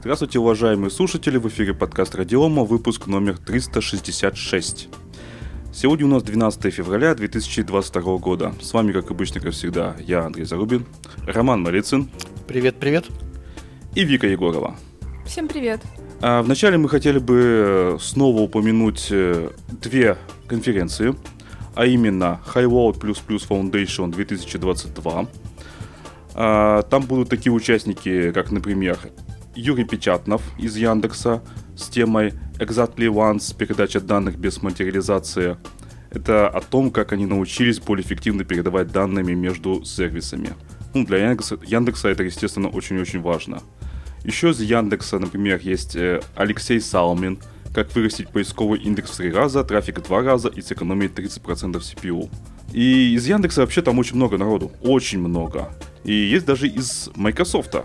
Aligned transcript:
Здравствуйте, 0.00 0.38
уважаемые 0.38 0.90
слушатели, 0.90 1.36
в 1.36 1.46
эфире 1.48 1.74
подкаст 1.74 2.14
Радиома, 2.14 2.64
выпуск 2.64 3.06
номер 3.06 3.36
366. 3.36 4.88
Сегодня 5.74 6.06
у 6.06 6.08
нас 6.08 6.22
12 6.22 6.72
февраля 6.72 7.14
2022 7.14 8.16
года. 8.16 8.54
С 8.62 8.72
вами, 8.72 8.92
как 8.92 9.10
обычно, 9.10 9.42
как 9.42 9.52
всегда, 9.52 9.94
я, 10.00 10.24
Андрей 10.24 10.46
Зарубин, 10.46 10.86
Роман 11.26 11.60
Малицын. 11.60 12.08
Привет, 12.48 12.76
привет. 12.76 13.04
И 13.94 14.04
Вика 14.04 14.26
Егорова. 14.26 14.74
Всем 15.26 15.48
привет. 15.48 15.82
А 16.22 16.40
вначале 16.40 16.78
мы 16.78 16.88
хотели 16.88 17.18
бы 17.18 17.98
снова 18.00 18.40
упомянуть 18.40 19.08
э, 19.10 19.50
две 19.68 20.16
конференции, 20.46 21.14
а 21.74 21.84
именно 21.84 22.40
High 22.54 22.70
World 22.70 22.98
Foundation 23.02 24.10
2022. 24.10 25.26
А, 26.32 26.82
там 26.84 27.02
будут 27.02 27.28
такие 27.28 27.52
участники, 27.52 28.32
как, 28.32 28.50
например, 28.50 28.98
Юрий 29.60 29.84
Печатнов 29.84 30.42
из 30.58 30.76
Яндекса 30.76 31.42
с 31.76 31.88
темой 31.88 32.32
Exactly 32.58 33.06
Once 33.08 33.54
передача 33.56 34.00
данных 34.00 34.38
без 34.38 34.62
материализации. 34.62 35.56
Это 36.10 36.48
о 36.48 36.60
том, 36.60 36.90
как 36.90 37.12
они 37.12 37.26
научились 37.26 37.78
более 37.78 38.04
эффективно 38.04 38.44
передавать 38.44 38.90
данными 38.90 39.34
между 39.34 39.84
сервисами. 39.84 40.54
Ну, 40.94 41.04
для 41.04 41.18
Яндекса, 41.18 41.58
Яндекса 41.62 42.08
это, 42.08 42.24
естественно, 42.24 42.68
очень-очень 42.68 43.20
важно. 43.20 43.62
Еще 44.24 44.50
из 44.50 44.60
Яндекса, 44.60 45.18
например, 45.18 45.60
есть 45.62 45.94
э, 45.94 46.20
Алексей 46.34 46.80
Салмин, 46.80 47.38
как 47.72 47.94
вырастить 47.94 48.30
поисковый 48.30 48.80
индекс 48.80 49.10
в 49.10 49.16
3 49.16 49.30
раза, 49.30 49.62
трафик 49.62 49.98
в 49.98 50.02
2 50.02 50.22
раза 50.22 50.48
и 50.48 50.60
сэкономить 50.60 51.12
30% 51.12 51.76
CPU. 51.76 52.28
И 52.72 53.14
из 53.14 53.26
Яндекса 53.26 53.60
вообще 53.60 53.82
там 53.82 53.98
очень 53.98 54.16
много 54.16 54.38
народу, 54.38 54.72
очень 54.82 55.20
много. 55.20 55.68
И 56.04 56.12
есть 56.12 56.46
даже 56.46 56.66
из 56.66 57.10
Microsoft. 57.14 57.76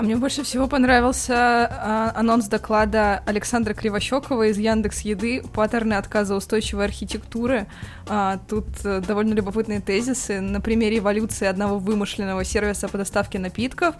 А 0.00 0.02
мне 0.02 0.16
больше 0.16 0.44
всего 0.44 0.66
понравился 0.66 1.34
а, 1.36 2.12
анонс 2.14 2.48
доклада 2.48 3.22
Александра 3.26 3.74
Кривощекова 3.74 4.46
из 4.46 4.56
Яндекс 4.56 5.02
Еды 5.02 5.42
«Паттерны 5.52 5.92
отказа 5.92 6.34
устойчивой 6.34 6.86
архитектуры». 6.86 7.66
А, 8.08 8.40
тут 8.48 8.64
а, 8.82 9.02
довольно 9.02 9.34
любопытные 9.34 9.82
тезисы. 9.82 10.40
На 10.40 10.62
примере 10.62 11.00
эволюции 11.00 11.46
одного 11.46 11.78
вымышленного 11.78 12.44
сервиса 12.44 12.88
по 12.88 12.96
доставке 12.96 13.38
напитков 13.38 13.94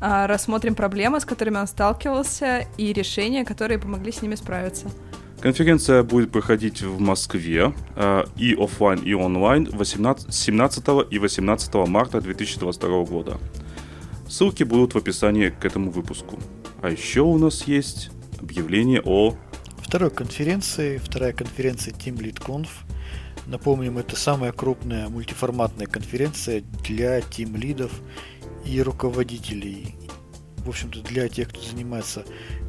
а, 0.00 0.26
рассмотрим 0.26 0.74
проблемы, 0.74 1.20
с 1.20 1.24
которыми 1.24 1.58
он 1.58 1.68
сталкивался, 1.68 2.66
и 2.76 2.92
решения, 2.92 3.44
которые 3.44 3.78
помогли 3.78 4.10
с 4.10 4.22
ними 4.22 4.34
справиться. 4.34 4.90
Конференция 5.40 6.02
будет 6.02 6.32
проходить 6.32 6.82
в 6.82 6.98
Москве 6.98 7.72
э, 7.94 8.24
и 8.36 8.56
офлайн, 8.58 8.98
и 8.98 9.14
онлайн 9.14 9.68
18, 9.70 10.34
17 10.34 10.84
и 11.10 11.18
18 11.20 11.74
марта 11.74 12.20
2022 12.20 13.04
года. 13.04 13.38
Ссылки 14.28 14.62
будут 14.64 14.94
в 14.94 14.98
описании 14.98 15.50
к 15.50 15.64
этому 15.64 15.90
выпуску. 15.90 16.38
А 16.82 16.90
еще 16.90 17.20
у 17.20 17.38
нас 17.38 17.66
есть 17.66 18.10
объявление 18.40 19.00
о... 19.04 19.36
Второй 19.78 20.10
конференции, 20.10 20.98
вторая 20.98 21.32
конференция 21.32 21.94
Team 21.94 22.16
Lead 22.18 22.40
Conf. 22.44 22.68
Напомним, 23.46 23.98
это 23.98 24.16
самая 24.16 24.52
крупная 24.52 25.08
мультиформатная 25.08 25.86
конференция 25.86 26.62
для 26.82 27.20
тим 27.20 27.56
лидов 27.56 27.92
и 28.64 28.80
руководителей 28.82 29.94
в 30.64 30.68
общем-то, 30.68 31.00
для 31.02 31.28
тех, 31.28 31.48
кто 31.48 31.60
занимается 31.60 32.24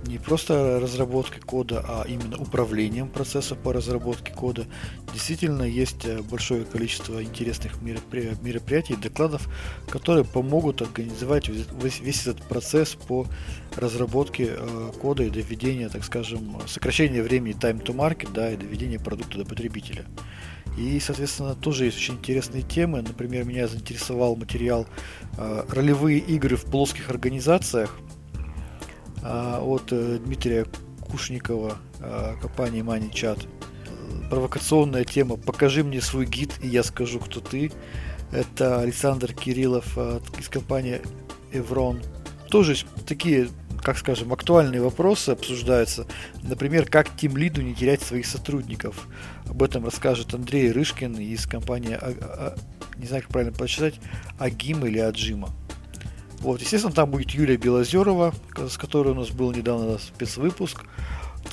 не 0.05 0.17
просто 0.17 0.79
разработкой 0.79 1.41
кода, 1.41 1.83
а 1.88 2.05
именно 2.07 2.37
управлением 2.37 3.09
процесса 3.09 3.55
по 3.55 3.73
разработке 3.73 4.33
кода, 4.33 4.65
действительно 5.13 5.63
есть 5.63 6.05
э, 6.05 6.21
большое 6.21 6.65
количество 6.65 7.23
интересных 7.23 7.81
мероприятий, 7.81 8.95
докладов, 8.95 9.47
которые 9.89 10.25
помогут 10.25 10.81
организовать 10.81 11.49
весь 11.49 12.27
этот 12.27 12.43
процесс 12.43 12.95
по 12.95 13.25
разработке 13.75 14.55
э, 14.57 14.91
кода 15.02 15.23
и 15.23 15.30
доведения, 15.30 15.89
так 15.89 16.03
скажем, 16.03 16.57
сокращения 16.67 17.23
времени 17.23 17.55
time 17.55 17.83
to 17.83 17.95
market, 17.95 18.31
да, 18.33 18.52
и 18.52 18.57
доведения 18.57 18.99
продукта 18.99 19.39
до 19.39 19.45
потребителя. 19.45 20.05
И, 20.77 20.99
соответственно, 20.99 21.55
тоже 21.55 21.85
есть 21.85 21.97
очень 21.97 22.15
интересные 22.15 22.63
темы. 22.63 23.02
Например, 23.02 23.45
меня 23.45 23.67
заинтересовал 23.67 24.36
материал 24.36 24.86
э, 25.37 25.63
«Ролевые 25.69 26.19
игры 26.19 26.58
в 26.58 26.65
плоских 26.65 27.09
организациях» 27.09 27.97
э, 29.23 29.58
от 29.61 29.91
э, 29.91 30.19
Дмитрия 30.23 30.65
Кушникова, 30.99 31.77
э, 31.99 32.33
компании 32.41 32.83
MoneyChat. 32.83 33.47
Провокационная 34.30 35.05
тема 35.05 35.37
«Покажи 35.37 35.83
мне 35.83 36.02
свой 36.02 36.25
гид, 36.25 36.53
и 36.61 36.67
я 36.67 36.83
скажу, 36.83 37.19
кто 37.19 37.39
ты». 37.39 37.71
Это 38.31 38.80
Александр 38.80 39.33
Кириллов 39.33 39.93
э, 39.95 40.19
из 40.39 40.49
компании 40.49 41.02
Evron. 41.53 42.03
Тоже 42.49 42.75
такие 43.05 43.47
как 43.81 43.97
скажем, 43.97 44.33
актуальные 44.33 44.81
вопросы 44.81 45.30
обсуждаются. 45.30 46.05
Например, 46.43 46.86
как 46.86 47.15
тим 47.15 47.37
лиду 47.37 47.61
не 47.61 47.73
терять 47.73 48.02
своих 48.02 48.25
сотрудников. 48.25 49.08
Об 49.47 49.63
этом 49.63 49.86
расскажет 49.86 50.33
Андрей 50.33 50.71
Рышкин 50.71 51.15
из 51.15 51.45
компании, 51.45 51.93
а, 51.93 52.14
а, 52.21 52.55
не 52.97 53.08
знаю, 53.08 53.23
как 53.23 53.31
правильно 53.31 53.53
прочитать, 53.55 53.95
Агим 54.39 54.85
или 54.85 54.99
Аджима. 54.99 55.49
Вот, 56.39 56.61
естественно, 56.61 56.93
там 56.93 57.09
будет 57.09 57.31
Юлия 57.31 57.58
Белозерова, 57.58 58.33
с 58.69 58.77
которой 58.77 59.09
у 59.09 59.15
нас 59.15 59.30
был 59.30 59.52
недавно 59.52 59.97
спецвыпуск. 59.97 60.83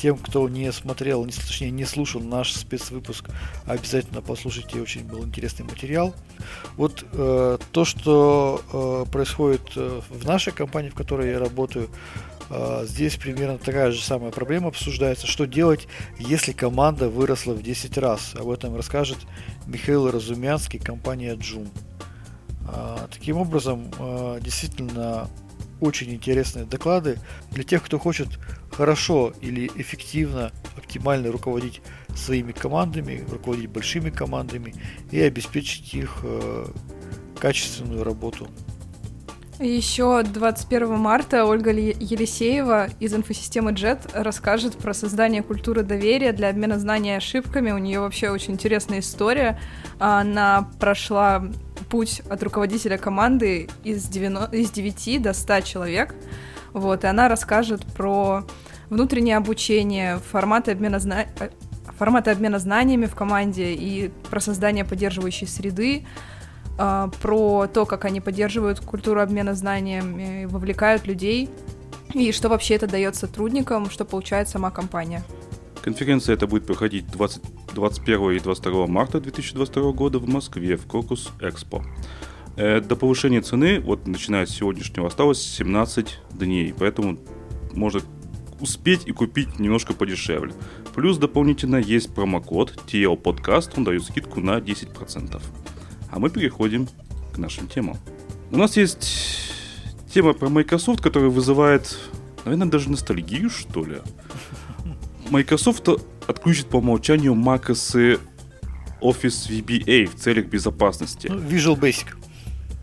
Тем, 0.02 0.18
кто 0.18 0.48
не 0.48 0.72
смотрел, 0.72 1.24
не, 1.24 1.30
точнее 1.30 1.70
не 1.70 1.84
слушал 1.84 2.20
наш 2.20 2.52
спецвыпуск, 2.54 3.28
обязательно 3.66 4.20
послушайте, 4.20 4.80
очень 4.80 5.04
был 5.04 5.22
интересный 5.24 5.64
материал. 5.64 6.12
Вот 6.76 7.04
э, 7.12 7.58
то, 7.70 7.84
что 7.84 9.04
э, 9.06 9.12
происходит 9.12 9.60
э, 9.76 10.00
в 10.10 10.26
нашей 10.26 10.52
компании, 10.52 10.88
в 10.88 10.96
которой 10.96 11.30
я 11.30 11.38
работаю, 11.38 11.88
э, 12.50 12.84
здесь 12.84 13.14
примерно 13.14 13.58
такая 13.58 13.92
же 13.92 14.02
самая 14.02 14.32
проблема 14.32 14.66
обсуждается. 14.70 15.28
Что 15.28 15.46
делать, 15.46 15.86
если 16.18 16.50
команда 16.50 17.08
выросла 17.08 17.52
в 17.52 17.62
10 17.62 17.96
раз? 17.98 18.34
Об 18.34 18.50
этом 18.50 18.74
расскажет 18.74 19.18
Михаил 19.68 20.10
Разумянский, 20.10 20.80
компания 20.80 21.36
Joom. 21.36 21.68
Э, 22.66 23.06
таким 23.08 23.36
образом, 23.36 23.88
э, 24.00 24.40
действительно 24.42 25.28
очень 25.82 26.14
интересные 26.14 26.64
доклады 26.64 27.18
для 27.50 27.64
тех, 27.64 27.82
кто 27.82 27.98
хочет 27.98 28.28
хорошо 28.70 29.32
или 29.40 29.70
эффективно, 29.74 30.52
оптимально 30.76 31.32
руководить 31.32 31.82
своими 32.14 32.52
командами, 32.52 33.24
руководить 33.30 33.68
большими 33.68 34.10
командами 34.10 34.74
и 35.10 35.20
обеспечить 35.20 35.92
их 35.94 36.20
э, 36.22 36.66
качественную 37.38 38.04
работу. 38.04 38.48
Еще 39.58 40.22
21 40.22 40.96
марта 40.96 41.44
Ольга 41.44 41.70
Елисеева 41.70 42.88
из 42.98 43.14
инфосистемы 43.14 43.72
JET 43.72 44.10
расскажет 44.12 44.76
про 44.76 44.94
создание 44.94 45.42
культуры 45.42 45.82
доверия 45.82 46.32
для 46.32 46.48
обмена 46.48 46.78
знаниями 46.78 47.14
и 47.14 47.18
ошибками. 47.18 47.70
У 47.70 47.78
нее 47.78 48.00
вообще 48.00 48.30
очень 48.30 48.54
интересная 48.54 49.00
история. 49.00 49.60
Она 49.98 50.68
прошла 50.80 51.44
путь 51.92 52.22
от 52.30 52.42
руководителя 52.42 52.96
команды 52.96 53.68
из, 53.84 54.08
90, 54.08 54.56
из 54.56 54.70
9 54.70 55.20
до 55.20 55.34
100 55.34 55.60
человек. 55.60 56.14
Вот, 56.72 57.04
и 57.04 57.06
она 57.06 57.28
расскажет 57.28 57.84
про 57.84 58.44
внутреннее 58.88 59.36
обучение, 59.36 60.18
форматы 60.30 60.70
обмена, 60.70 60.98
зна... 60.98 61.26
Э, 61.38 61.50
форматы 61.98 62.30
обмена 62.30 62.58
знаниями 62.58 63.04
в 63.04 63.14
команде 63.14 63.74
и 63.74 64.10
про 64.30 64.40
создание 64.40 64.86
поддерживающей 64.86 65.46
среды, 65.46 66.06
а, 66.78 67.10
про 67.20 67.66
то, 67.66 67.84
как 67.84 68.06
они 68.06 68.22
поддерживают 68.22 68.80
культуру 68.80 69.20
обмена 69.20 69.54
знаниями, 69.54 70.46
вовлекают 70.46 71.06
людей, 71.06 71.50
и 72.14 72.32
что 72.32 72.48
вообще 72.48 72.76
это 72.76 72.86
дает 72.86 73.16
сотрудникам, 73.16 73.90
что 73.90 74.06
получает 74.06 74.48
сама 74.48 74.70
компания. 74.70 75.22
Конференция 75.82 76.34
это 76.34 76.46
будет 76.46 76.64
проходить 76.64 77.06
20, 77.08 77.42
21 77.74 78.30
и 78.32 78.38
22 78.38 78.86
марта 78.86 79.20
2022 79.20 79.92
года 79.92 80.18
в 80.18 80.28
Москве 80.28 80.76
в 80.76 80.86
Крокус 80.86 81.30
Экспо. 81.40 81.82
Э, 82.56 82.80
до 82.80 82.94
повышения 82.94 83.40
цены, 83.40 83.80
вот 83.80 84.06
начиная 84.06 84.46
с 84.46 84.50
сегодняшнего, 84.50 85.08
осталось 85.08 85.42
17 85.42 86.18
дней, 86.34 86.72
поэтому 86.78 87.18
можно 87.72 88.00
успеть 88.60 89.06
и 89.06 89.12
купить 89.12 89.58
немножко 89.58 89.92
подешевле. 89.92 90.54
Плюс 90.94 91.18
дополнительно 91.18 91.76
есть 91.76 92.14
промокод 92.14 92.78
TL 92.86 93.20
Podcast, 93.20 93.72
он 93.76 93.84
дает 93.84 94.04
скидку 94.04 94.40
на 94.40 94.58
10%. 94.58 95.42
А 96.10 96.18
мы 96.18 96.30
переходим 96.30 96.86
к 97.32 97.38
нашим 97.38 97.66
темам. 97.66 97.96
У 98.52 98.56
нас 98.56 98.76
есть 98.76 99.08
тема 100.12 100.32
про 100.32 100.48
Microsoft, 100.48 101.00
которая 101.00 101.30
вызывает, 101.30 101.98
наверное, 102.44 102.68
даже 102.68 102.90
ностальгию, 102.90 103.50
что 103.50 103.84
ли. 103.84 103.96
Microsoft 105.32 105.88
отключит 106.28 106.66
по 106.66 106.76
умолчанию 106.76 107.32
macOS 107.32 108.20
Office 109.00 109.48
VBA 109.48 110.06
в 110.06 110.14
целях 110.16 110.46
безопасности. 110.46 111.28
Ну, 111.28 111.38
Visual 111.38 111.80
Basic. 111.80 112.08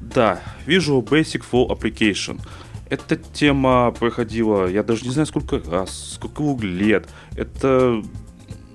Да, 0.02 0.42
Visual 0.66 1.08
Basic 1.08 1.44
for 1.50 1.70
Application. 1.70 2.42
Эта 2.90 3.18
тема 3.18 3.92
проходила, 3.92 4.66
я 4.66 4.82
даже 4.82 5.06
не 5.06 5.12
знаю 5.12 5.28
сколько 5.28 5.60
раз, 5.60 6.16
сколько 6.16 6.66
лет. 6.66 7.08
Это 7.36 8.02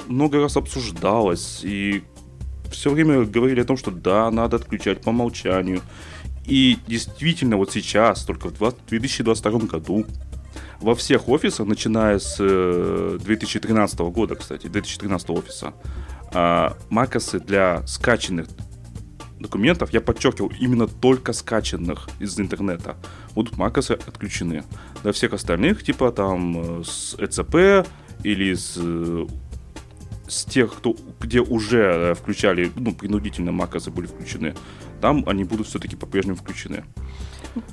много 0.07 0.41
раз 0.41 0.57
обсуждалось, 0.57 1.63
и 1.65 2.05
все 2.71 2.91
время 2.91 3.25
говорили 3.25 3.63
о 3.63 3.65
том, 3.65 3.77
что 3.77 3.91
да, 3.91 4.31
надо 4.31 4.57
отключать 4.57 5.01
по 5.01 5.09
умолчанию. 5.09 5.81
И 6.47 6.79
действительно, 6.87 7.57
вот 7.57 7.73
сейчас, 7.73 8.25
только 8.25 8.51
в 8.51 8.75
2022 8.89 9.59
году, 9.61 10.07
во 10.81 10.95
всех 10.95 11.29
офисах, 11.29 11.67
начиная 11.67 12.19
с 12.19 12.37
2013 12.37 14.01
э, 14.01 14.05
года, 14.05 14.35
кстати, 14.35 14.67
2013 14.67 15.31
офиса, 15.31 15.75
а, 16.33 16.77
макосы 16.91 17.39
для 17.39 17.87
скачанных 17.87 18.49
документов, 19.39 19.93
я 19.93 20.01
подчеркивал, 20.01 20.53
именно 20.59 20.89
только 20.89 21.33
скачанных 21.33 22.09
из 22.19 22.39
интернета, 22.41 22.97
будут 23.35 23.57
макосы 23.57 23.93
отключены. 23.93 24.65
Для 25.03 25.13
всех 25.13 25.33
остальных, 25.33 25.85
типа 25.85 26.11
там 26.13 26.81
э, 26.81 26.85
с 26.85 27.15
ЭЦП 27.19 27.87
или 28.23 28.55
с, 28.55 28.75
э, 28.79 29.27
с 30.27 30.45
тех, 30.45 30.75
кто, 30.75 30.97
где 31.21 31.41
уже 31.41 32.15
включали, 32.15 32.73
ну, 32.75 32.95
принудительно 32.95 33.53
макосы 33.53 33.91
были 33.91 34.07
включены, 34.07 34.55
там 35.01 35.25
они 35.29 35.45
будут 35.45 35.67
все-таки 35.69 35.97
по-прежнему 35.97 36.37
включены. 36.37 36.85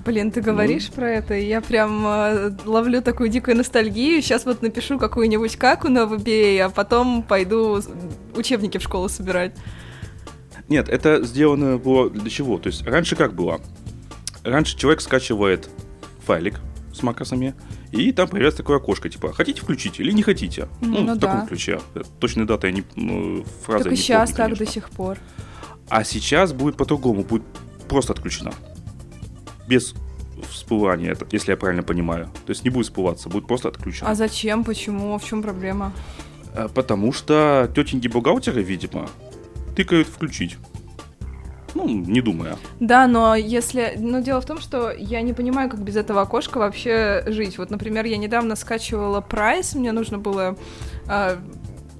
Блин, 0.06 0.32
ты 0.32 0.42
говоришь 0.42 0.90
ну... 0.90 0.96
про 0.96 1.10
это, 1.10 1.34
и 1.34 1.46
я 1.46 1.62
прям 1.62 2.06
э, 2.06 2.52
ловлю 2.66 3.02
такую 3.02 3.30
дикую 3.30 3.58
ностальгию. 3.58 4.22
Сейчас 4.22 4.46
вот 4.46 4.62
напишу 4.62 5.00
какую-нибудь 5.00 5.56
каку 5.56 5.90
на 5.90 6.04
VBA, 6.04 6.60
а 6.60 6.70
потом 6.70 7.24
пойду 7.24 7.82
учебники 8.36 8.78
в 8.78 8.84
школу 8.84 9.10
собирать. 9.10 9.56
Нет, 10.68 10.88
это 10.88 11.24
сделано 11.24 11.78
было 11.78 12.10
для 12.10 12.30
чего? 12.30 12.58
То 12.58 12.68
есть 12.68 12.86
раньше 12.86 13.16
как 13.16 13.34
было? 13.34 13.60
Раньше 14.44 14.78
человек 14.78 15.02
скачивает 15.02 15.70
файлик 16.26 16.60
с 16.94 17.02
макросами, 17.02 17.56
и 17.92 18.12
там 18.12 18.28
появляется 18.28 18.60
такое 18.60 18.78
окошко, 18.78 19.10
типа, 19.10 19.34
хотите 19.34 19.62
включить 19.62 20.00
или 20.00 20.12
не 20.12 20.24
хотите? 20.24 20.68
Ну, 20.82 21.02
ну 21.02 21.16
в 21.16 21.18
да. 21.18 21.28
таком 21.28 21.48
ключе. 21.48 21.80
Точной 22.20 22.46
даты 22.46 22.68
я 22.68 22.74
не... 22.74 22.84
Ну, 22.96 23.44
фраза 23.66 23.86
так 23.86 23.94
и 23.94 23.96
сейчас 23.96 24.30
помню, 24.30 24.38
так 24.38 24.46
конечно. 24.46 24.66
до 24.66 24.72
сих 24.72 24.90
пор. 24.92 25.18
А 25.90 26.04
сейчас 26.04 26.54
будет 26.54 26.78
по-другому, 26.78 27.24
будет 27.24 27.44
просто 27.88 28.14
отключена 28.14 28.54
без 29.72 29.96
всплывания, 30.50 31.12
это, 31.12 31.26
если 31.32 31.52
я 31.52 31.58
правильно 31.58 31.84
понимаю. 31.84 32.26
То 32.46 32.50
есть 32.50 32.66
не 32.66 32.70
будет 32.70 32.88
всплываться, 32.88 33.30
будет 33.30 33.48
просто 33.48 33.70
отключено. 33.70 34.10
А 34.10 34.16
зачем? 34.16 34.64
Почему? 34.66 35.18
В 35.18 35.24
чем 35.24 35.42
проблема? 35.42 35.94
Э, 36.54 36.68
потому 36.74 37.14
что 37.14 37.72
тетеньки 37.74 38.10
бухгалтеры, 38.10 38.62
видимо, 38.64 39.08
тыкают 39.76 40.08
включить. 40.10 40.58
Ну, 41.74 41.88
не 41.88 42.20
думая. 42.20 42.58
Да, 42.82 43.08
но 43.08 43.34
если... 43.34 43.94
Но 43.98 44.20
дело 44.20 44.42
в 44.42 44.46
том, 44.46 44.60
что 44.60 44.92
я 44.92 45.22
не 45.22 45.32
понимаю, 45.32 45.70
как 45.70 45.82
без 45.82 45.96
этого 45.96 46.22
окошка 46.22 46.58
вообще 46.58 47.24
жить. 47.28 47.58
Вот, 47.58 47.72
например, 47.72 48.06
я 48.06 48.18
недавно 48.18 48.58
скачивала 48.58 49.22
прайс, 49.22 49.74
мне 49.74 49.94
нужно 49.94 50.18
было 50.18 50.58
э, 51.08 51.38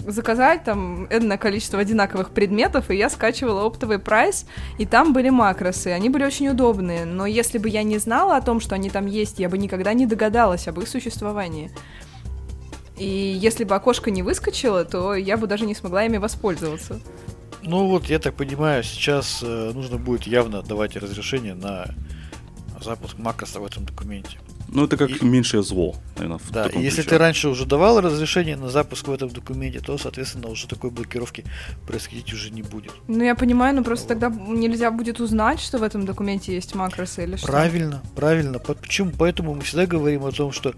заказать 0.06 0.64
там 0.64 1.06
энное 1.10 1.38
количество 1.38 1.80
одинаковых 1.80 2.32
предметов, 2.32 2.90
и 2.90 2.96
я 2.96 3.10
скачивала 3.10 3.66
оптовый 3.66 4.00
прайс, 4.00 4.46
и 4.78 4.86
там 4.86 5.14
были 5.14 5.30
макросы, 5.30 5.88
они 5.88 6.10
были 6.10 6.26
очень 6.26 6.50
удобные, 6.50 7.06
но 7.06 7.26
если 7.26 7.58
бы 7.58 7.70
я 7.70 7.84
не 7.84 7.98
знала 7.98 8.38
о 8.38 8.42
том, 8.42 8.60
что 8.60 8.76
они 8.76 8.90
там 8.90 9.06
есть, 9.06 9.40
я 9.40 9.50
бы 9.50 9.58
никогда 9.58 9.94
не 9.94 10.06
догадалась 10.06 10.68
об 10.68 10.80
их 10.80 10.88
существовании. 10.88 11.72
И 12.98 13.08
если 13.08 13.64
бы 13.64 13.74
окошко 13.74 14.12
не 14.12 14.22
выскочило, 14.22 14.86
то 14.86 15.16
я 15.16 15.38
бы 15.38 15.48
даже 15.48 15.66
не 15.66 15.74
смогла 15.74 16.06
ими 16.06 16.18
воспользоваться. 16.18 17.00
Ну 17.64 17.88
вот, 17.88 18.06
я 18.06 18.20
так 18.20 18.36
понимаю, 18.36 18.84
сейчас 18.84 19.42
э, 19.44 19.72
нужно 19.74 19.98
будет 19.98 20.24
явно 20.24 20.62
давать 20.62 20.96
разрешение 20.96 21.54
на 21.54 21.86
запуск 22.80 23.18
макроса 23.18 23.60
в 23.60 23.66
этом 23.66 23.86
документе. 23.86 24.40
Ну, 24.72 24.86
это 24.86 24.96
как 24.96 25.10
и... 25.10 25.26
меньшее 25.26 25.64
зло, 25.64 25.96
наверное. 26.16 26.38
В 26.40 26.50
да, 26.52 26.68
и 26.68 26.80
если 26.80 27.02
ключе. 27.02 27.10
ты 27.10 27.18
раньше 27.18 27.50
уже 27.50 27.66
давал 27.66 28.00
разрешение 28.00 28.56
на 28.56 28.70
запуск 28.70 29.08
в 29.08 29.12
этом 29.12 29.30
документе, 29.30 29.82
то, 29.82 29.98
соответственно, 29.98 30.48
уже 30.48 30.68
такой 30.68 30.92
блокировки 30.92 31.44
происходить 31.86 32.32
уже 32.34 32.52
не 32.52 32.64
будет. 32.64 32.94
Ну, 33.08 33.24
я 33.24 33.36
понимаю, 33.36 33.76
но 33.76 33.84
просто 33.84 34.14
вот. 34.14 34.20
тогда 34.20 34.30
нельзя 34.30 34.90
будет 34.92 35.20
узнать, 35.20 35.60
что 35.60 35.78
в 35.78 35.84
этом 35.84 36.06
документе 36.06 36.54
есть 36.54 36.74
макросы 36.74 37.24
или 37.24 37.36
что. 37.36 37.48
Правильно, 37.48 38.02
правильно. 38.16 38.60
Почему? 38.60 39.12
Поэтому 39.18 39.54
мы 39.56 39.62
всегда 39.62 39.86
говорим 39.86 40.24
о 40.26 40.32
том, 40.32 40.54
что 40.54 40.74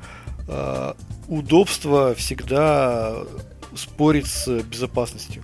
э, 0.47 0.93
удобство 1.27 2.15
всегда 2.15 3.15
спорит 3.75 4.25
с 4.25 4.47
безопасностью. 4.63 5.43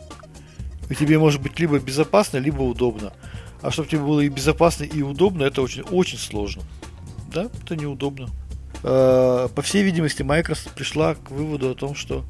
И 0.89 0.95
тебе 0.95 1.19
может 1.19 1.41
быть 1.41 1.59
либо 1.59 1.77
безопасно, 1.77 2.37
либо 2.37 2.63
удобно. 2.63 3.13
А 3.61 3.69
чтобы 3.69 3.89
тебе 3.89 4.01
было 4.01 4.21
и 4.21 4.29
безопасно, 4.29 4.85
и 4.85 5.03
удобно, 5.03 5.43
это 5.43 5.61
очень, 5.61 5.83
очень 5.83 6.17
сложно. 6.17 6.63
Да, 7.31 7.47
это 7.63 7.75
неудобно. 7.75 8.29
Э, 8.83 9.47
по 9.53 9.61
всей 9.61 9.83
видимости, 9.83 10.23
Microsoft 10.23 10.75
пришла 10.75 11.15
к 11.15 11.31
выводу 11.31 11.71
о 11.71 11.75
том, 11.75 11.95
что 11.95 12.25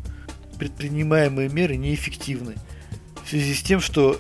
предпринимаемые 0.57 1.49
меры 1.49 1.77
неэффективны. 1.77 2.55
В 3.23 3.29
связи 3.29 3.53
с 3.53 3.61
тем, 3.61 3.79
что 3.79 4.19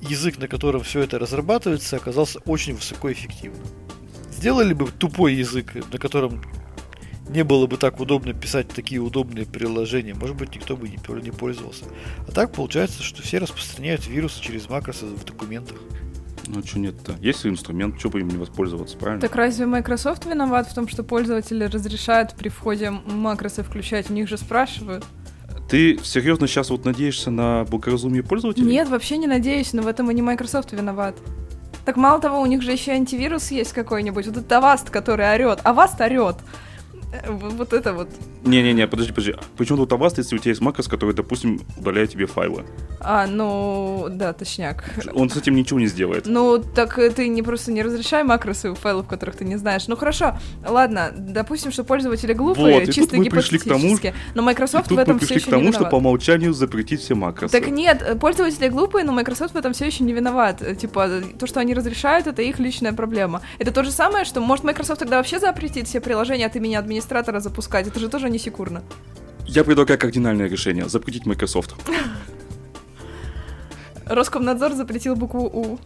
язык, 0.00 0.38
на 0.38 0.48
котором 0.48 0.82
все 0.82 1.00
это 1.00 1.18
разрабатывается, 1.18 1.96
оказался 1.96 2.40
очень 2.40 2.74
высокоэффективным. 2.74 3.66
Сделали 4.30 4.74
бы 4.74 4.90
тупой 4.90 5.34
язык, 5.34 5.74
на 5.92 5.98
котором 5.98 6.42
не 7.28 7.42
было 7.42 7.66
бы 7.66 7.76
так 7.76 8.00
удобно 8.00 8.32
писать 8.32 8.68
такие 8.68 9.00
удобные 9.00 9.46
приложения, 9.46 10.14
может 10.14 10.36
быть, 10.36 10.54
никто 10.54 10.76
бы 10.76 10.88
не 10.88 11.30
пользовался. 11.30 11.84
А 12.28 12.32
так 12.32 12.52
получается, 12.52 13.02
что 13.02 13.22
все 13.22 13.38
распространяют 13.38 14.06
вирусы 14.06 14.40
через 14.40 14.68
макросы 14.68 15.06
в 15.06 15.24
документах. 15.24 15.78
Ну, 16.48 16.62
что 16.64 16.78
нет-то? 16.78 17.14
Есть 17.20 17.44
инструмент, 17.46 17.98
что 17.98 18.08
бы 18.10 18.20
им 18.20 18.28
не 18.28 18.36
воспользоваться, 18.36 18.96
правильно? 18.96 19.20
Так 19.20 19.34
разве 19.34 19.66
Microsoft 19.66 20.26
виноват 20.26 20.68
в 20.68 20.74
том, 20.74 20.88
что 20.88 21.02
пользователи 21.02 21.64
разрешают 21.64 22.34
при 22.34 22.48
входе 22.48 22.90
макросы 22.90 23.62
включать? 23.62 24.10
У 24.10 24.12
них 24.12 24.28
же 24.28 24.36
спрашивают. 24.36 25.04
Ты 25.68 25.98
серьезно 26.02 26.46
сейчас 26.46 26.70
вот 26.70 26.84
надеешься 26.84 27.30
на 27.30 27.64
благоразумие 27.64 28.22
пользователей? 28.22 28.66
Нет, 28.66 28.88
вообще 28.88 29.16
не 29.16 29.26
надеюсь, 29.26 29.72
но 29.72 29.82
в 29.82 29.88
этом 29.88 30.10
и 30.10 30.14
не 30.14 30.22
Microsoft 30.22 30.72
виноват. 30.72 31.16
Так 31.84 31.96
мало 31.96 32.20
того, 32.20 32.40
у 32.40 32.46
них 32.46 32.62
же 32.62 32.72
еще 32.72 32.92
антивирус 32.92 33.50
есть 33.50 33.72
какой-нибудь. 33.72 34.26
Вот 34.26 34.36
этот 34.36 34.50
Avast, 34.50 34.90
который 34.90 35.32
орет. 35.32 35.60
Avast 35.64 36.04
орет. 36.04 36.36
Вот 37.26 37.72
это 37.72 37.92
вот. 37.92 38.08
Не-не-не, 38.44 38.86
подожди, 38.86 39.12
подожди. 39.12 39.34
Почему 39.56 39.78
тут 39.78 39.92
Avast, 39.92 40.14
если 40.18 40.36
у 40.36 40.38
тебя 40.38 40.50
есть 40.50 40.60
макрос, 40.60 40.88
который, 40.88 41.14
допустим, 41.14 41.60
удаляет 41.76 42.10
тебе 42.10 42.26
файлы? 42.26 42.64
А, 43.00 43.26
ну, 43.26 44.06
да, 44.10 44.32
точняк. 44.32 44.84
Он 45.14 45.30
с 45.30 45.36
этим 45.36 45.54
ничего 45.54 45.80
не 45.80 45.86
сделает. 45.86 46.26
Ну, 46.26 46.58
так 46.58 46.98
ты 47.14 47.28
не 47.28 47.42
просто 47.42 47.72
не 47.72 47.82
разрешай 47.82 48.24
макросы 48.24 48.74
файлов, 48.74 49.06
которых 49.06 49.36
ты 49.36 49.44
не 49.44 49.56
знаешь. 49.56 49.88
Ну, 49.88 49.96
хорошо, 49.96 50.36
ладно, 50.66 51.12
допустим, 51.16 51.72
что 51.72 51.84
пользователи 51.84 52.32
глупые, 52.32 52.80
вот, 52.80 52.92
чисто 52.92 53.16
к 53.16 53.64
тому, 53.64 53.98
но 54.34 54.42
Microsoft 54.42 54.90
в 54.90 54.98
этом 54.98 55.14
мы 55.14 55.20
пришли 55.20 55.38
все 55.38 55.46
к 55.46 55.50
тому, 55.50 55.72
что 55.72 55.84
по 55.84 55.96
умолчанию 55.96 56.52
запретить 56.52 57.00
все 57.00 57.14
макросы. 57.14 57.52
Так 57.58 57.68
нет, 57.68 58.18
пользователи 58.20 58.68
глупые, 58.68 59.04
но 59.04 59.12
Microsoft 59.12 59.54
в 59.54 59.56
этом 59.56 59.72
все 59.72 59.86
еще 59.86 60.04
не 60.04 60.12
виноват. 60.12 60.62
Типа, 60.78 61.08
то, 61.38 61.46
что 61.46 61.60
они 61.60 61.74
разрешают, 61.74 62.26
это 62.26 62.42
их 62.42 62.58
личная 62.58 62.92
проблема. 62.92 63.42
Это 63.58 63.70
то 63.72 63.84
же 63.84 63.90
самое, 63.90 64.24
что, 64.24 64.40
может, 64.40 64.64
Microsoft 64.64 65.00
тогда 65.00 65.18
вообще 65.18 65.38
запретит 65.38 65.86
все 65.86 66.00
приложения 66.00 66.46
от 66.46 66.56
имени 66.56 66.74
администратора 66.96 67.40
запускать? 67.40 67.86
Это 67.86 68.00
же 68.00 68.08
тоже 68.08 68.30
не 68.30 68.38
секурно. 68.38 68.82
Я 69.46 69.64
предлагаю 69.64 69.98
кардинальное 69.98 70.48
решение. 70.48 70.88
Запретить 70.88 71.26
Microsoft. 71.26 71.74
Роскомнадзор 74.06 74.72
запретил 74.72 75.16
букву 75.16 75.46
У. 75.46 75.78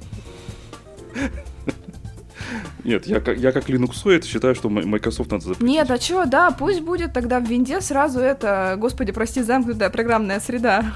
Нет, 2.85 3.06
я, 3.06 3.20
я 3.37 3.52
как 3.52 3.68
линуксоид 3.68 4.25
считаю, 4.25 4.54
что 4.54 4.68
Microsoft 4.68 5.30
надо 5.30 5.44
запретить. 5.44 5.66
Нет, 5.66 5.90
а 5.90 5.99
чё, 5.99 6.25
да, 6.25 6.50
пусть 6.50 6.80
будет 6.80 7.12
тогда 7.12 7.40
в 7.40 7.44
винде 7.44 7.80
сразу 7.80 8.20
это, 8.20 8.76
господи, 8.78 9.12
прости, 9.12 9.42
замкнутая 9.42 9.90
программная 9.90 10.40
среда. 10.40 10.92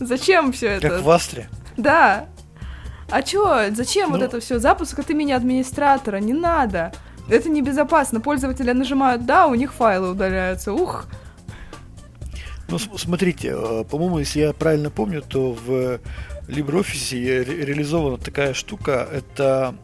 Зачем 0.00 0.52
все 0.52 0.66
это? 0.66 0.88
Как 0.88 1.02
в 1.02 1.10
Астре? 1.10 1.48
Да. 1.76 2.26
А 3.10 3.22
чё, 3.22 3.74
зачем 3.74 4.10
ну... 4.10 4.16
вот 4.16 4.24
это 4.24 4.40
все? 4.40 4.58
Запуск 4.58 4.98
от 4.98 5.10
имени 5.10 5.32
администратора, 5.32 6.18
не 6.18 6.34
надо. 6.34 6.92
Это 7.28 7.48
небезопасно. 7.48 8.20
Пользователи 8.20 8.70
нажимают 8.72 9.26
«да», 9.26 9.46
у 9.46 9.54
них 9.54 9.72
файлы 9.74 10.10
удаляются. 10.10 10.72
Ух! 10.72 11.06
Ну, 12.68 12.78
смотрите, 12.78 13.54
э, 13.56 13.84
по-моему, 13.88 14.18
если 14.18 14.40
я 14.40 14.52
правильно 14.52 14.90
помню, 14.90 15.22
то 15.22 15.52
в 15.52 16.00
LibreOffice 16.48 17.44
ре- 17.44 17.64
реализована 17.64 18.18
такая 18.18 18.54
штука, 18.54 19.08
это 19.12 19.76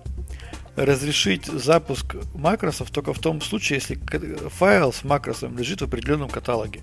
разрешить 0.75 1.47
запуск 1.47 2.17
макросов 2.35 2.91
только 2.91 3.13
в 3.13 3.19
том 3.19 3.41
случае, 3.41 3.79
если 3.79 4.01
файл 4.49 4.93
с 4.93 5.05
макросом 5.05 5.57
лежит 5.59 5.81
в 5.81 5.85
определенном 5.85 6.29
каталоге. 6.29 6.81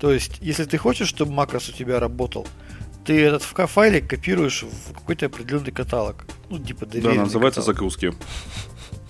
То 0.00 0.12
есть, 0.12 0.38
если 0.40 0.64
ты 0.64 0.78
хочешь, 0.78 1.08
чтобы 1.08 1.32
макрос 1.32 1.68
у 1.68 1.72
тебя 1.72 2.00
работал, 2.00 2.46
ты 3.04 3.22
этот 3.22 3.42
файлик 3.42 4.08
копируешь 4.08 4.62
в 4.64 4.94
какой-то 4.94 5.26
определенный 5.26 5.70
каталог. 5.70 6.24
Ну, 6.50 6.58
типа 6.58 6.86
доверенный 6.86 7.16
Да, 7.18 7.22
называется 7.24 7.60
каталог. 7.60 7.76
загрузки. 7.76 8.12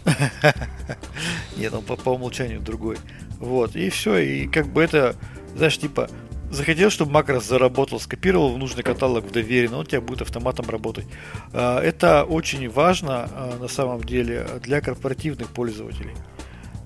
Нет, 1.57 1.73
он 1.73 1.83
по, 1.83 1.97
по 1.97 2.11
умолчанию 2.11 2.61
другой. 2.61 2.97
Вот, 3.39 3.77
и 3.77 3.91
все, 3.91 4.19
и 4.19 4.47
как 4.47 4.69
бы 4.69 4.83
это, 4.83 5.17
знаешь, 5.57 5.79
типа, 5.79 6.09
захотел, 6.51 6.91
чтобы 6.91 7.13
макрос 7.13 7.45
заработал, 7.45 8.01
скопировал 8.01 8.53
в 8.53 8.59
нужный 8.59 8.83
каталог 8.83 9.25
в 9.25 9.33
доверие, 9.33 9.71
он 9.71 9.81
у 9.81 9.85
тебя 9.85 10.01
будет 10.01 10.23
автоматом 10.23 10.69
работать. 10.69 11.07
А, 11.53 11.81
это 11.81 12.25
очень 12.25 12.69
важно 12.69 13.29
а, 13.33 13.59
на 13.59 13.69
самом 13.69 14.03
деле 14.03 14.47
для 14.63 14.81
корпоративных 14.81 15.49
пользователей. 15.49 16.15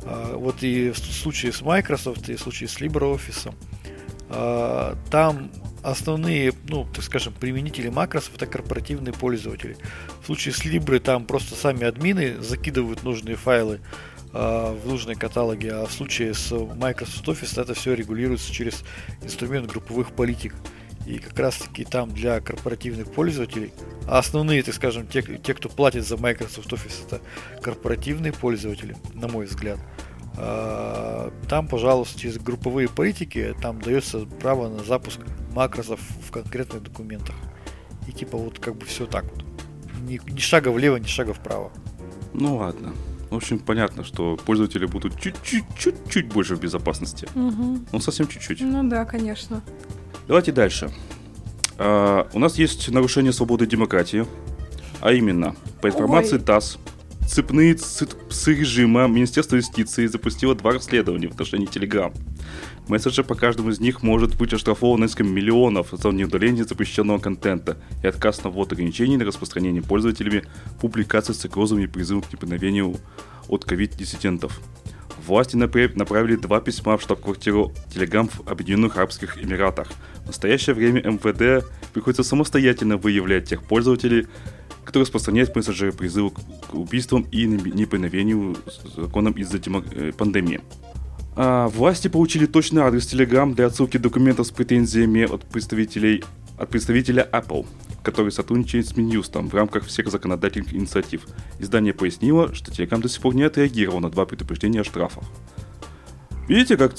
А, 0.05 0.37
вот 0.37 0.63
и 0.63 0.91
в 0.91 0.99
случае 0.99 1.53
с 1.53 1.63
Microsoft, 1.63 2.29
и 2.29 2.37
в 2.37 2.41
случае 2.41 2.69
с 2.69 2.81
LibreOffice, 2.81 3.55
там 4.29 5.51
основные, 5.83 6.53
ну, 6.69 6.87
так 6.93 7.05
скажем, 7.05 7.33
применители 7.33 7.89
макросов 7.89 8.35
это 8.37 8.47
корпоративные 8.47 9.13
пользователи. 9.13 9.77
В 10.23 10.27
случае 10.27 10.55
с 10.55 10.65
Libre 10.65 10.99
там 10.99 11.25
просто 11.25 11.55
сами 11.55 11.85
админы 11.85 12.41
закидывают 12.41 13.03
нужные 13.05 13.37
файлы 13.37 13.81
э, 14.33 14.79
в 14.83 14.87
нужной 14.87 15.15
каталоге, 15.15 15.73
а 15.73 15.87
в 15.87 15.93
случае 15.93 16.35
с 16.35 16.51
Microsoft 16.53 17.27
Office 17.29 17.61
это 17.61 17.75
все 17.75 17.95
регулируется 17.95 18.53
через 18.53 18.85
инструмент 19.23 19.71
групповых 19.71 20.13
политик. 20.13 20.55
И 21.07 21.19
как 21.19 21.39
раз 21.39 21.57
таки 21.57 21.85
там 21.85 22.11
для 22.11 22.41
корпоративных 22.41 23.11
пользователей, 23.11 23.73
а 24.07 24.19
основные, 24.19 24.63
так 24.63 24.75
скажем, 24.75 25.07
те, 25.07 25.23
те, 25.23 25.55
кто 25.55 25.71
платит 25.71 26.07
за 26.07 26.19
Microsoft 26.19 26.71
Office, 26.71 27.07
это 27.07 27.21
корпоративные 27.63 28.33
пользователи, 28.33 28.95
на 29.15 29.27
мой 29.27 29.47
взгляд. 29.47 29.79
А, 29.79 30.08
там, 31.49 31.69
пожалуйста, 31.69 32.19
через 32.19 32.39
групповые 32.39 32.89
политики, 32.89 33.55
там 33.61 33.81
дается 33.81 34.27
право 34.41 34.69
на 34.69 34.85
запуск 34.85 35.21
макросов 35.55 36.01
в 36.27 36.31
конкретных 36.31 36.83
документах. 36.83 37.35
И 38.07 38.13
типа 38.13 38.39
вот 38.39 38.59
как 38.59 38.77
бы 38.77 38.87
все 38.87 39.07
так 39.07 39.25
вот. 39.25 39.45
Ни, 40.03 40.21
ни 40.31 40.39
шага 40.39 40.69
влево, 40.71 40.97
ни 40.97 41.07
шага 41.07 41.35
вправо. 41.35 41.73
Ну 42.33 42.57
ладно. 42.57 42.95
В 43.31 43.37
общем, 43.37 43.59
понятно, 43.59 44.05
что 44.05 44.37
пользователи 44.37 44.87
будут 44.87 45.21
чуть-чуть-чуть 45.21 46.29
больше 46.29 46.57
в 46.57 46.61
безопасности. 46.61 47.29
Угу. 47.35 47.79
Ну, 47.93 48.01
совсем 48.01 48.27
чуть-чуть. 48.27 48.61
Ну 48.63 48.89
да, 48.89 49.05
конечно. 49.05 49.63
Давайте 50.27 50.53
дальше. 50.53 50.91
А, 51.77 52.27
у 52.33 52.39
нас 52.39 52.57
есть 52.57 52.89
нарушение 52.89 53.33
свободы 53.33 53.67
демократии, 53.67 54.27
а 55.01 55.13
именно, 55.13 55.55
по 55.83 55.89
информации 55.89 56.37
Ой. 56.37 56.43
ТАСС, 56.43 56.79
цепные 57.29 57.75
псы 57.75 58.55
режима 58.55 59.07
Министерство 59.07 59.57
юстиции 59.57 60.07
запустило 60.07 60.55
два 60.55 60.73
расследования 60.73 61.29
в 61.29 61.33
отношении 61.33 61.69
Telegram. 61.69 62.13
Мессенджер 62.89 63.25
по 63.25 63.35
каждому 63.35 63.69
из 63.71 63.81
них 63.81 64.03
может 64.03 64.37
быть 64.37 64.53
оштрафован 64.55 65.03
несколько 65.03 65.25
миллионов 65.25 65.89
за 65.93 66.09
неудаление 66.09 66.65
запрещенного 66.65 67.19
контента 67.19 67.77
и 68.03 68.07
отказ 68.07 68.43
на 68.45 68.51
ввод 68.51 68.73
ограничений 68.73 69.19
на 69.19 69.27
распространение 69.27 69.83
пользователями 69.83 70.45
публикаций 70.81 71.35
с 71.35 71.45
угрозами 71.45 71.85
и 71.85 71.87
призывом 71.87 72.23
к 72.23 72.33
неповиновению 72.33 72.97
от 73.49 73.65
ковид-диссидентов. 73.65 74.59
Власти 75.27 75.57
направили 75.57 76.37
два 76.37 76.61
письма 76.63 76.97
в 76.97 77.03
штаб-квартиру 77.03 77.75
Telegram 77.95 78.31
в 78.33 78.51
Объединенных 78.51 78.97
Арабских 78.97 79.37
Эмиратах. 79.43 79.89
В 80.25 80.29
настоящее 80.29 80.75
время 80.75 81.03
МВД 81.03 81.67
приходится 81.93 82.23
самостоятельно 82.23 82.97
выявлять 82.97 83.45
тех 83.47 83.63
пользователей, 83.63 84.27
который 84.89 85.03
распространяет 85.03 85.55
мессенджеры 85.55 85.93
призывы 85.93 86.31
к 86.31 86.73
убийствам 86.73 87.27
и 87.31 87.45
неповиновению 87.45 88.57
законам 88.97 89.35
из-за 89.35 89.59
э, 89.59 90.13
пандемии. 90.17 90.63
А, 91.37 91.69
власти 91.69 92.09
получили 92.09 92.47
точный 92.47 92.81
адрес 92.81 93.05
Telegram 93.13 93.55
для 93.55 93.67
отсылки 93.67 93.99
документов 93.99 94.47
с 94.47 94.51
претензиями 94.51 95.31
от 95.31 95.45
представителей 95.45 96.25
от 96.57 96.71
представителя 96.71 97.29
Apple, 97.31 97.67
который 98.03 98.33
сотрудничает 98.33 98.89
с 98.89 98.97
Минюстом 98.97 99.51
в 99.51 99.55
рамках 99.55 99.85
всех 99.85 100.11
законодательных 100.11 100.75
инициатив. 100.75 101.27
Издание 101.59 101.93
пояснило, 101.93 102.55
что 102.55 102.73
Telegram 102.73 103.01
до 103.03 103.11
сих 103.11 103.21
пор 103.21 103.35
не 103.35 103.43
отреагировал 103.43 104.01
на 104.01 104.09
два 104.09 104.25
предупреждения 104.25 104.81
о 104.81 104.85
штрафах. 104.85 105.25
Видите, 106.49 106.79
как 106.79 106.95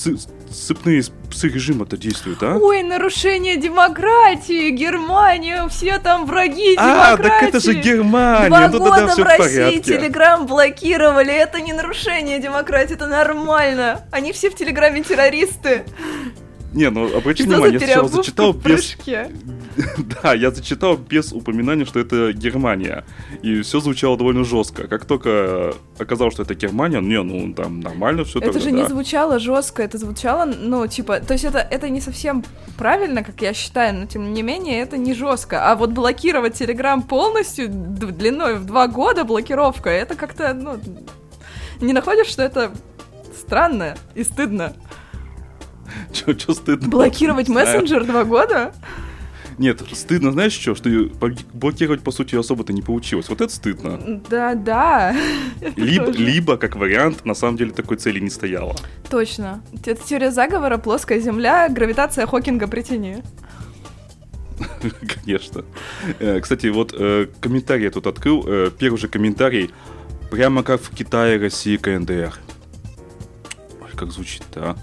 цепные 0.52 1.04
псы 1.30 1.48
режима-то 1.48 1.98
действуют, 1.98 2.42
а? 2.44 2.58
Ой, 2.58 2.84
нарушение 2.84 3.58
демократии, 3.58 4.70
Германия, 4.72 5.68
все 5.70 6.00
там 6.00 6.26
враги 6.26 6.76
демократии. 6.76 7.14
А, 7.14 7.18
так 7.18 7.44
это 7.44 7.60
же 7.60 7.74
Германия, 7.74 8.50
Два 8.50 8.68
ну 8.68 8.80
года 8.80 9.08
в 9.08 9.20
России 9.20 9.80
Телеграм 9.80 10.46
блокировали, 10.46 11.34
это 11.34 11.62
не 11.62 11.74
нарушение 11.74 12.40
демократии, 12.40 12.94
это 12.94 13.08
нормально. 13.08 14.02
Они 14.12 14.32
все 14.32 14.50
в 14.50 14.56
Телеграме 14.56 15.04
террористы. 15.04 15.84
Не, 16.74 16.90
ну 16.90 17.16
обрати 17.16 17.44
что 17.44 17.52
внимание, 17.52 17.74
я 17.74 17.80
сначала 17.80 18.08
зачитал 18.08 18.54
без... 18.54 18.96
да, 20.24 20.34
я 20.34 20.52
зачитал 20.52 20.98
без 20.98 21.32
упоминания, 21.32 21.86
что 21.86 22.00
это 22.00 22.34
Германия. 22.34 23.06
И 23.42 23.62
все 23.62 23.80
звучало 23.80 24.18
довольно 24.18 24.44
жестко. 24.44 24.88
Как 24.88 25.06
только 25.06 25.74
оказалось, 25.98 26.34
что 26.34 26.44
это 26.44 26.56
Германия, 26.56 27.00
не, 27.00 27.22
ну 27.22 27.54
там 27.54 27.80
нормально 27.80 28.24
все. 28.24 28.40
Это 28.40 28.60
же 28.60 28.72
да. 28.72 28.72
не 28.72 28.88
звучало 28.88 29.40
жестко, 29.40 29.84
это 29.84 29.98
звучало, 29.98 30.46
ну, 30.46 30.88
типа, 30.88 31.20
то 31.20 31.34
есть 31.34 31.46
это, 31.46 31.60
это 31.60 31.90
не 31.90 32.02
совсем 32.02 32.44
правильно, 32.78 33.24
как 33.24 33.42
я 33.42 33.54
считаю, 33.54 33.96
но 34.00 34.06
тем 34.06 34.34
не 34.34 34.42
менее 34.42 34.82
это 34.82 34.98
не 34.98 35.14
жестко. 35.14 35.72
А 35.72 35.76
вот 35.76 35.92
блокировать 35.92 36.56
Телеграм 36.56 37.02
полностью 37.02 37.70
длиной 37.70 38.56
в 38.56 38.66
два 38.66 38.88
года 38.88 39.24
блокировка, 39.24 39.90
это 39.90 40.16
как-то, 40.16 40.54
ну, 40.54 40.80
не 41.80 41.94
находишь, 41.94 42.28
что 42.28 42.44
это 42.44 42.72
странно 43.38 43.96
и 44.16 44.24
стыдно? 44.24 44.74
Че 46.14 46.54
стыдно? 46.54 46.90
Блокировать 46.90 47.48
мессенджер 47.48 48.04
два 48.04 48.24
года? 48.26 48.74
Нет, 49.60 49.84
стыдно, 49.92 50.32
знаешь 50.32 50.54
что? 50.54 50.74
Что 50.74 50.90
блокировать, 51.54 52.02
по 52.02 52.12
сути, 52.12 52.36
особо-то 52.36 52.72
не 52.72 52.82
получилось. 52.82 53.28
Вот 53.28 53.42
это 53.42 53.54
стыдно. 53.54 54.22
Да, 54.30 54.56
да. 54.56 55.14
Либо, 55.76 56.12
либо, 56.12 56.56
как 56.56 56.78
вариант, 56.78 57.26
на 57.26 57.34
самом 57.34 57.58
деле 57.58 57.72
такой 57.72 57.98
цели 57.98 58.20
не 58.22 58.30
стояло. 58.30 58.78
Точно. 59.10 59.62
Это 59.86 60.02
теория 60.02 60.32
заговора, 60.32 60.78
плоская 60.78 61.20
земля, 61.20 61.68
гравитация 61.68 62.26
Хокинга 62.26 62.68
притяни. 62.68 63.22
Конечно. 65.24 65.66
Э, 66.20 66.40
кстати, 66.40 66.68
вот 66.68 66.94
э, 66.98 67.28
комментарий 67.42 67.84
я 67.84 67.92
тут 67.92 68.08
открыл. 68.08 68.46
Э, 68.48 68.72
первый 68.72 68.98
же 68.98 69.10
комментарий. 69.10 69.72
Прямо 70.32 70.64
как 70.64 70.82
в 70.82 70.96
Китае, 70.96 71.38
России, 71.38 71.76
КНДР. 71.76 72.34
Ой, 73.82 73.90
как 73.94 74.12
звучит-то, 74.14 74.72
а? 74.72 74.78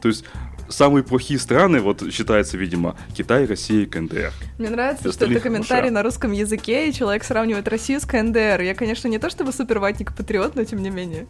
То 0.00 0.08
есть 0.08 0.24
самые 0.68 1.02
плохие 1.02 1.38
страны, 1.38 1.80
вот 1.80 2.12
считается, 2.12 2.56
видимо, 2.56 2.96
Китай, 3.16 3.46
Россия 3.46 3.82
и 3.82 3.86
КНДР. 3.86 4.32
Мне 4.58 4.70
нравится, 4.70 5.12
что 5.12 5.26
это 5.26 5.40
комментарий 5.40 5.90
на 5.90 6.02
русском 6.02 6.32
языке, 6.32 6.88
и 6.88 6.92
человек 6.92 7.24
сравнивает 7.24 7.68
Россию 7.68 8.00
с 8.00 8.04
КНДР. 8.04 8.60
Я, 8.62 8.74
конечно, 8.74 9.08
не 9.08 9.18
то 9.18 9.30
чтобы 9.30 9.52
супер 9.52 9.80
патриот, 9.80 10.56
но 10.56 10.64
тем 10.64 10.82
не 10.82 10.90
менее. 10.90 11.26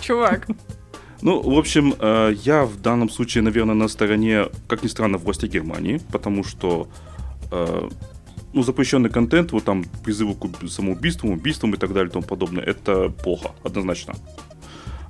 Чувак. 0.00 0.46
Ну, 1.24 1.40
в 1.40 1.56
общем, 1.56 1.94
э, 2.00 2.34
я 2.42 2.64
в 2.64 2.82
данном 2.82 3.08
случае, 3.08 3.44
наверное, 3.44 3.76
на 3.76 3.86
стороне, 3.86 4.46
как 4.66 4.82
ни 4.82 4.88
странно, 4.88 5.18
власти 5.18 5.46
Германии, 5.46 6.00
потому 6.10 6.42
что 6.42 6.88
э, 7.52 7.88
ну, 8.52 8.62
запрещенный 8.62 9.08
контент, 9.08 9.52
вот 9.52 9.64
там 9.64 9.84
призывы 10.04 10.34
к 10.34 10.68
самоубийствам, 10.68 11.30
убийствам 11.30 11.74
и 11.74 11.76
так 11.76 11.92
далее 11.92 12.10
и 12.10 12.12
тому 12.12 12.24
подобное, 12.24 12.64
это 12.64 13.08
плохо, 13.08 13.52
однозначно. 13.62 14.14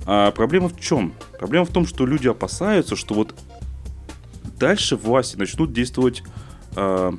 А 0.05 0.31
проблема 0.31 0.69
в 0.69 0.79
чем? 0.79 1.13
Проблема 1.37 1.65
в 1.65 1.69
том, 1.69 1.85
что 1.87 2.05
люди 2.05 2.27
опасаются, 2.27 2.95
что 2.95 3.13
вот 3.13 3.35
дальше 4.59 4.95
власти 4.95 5.37
начнут 5.37 5.73
действовать 5.73 6.23
э, 6.75 7.11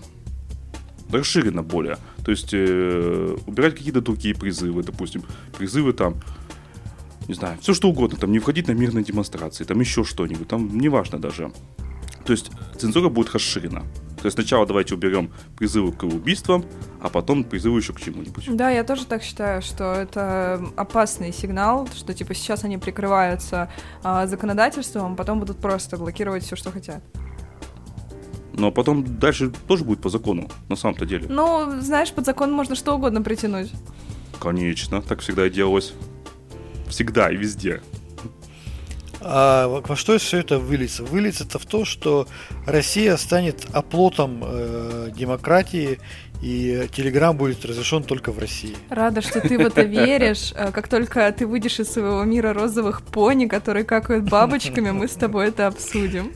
расширенно 1.10 1.62
более. 1.62 1.98
То 2.24 2.30
есть 2.30 2.50
э, 2.52 3.36
убирать 3.46 3.74
какие-то 3.74 4.00
другие 4.00 4.34
призывы, 4.34 4.82
допустим, 4.82 5.22
призывы 5.56 5.92
там, 5.92 6.16
не 7.28 7.34
знаю, 7.34 7.58
все 7.60 7.74
что 7.74 7.88
угодно, 7.88 8.18
там 8.18 8.32
не 8.32 8.38
входить 8.38 8.68
на 8.68 8.72
мирные 8.72 9.04
демонстрации, 9.04 9.64
там 9.64 9.80
еще 9.80 10.04
что-нибудь, 10.04 10.48
там 10.48 10.78
неважно 10.78 11.18
даже. 11.18 11.52
То 12.24 12.32
есть 12.32 12.50
цензура 12.78 13.08
будет 13.08 13.34
расширена. 13.34 13.82
То 14.24 14.28
есть 14.28 14.36
сначала 14.36 14.64
давайте 14.66 14.94
уберем 14.94 15.30
призывы 15.58 15.92
к 15.92 16.02
убийствам, 16.04 16.64
а 16.98 17.10
потом 17.10 17.44
призывы 17.44 17.80
еще 17.80 17.92
к 17.92 18.00
чему-нибудь. 18.00 18.56
Да, 18.56 18.70
я 18.70 18.82
тоже 18.82 19.04
так 19.04 19.22
считаю, 19.22 19.60
что 19.60 19.92
это 19.92 20.64
опасный 20.76 21.30
сигнал, 21.30 21.86
что 21.94 22.14
типа 22.14 22.32
сейчас 22.32 22.64
они 22.64 22.78
прикрываются 22.78 23.70
а, 24.02 24.26
законодательством, 24.26 25.12
а 25.12 25.14
потом 25.14 25.40
будут 25.40 25.58
просто 25.58 25.98
блокировать 25.98 26.42
все, 26.42 26.56
что 26.56 26.70
хотят. 26.70 27.04
Но 28.54 28.72
потом 28.72 29.04
дальше 29.04 29.52
тоже 29.68 29.84
будет 29.84 30.00
по 30.00 30.08
закону, 30.08 30.48
на 30.70 30.76
самом-то 30.76 31.04
деле. 31.04 31.26
Ну, 31.28 31.78
знаешь, 31.82 32.10
под 32.10 32.24
закон 32.24 32.50
можно 32.50 32.76
что 32.76 32.94
угодно 32.94 33.20
притянуть. 33.20 33.70
Конечно, 34.40 35.02
так 35.02 35.20
всегда 35.20 35.48
и 35.48 35.50
делалось. 35.50 35.92
Всегда 36.88 37.30
и 37.30 37.36
везде. 37.36 37.82
А 39.26 39.66
во 39.68 39.96
что 39.96 40.18
все 40.18 40.38
это 40.38 40.58
выльется? 40.58 41.02
Выльется 41.02 41.44
это 41.44 41.58
в 41.58 41.64
то, 41.64 41.84
что 41.84 42.28
Россия 42.66 43.16
станет 43.16 43.66
оплотом 43.72 44.42
э, 44.44 45.10
демократии, 45.16 45.98
и 46.42 46.86
Телеграм 46.94 47.34
будет 47.34 47.64
разрешен 47.64 48.02
только 48.02 48.30
в 48.30 48.38
России. 48.38 48.76
Рада, 48.90 49.22
что 49.22 49.40
ты 49.40 49.56
в 49.56 49.62
это 49.62 49.82
веришь. 49.82 50.52
Э, 50.54 50.70
как 50.72 50.88
только 50.88 51.32
ты 51.32 51.46
выйдешь 51.46 51.80
из 51.80 51.90
своего 51.90 52.22
мира 52.24 52.52
розовых 52.52 53.00
пони, 53.02 53.46
которые 53.46 53.84
какают 53.84 54.28
бабочками, 54.28 54.90
мы 54.90 55.08
с 55.08 55.14
тобой 55.14 55.48
это 55.48 55.68
обсудим. 55.68 56.32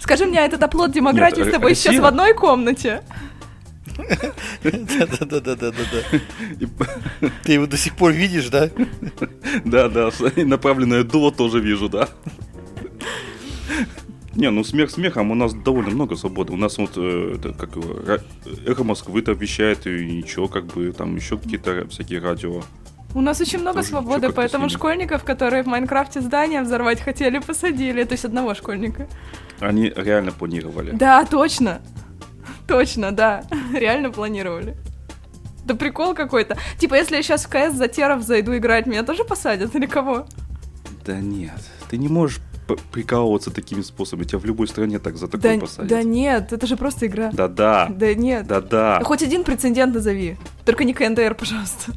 Скажи 0.00 0.26
мне, 0.26 0.40
а 0.40 0.44
этот 0.44 0.62
оплот 0.62 0.90
демократии 0.90 1.40
Нет, 1.40 1.48
с 1.48 1.52
тобой 1.52 1.70
Россия... 1.70 1.92
сейчас 1.92 2.02
в 2.02 2.06
одной 2.06 2.34
комнате? 2.34 3.02
Да-да-да-да-да. 4.62 5.72
Ты 7.44 7.52
его 7.52 7.66
до 7.66 7.76
сих 7.76 7.96
пор 7.96 8.12
видишь, 8.12 8.48
да? 8.48 8.70
Да-да, 9.64 10.10
направленное 10.36 11.04
дуло 11.04 11.32
тоже 11.32 11.60
вижу, 11.60 11.88
да. 11.88 12.08
Не, 14.34 14.50
ну 14.50 14.62
смех 14.62 14.90
смехом, 14.90 15.30
у 15.32 15.34
нас 15.34 15.52
довольно 15.52 15.90
много 15.90 16.14
свободы. 16.14 16.52
У 16.52 16.56
нас 16.56 16.78
вот, 16.78 16.92
э, 16.96 17.36
как 17.58 17.76
его, 17.76 18.20
Эхо 18.64 18.84
Москвы 18.84 19.22
там 19.22 19.36
вещает, 19.36 19.86
и 19.86 20.06
ничего, 20.06 20.46
как 20.46 20.66
бы, 20.66 20.92
там 20.92 21.16
еще 21.16 21.36
какие-то 21.36 21.88
всякие 21.88 22.20
радио. 22.20 22.62
У 23.12 23.20
нас 23.20 23.40
очень 23.40 23.58
много 23.58 23.78
Тоже 23.78 23.88
свободы, 23.88 24.30
поэтому 24.30 24.68
школьников, 24.68 25.24
которые 25.24 25.64
в 25.64 25.66
Майнкрафте 25.66 26.20
здания 26.20 26.62
взорвать 26.62 27.00
хотели, 27.00 27.40
посадили. 27.40 28.04
То 28.04 28.12
есть 28.12 28.24
одного 28.24 28.54
школьника. 28.54 29.08
Они 29.58 29.92
реально 29.94 30.30
планировали. 30.30 30.92
Да, 30.92 31.24
точно. 31.24 31.80
Точно, 32.70 33.10
да. 33.10 33.44
Реально 33.74 34.10
планировали. 34.10 34.76
Да 35.64 35.74
прикол 35.74 36.14
какой-то. 36.14 36.56
Типа, 36.78 36.94
если 36.94 37.16
я 37.16 37.22
сейчас 37.22 37.44
в 37.44 37.48
КС 37.48 37.74
за 37.74 37.88
теров 37.88 38.22
зайду 38.22 38.56
играть, 38.56 38.86
меня 38.86 39.02
тоже 39.02 39.24
посадят 39.24 39.74
или 39.74 39.86
кого? 39.86 40.26
Да 41.04 41.18
нет, 41.18 41.60
ты 41.90 41.96
не 41.98 42.06
можешь 42.08 42.40
прикалываться 42.92 43.50
такими 43.50 43.82
способами. 43.82 44.24
Тебя 44.24 44.38
в 44.38 44.44
любой 44.44 44.68
стране 44.68 45.00
так 45.00 45.16
за 45.16 45.26
такое 45.26 45.54
Да, 45.56 45.60
посадят. 45.60 45.88
да 45.88 46.02
нет, 46.04 46.52
это 46.52 46.66
же 46.68 46.76
просто 46.76 47.08
игра. 47.08 47.30
Да-да. 47.32 47.88
Да 47.90 48.14
нет. 48.14 48.46
Да-да. 48.46 49.00
Хоть 49.02 49.24
один 49.24 49.42
прецедент 49.42 49.92
назови. 49.92 50.36
Только 50.64 50.84
не 50.84 50.94
КНДР, 50.94 51.34
пожалуйста. 51.34 51.92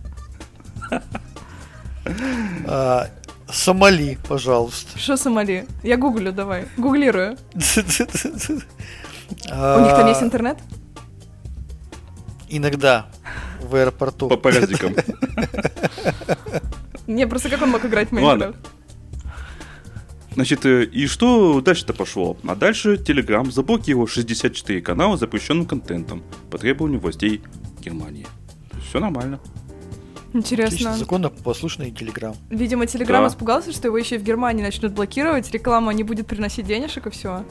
А, 2.65 3.08
Сомали, 3.48 4.18
пожалуйста. 4.27 4.98
Что 4.98 5.18
Сомали? 5.18 5.68
Я 5.84 5.98
гуглю, 5.98 6.32
давай. 6.32 6.65
Гуглирую. 6.77 7.38
У 9.50 9.80
У 9.80 9.80
них 9.84 9.92
там 9.92 10.08
есть 10.08 10.22
интернет? 10.24 10.58
Иногда 12.50 13.08
в 13.62 13.75
аэропорту. 13.75 14.28
По 14.30 14.38
паразикам. 14.38 14.96
Не, 17.08 17.28
просто 17.28 17.50
как 17.50 17.62
он 17.62 17.70
мог 17.72 17.84
играть 17.86 18.10
в. 18.10 18.12
Майнкрафт? 18.13 18.58
Значит, 20.36 20.66
э, 20.66 20.86
и 20.86 21.06
что 21.06 21.62
дальше-то 21.62 21.94
пошло? 21.94 22.38
А 22.48 22.56
дальше 22.56 22.96
Telegram 22.96 23.50
заблокировал 23.52 24.08
64 24.08 24.82
канала 24.82 25.16
с 25.16 25.20
запрещенным 25.20 25.66
контентом 25.68 26.24
по 26.50 26.58
требованию 26.58 27.00
властей 27.00 27.44
Германии. 27.84 28.25
Все 28.90 29.00
нормально. 29.00 29.40
Отлично, 30.30 30.63
Интересно. 30.63 30.98
законопослушный 30.98 31.92
телеграм. 31.92 32.36
Видимо, 32.50 32.88
Телеграм 32.88 33.24
Да. 33.24 33.30
испугался, 33.30 33.72
что 33.72 33.88
его 33.90 33.98
еще 34.00 34.16
и 34.16 34.18
в 34.18 34.24
Германии 34.24 34.63
начнут 34.63 34.94
блокировать, 34.94 35.52
реклама 35.52 35.94
не 35.94 36.04
будет 36.04 36.25
приносить 36.25 36.66
денежек 36.66 37.06
и 37.06 37.10
все. 37.12 37.46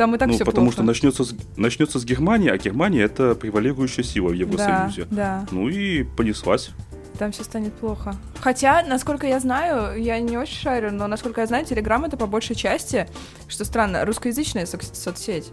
Там 0.00 0.14
и 0.14 0.18
так 0.18 0.28
ну, 0.28 0.34
все 0.34 0.46
потому 0.46 0.68
плохо. 0.68 0.76
что 0.76 0.82
начнется 0.82 1.24
с, 1.24 1.34
начнется 1.58 1.98
с 1.98 2.06
Германии, 2.06 2.48
а 2.48 2.56
Германия 2.56 3.02
это 3.02 3.34
превалирующая 3.34 4.02
сила 4.02 4.30
в 4.30 4.32
Евросоюзе. 4.32 5.04
Да, 5.10 5.40
да, 5.42 5.46
Ну 5.50 5.68
и 5.68 6.04
понеслась. 6.04 6.70
там 7.18 7.32
все 7.32 7.44
станет 7.44 7.74
плохо. 7.74 8.14
Хотя, 8.40 8.82
насколько 8.82 9.26
я 9.26 9.38
знаю, 9.40 10.02
я 10.02 10.18
не 10.20 10.38
очень 10.38 10.56
шарю, 10.56 10.90
но 10.90 11.06
насколько 11.06 11.42
я 11.42 11.46
знаю, 11.46 11.66
Телеграм 11.66 12.02
это 12.06 12.16
по 12.16 12.26
большей 12.26 12.56
части, 12.56 13.08
что 13.46 13.66
странно, 13.66 14.06
русскоязычная 14.06 14.64
со- 14.64 14.78
соцсеть. 14.80 15.52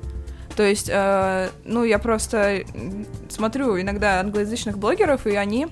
То 0.55 0.63
есть, 0.63 0.89
э, 0.89 1.49
ну, 1.65 1.83
я 1.83 1.99
просто 1.99 2.61
смотрю 3.27 3.77
иногда 3.81 4.21
англоязычных 4.21 4.77
блогеров, 4.77 5.27
и 5.27 5.35
они 5.35 5.67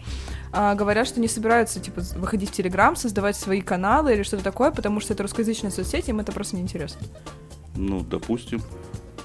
а, 0.51 0.75
говорят, 0.75 1.07
что 1.07 1.21
не 1.21 1.29
собираются, 1.29 1.79
типа, 1.79 2.01
выходить 2.15 2.49
в 2.49 2.51
Телеграм, 2.53 2.97
создавать 2.97 3.37
свои 3.37 3.61
каналы 3.61 4.13
или 4.13 4.23
что-то 4.23 4.43
такое, 4.43 4.71
потому 4.71 4.99
что 4.99 5.13
это 5.13 5.23
русскоязычная 5.23 5.71
соцсеть, 5.71 6.09
им 6.09 6.19
это 6.19 6.33
просто 6.33 6.57
неинтересно. 6.57 7.01
Ну, 7.75 8.01
допустим. 8.01 8.61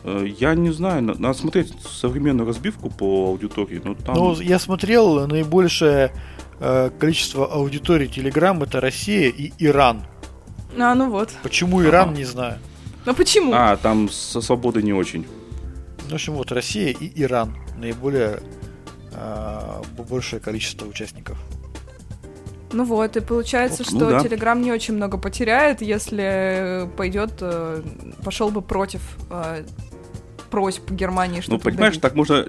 Э, 0.05 0.27
Я 0.39 0.55
не 0.55 0.71
знаю, 0.71 1.03
на- 1.03 1.15
надо 1.15 1.35
смотреть 1.39 1.73
современную 1.83 2.47
разбивку 2.47 2.91
по 2.91 3.27
аудитории. 3.29 3.81
Ну, 3.85 3.95
там... 3.95 4.15
Ну, 4.15 4.41
я 4.41 4.59
смотрел, 4.59 5.27
наибольшее 5.27 6.13
э, 6.59 6.91
количество 6.99 7.47
аудитории 7.47 8.07
Телеграм 8.07 8.63
это 8.63 8.81
Россия 8.81 9.29
и 9.29 9.53
Иран. 9.59 10.03
А, 10.79 10.95
ну 10.95 11.11
вот. 11.11 11.31
Почему 11.43 11.83
Иран, 11.83 12.11
Ага. 12.11 12.19
не 12.19 12.25
знаю. 12.25 12.59
Ну 13.07 13.15
почему? 13.15 13.53
А, 13.55 13.77
там 13.77 14.09
со 14.09 14.41
свободой 14.41 14.83
не 14.83 14.93
очень. 14.93 15.27
В 16.09 16.15
общем, 16.15 16.35
вот 16.35 16.53
Россия 16.53 16.91
и 16.93 17.23
Иран 17.23 17.57
наиболее 17.77 18.41
э, 19.13 19.83
большее 20.09 20.41
количество 20.41 20.87
участников. 20.87 21.39
Ну 22.73 22.85
вот, 22.85 23.17
и 23.17 23.21
получается, 23.21 23.83
Ну 23.91 23.97
что 23.99 24.11
да. 24.11 24.21
Телеграм 24.23 24.61
не 24.63 24.71
очень 24.73 24.95
много 24.95 25.19
потеряет, 25.19 25.83
если 25.83 26.89
пойдет, 26.97 27.33
э, 27.41 27.83
пошел 28.25 28.51
бы 28.51 28.63
против 28.63 29.01
э, 29.31 29.65
просьб 30.51 30.91
Германии 30.91 31.37
Ну, 31.37 31.43
что-то 31.43 31.65
понимаешь, 31.65 31.95
удалить. 31.97 32.03
так 32.03 32.15
можно 32.15 32.47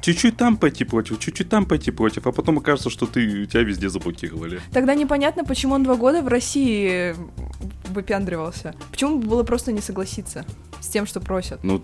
чуть-чуть 0.00 0.36
там 0.38 0.56
пойти 0.56 0.84
против, 0.84 1.18
чуть-чуть 1.18 1.48
там 1.50 1.66
пойти 1.66 1.90
против, 1.90 2.26
а 2.26 2.32
потом 2.32 2.56
окажется, 2.58 2.88
что 2.88 3.06
ты 3.06 3.46
тебя 3.46 3.62
везде 3.62 3.90
заблокировали. 3.90 4.60
Тогда 4.72 4.94
непонятно, 4.94 5.44
почему 5.44 5.74
он 5.74 5.82
два 5.84 5.96
года 5.96 6.22
в 6.22 6.28
России 6.28 7.14
выпендривался. 7.88 8.74
Почему 8.90 9.18
бы 9.18 9.28
было 9.28 9.42
просто 9.42 9.72
не 9.72 9.80
согласиться 9.80 10.44
с 10.80 10.86
тем, 10.88 11.06
что 11.06 11.20
просят? 11.20 11.62
Ну, 11.64 11.82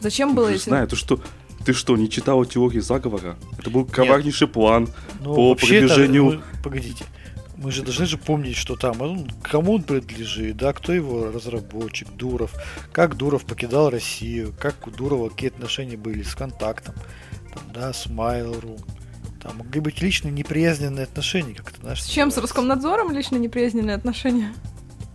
Зачем 0.00 0.34
было 0.34 0.48
не 0.50 0.56
эти... 0.56 0.64
знаю, 0.68 0.86
ты 0.88 0.96
что, 0.96 1.18
ты 1.64 1.72
что, 1.72 1.96
не 1.96 2.10
читал 2.10 2.44
теории 2.44 2.80
заговора? 2.80 3.36
Это 3.58 3.70
был 3.70 3.86
коварнейший 3.86 4.48
план. 4.48 4.88
Ну, 5.22 5.34
По 5.34 5.54
продвижению- 5.54 6.24
мы- 6.24 6.42
погодите. 6.62 7.06
Мы 7.64 7.72
же 7.72 7.82
должны 7.82 8.04
же 8.04 8.18
помнить, 8.18 8.56
что 8.56 8.76
там, 8.76 8.98
ну, 8.98 9.26
кому 9.40 9.76
он 9.76 9.82
принадлежит, 9.84 10.58
да, 10.58 10.74
кто 10.74 10.92
его 10.92 11.30
разработчик, 11.32 12.06
Дуров, 12.10 12.52
как 12.92 13.16
Дуров 13.16 13.46
покидал 13.46 13.88
Россию, 13.88 14.54
как 14.60 14.86
у 14.86 14.90
Дурова 14.90 15.30
какие 15.30 15.48
отношения 15.48 15.96
были 15.96 16.22
с 16.22 16.34
контактом, 16.34 16.94
там, 17.54 17.62
да, 17.72 17.94
с 17.94 18.06
Mail.ru. 18.06 18.78
Там 19.42 19.56
могли 19.56 19.80
быть 19.80 20.02
личные 20.02 20.30
неприязненные 20.30 21.04
отношения, 21.04 21.54
как 21.54 21.70
это 21.70 21.80
знаешь. 21.80 22.02
С 22.02 22.06
чем? 22.06 22.30
С 22.30 22.36
называется. 22.36 22.40
Роскомнадзором 22.42 23.12
лично 23.12 23.36
неприязненные 23.36 23.96
отношения? 23.96 24.52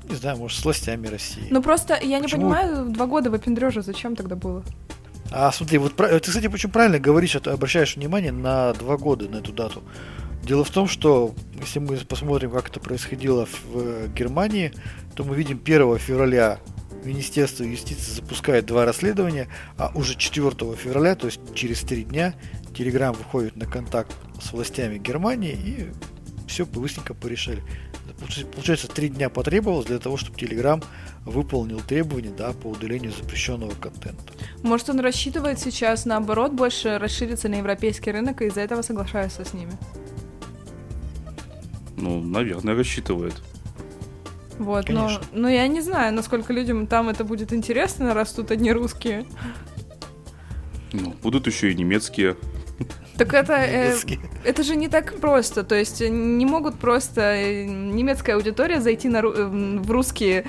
Не 0.09 0.15
знаю, 0.15 0.37
может, 0.37 0.59
с 0.59 0.65
властями 0.65 1.05
России. 1.05 1.45
Ну 1.51 1.61
просто 1.61 1.99
я 2.01 2.17
не 2.17 2.23
Почему? 2.23 2.41
понимаю, 2.41 2.85
два 2.89 3.05
года 3.05 3.29
выпендрежа 3.29 3.83
зачем 3.83 4.15
тогда 4.15 4.35
было? 4.35 4.63
А 5.31 5.51
смотри, 5.51 5.77
вот 5.77 5.93
пра- 5.93 6.07
ты, 6.07 6.19
кстати, 6.19 6.47
очень 6.47 6.71
правильно 6.71 6.97
говоришь, 6.97 7.35
а 7.35 7.39
то 7.41 7.53
обращаешь 7.53 7.95
внимание 7.95 8.31
на 8.31 8.73
два 8.73 8.97
года, 8.97 9.29
на 9.29 9.37
эту 9.37 9.51
дату. 9.51 9.83
Дело 10.43 10.63
в 10.63 10.69
том, 10.69 10.87
что 10.87 11.35
если 11.59 11.79
мы 11.79 11.97
посмотрим, 11.97 12.51
как 12.51 12.69
это 12.69 12.79
происходило 12.79 13.45
в 13.45 14.07
Германии, 14.13 14.73
то 15.15 15.23
мы 15.23 15.35
видим 15.35 15.61
1 15.63 15.97
февраля 15.99 16.59
Министерство 17.03 17.63
юстиции 17.63 18.11
запускает 18.11 18.65
два 18.65 18.85
расследования, 18.85 19.47
а 19.77 19.91
уже 19.95 20.15
4 20.15 20.51
февраля, 20.75 21.15
то 21.15 21.27
есть 21.27 21.39
через 21.53 21.81
три 21.81 22.03
дня, 22.03 22.35
Телеграм 22.75 23.13
выходит 23.13 23.55
на 23.55 23.65
контакт 23.65 24.15
с 24.41 24.51
властями 24.53 24.97
Германии 24.97 25.51
и 25.51 25.91
все 26.47 26.65
быстренько 26.65 27.13
порешали. 27.13 27.63
Получается, 28.53 28.87
три 28.87 29.07
дня 29.09 29.29
потребовалось 29.29 29.85
для 29.85 29.99
того, 29.99 30.17
чтобы 30.17 30.37
Телеграм 30.37 30.81
выполнил 31.23 31.79
требования 31.79 32.31
да, 32.37 32.51
по 32.51 32.67
удалению 32.67 33.13
запрещенного 33.13 33.71
контента. 33.71 34.33
Может, 34.61 34.89
он 34.89 34.99
рассчитывает 34.99 35.59
сейчас, 35.59 36.05
наоборот, 36.05 36.51
больше 36.51 36.97
расшириться 36.97 37.47
на 37.47 37.55
европейский 37.55 38.11
рынок 38.11 38.41
и 38.41 38.45
из-за 38.47 38.61
этого 38.61 38.81
соглашается 38.81 39.45
с 39.45 39.53
ними? 39.53 39.71
Ну, 41.99 42.21
наверное, 42.21 42.75
рассчитывает. 42.75 43.33
Вот, 44.57 44.89
но, 44.89 45.05
Конечно. 45.07 45.21
но 45.31 45.49
я 45.49 45.67
не 45.67 45.81
знаю, 45.81 46.13
насколько 46.13 46.51
людям 46.51 46.85
там 46.85 47.07
это 47.07 47.23
будет 47.23 47.53
интересно, 47.53 48.13
раз 48.13 48.33
тут 48.33 48.51
одни 48.51 48.71
русские. 48.71 49.25
Ну, 50.91 51.13
будут 51.21 51.47
еще 51.47 51.71
и 51.71 51.75
немецкие. 51.75 52.35
Так 53.17 53.33
это, 53.33 53.53
э, 53.53 53.87
Немецкие. 53.89 54.19
это 54.45 54.63
же 54.63 54.75
не 54.75 54.87
так 54.87 55.19
просто. 55.19 55.63
То 55.63 55.75
есть 55.75 56.01
не 56.01 56.45
могут 56.45 56.75
просто 56.79 57.21
э, 57.21 57.65
немецкая 57.65 58.35
аудитория 58.35 58.79
зайти 58.79 59.09
на, 59.09 59.17
э, 59.17 59.21
в 59.21 59.91
русские 59.91 60.45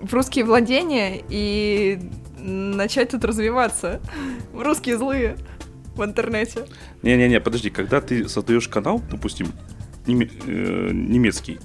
в 0.00 0.12
русские 0.12 0.46
владения 0.46 1.22
и 1.28 2.00
начать 2.38 3.10
тут 3.10 3.24
развиваться. 3.24 4.00
Русские 4.54 4.96
злые 4.96 5.36
в 6.00 6.04
интернете. 6.04 6.66
Не-не-не, 7.02 7.40
подожди, 7.40 7.70
когда 7.70 8.00
ты 8.00 8.28
создаешь 8.28 8.68
канал, 8.68 9.00
допустим, 9.10 9.52
э, 10.06 10.10
немецкий, 10.92 11.58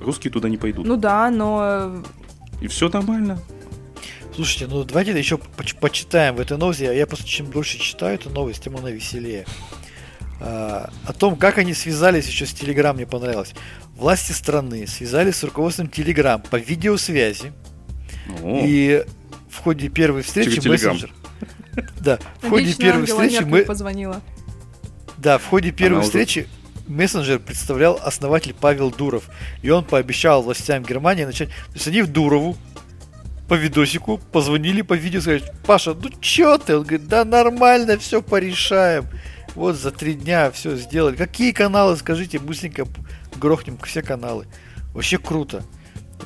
русские 0.00 0.32
туда 0.32 0.48
не 0.48 0.56
пойдут. 0.56 0.86
Ну 0.86 0.96
да, 0.96 1.30
но 1.30 2.02
И 2.60 2.66
все 2.68 2.88
нормально. 2.88 3.40
Слушайте, 4.34 4.66
ну 4.68 4.84
давайте 4.84 5.18
еще 5.18 5.38
поч- 5.38 5.74
почитаем 5.74 6.36
в 6.36 6.40
этой 6.40 6.56
новости. 6.56 6.82
Я 6.84 7.06
просто 7.06 7.26
чем 7.26 7.50
дольше 7.50 7.78
читаю 7.78 8.14
эту 8.14 8.30
новость, 8.30 8.62
тем 8.62 8.76
она 8.76 8.90
веселее. 8.90 9.44
А, 10.40 10.90
о 11.06 11.12
том, 11.12 11.36
как 11.36 11.58
они 11.58 11.74
связались 11.74 12.26
еще 12.28 12.46
с 12.46 12.52
Телеграм, 12.52 12.94
мне 12.96 13.06
понравилось. 13.06 13.54
Власти 13.96 14.32
страны 14.32 14.86
связались 14.86 15.36
с 15.36 15.44
руководством 15.44 15.88
Телеграм 15.88 16.40
по 16.40 16.56
видеосвязи. 16.56 17.52
О, 18.42 18.60
И 18.64 19.04
в 19.50 19.58
ходе 19.58 19.88
первой 19.88 20.22
встречи 20.22 20.50
Через 20.52 20.64
Telegram. 20.64 20.70
мессенджер. 20.92 21.10
Да, 22.00 22.18
в 22.42 22.48
ходе 22.48 22.74
первой 22.74 23.06
встречи 23.06 23.42
мы, 23.42 23.62
позвонила. 23.62 24.20
да, 25.18 25.38
в 25.38 25.46
ходе 25.46 25.70
первой 25.70 26.02
встречи 26.02 26.48
мессенджер 26.86 27.38
представлял 27.38 28.00
основатель 28.02 28.54
Павел 28.58 28.90
Дуров. 28.90 29.28
И 29.62 29.70
он 29.70 29.84
пообещал 29.84 30.42
властям 30.42 30.82
Германии 30.82 31.24
начать... 31.24 31.48
То 31.48 31.74
есть 31.74 31.88
они 31.88 32.02
в 32.02 32.08
Дурову 32.08 32.56
по 33.48 33.54
видосику 33.54 34.18
позвонили 34.32 34.82
по 34.82 34.94
видео, 34.94 35.20
сказали, 35.20 35.42
Паша, 35.66 35.94
ну 35.94 36.10
чё 36.20 36.58
ты? 36.58 36.76
Он 36.76 36.82
говорит, 36.82 37.08
да 37.08 37.24
нормально, 37.24 37.98
все 37.98 38.22
порешаем. 38.22 39.06
Вот 39.54 39.76
за 39.76 39.90
три 39.90 40.14
дня 40.14 40.50
все 40.50 40.76
сделали. 40.76 41.16
Какие 41.16 41.52
каналы, 41.52 41.96
скажите, 41.96 42.38
быстренько 42.38 42.86
грохнем 43.36 43.78
все 43.82 44.02
каналы. 44.02 44.46
Вообще 44.94 45.18
круто. 45.18 45.64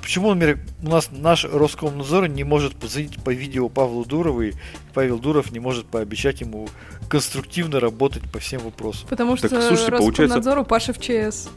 Почему, 0.05 0.35
например, 0.35 0.59
у 0.83 0.91
нас 0.91 1.09
наш 1.11 1.47
Роскомнадзор 1.47 2.29
не 2.29 2.45
может 2.45 2.77
позвонить 2.77 3.17
по 3.25 3.31
видео 3.33 3.71
Павлу 3.71 4.05
Дурову, 4.05 4.43
и 4.43 4.53
Павел 4.93 5.19
Дуров 5.19 5.51
не 5.51 5.61
может 5.61 5.87
пообещать 5.87 6.43
ему 6.43 6.69
конструктивно 7.09 7.81
работать 7.81 8.23
по 8.31 8.39
всем 8.39 8.61
вопросам? 8.61 9.09
Потому 9.09 9.39
что 9.39 9.49
Так, 9.49 9.63
слушайте, 9.63 9.93
получается- 9.93 10.37
Роскомнадзор 10.37 10.59
у 10.59 10.65
Паши 10.67 10.93
в 10.93 10.99
ЧС. 10.99 11.49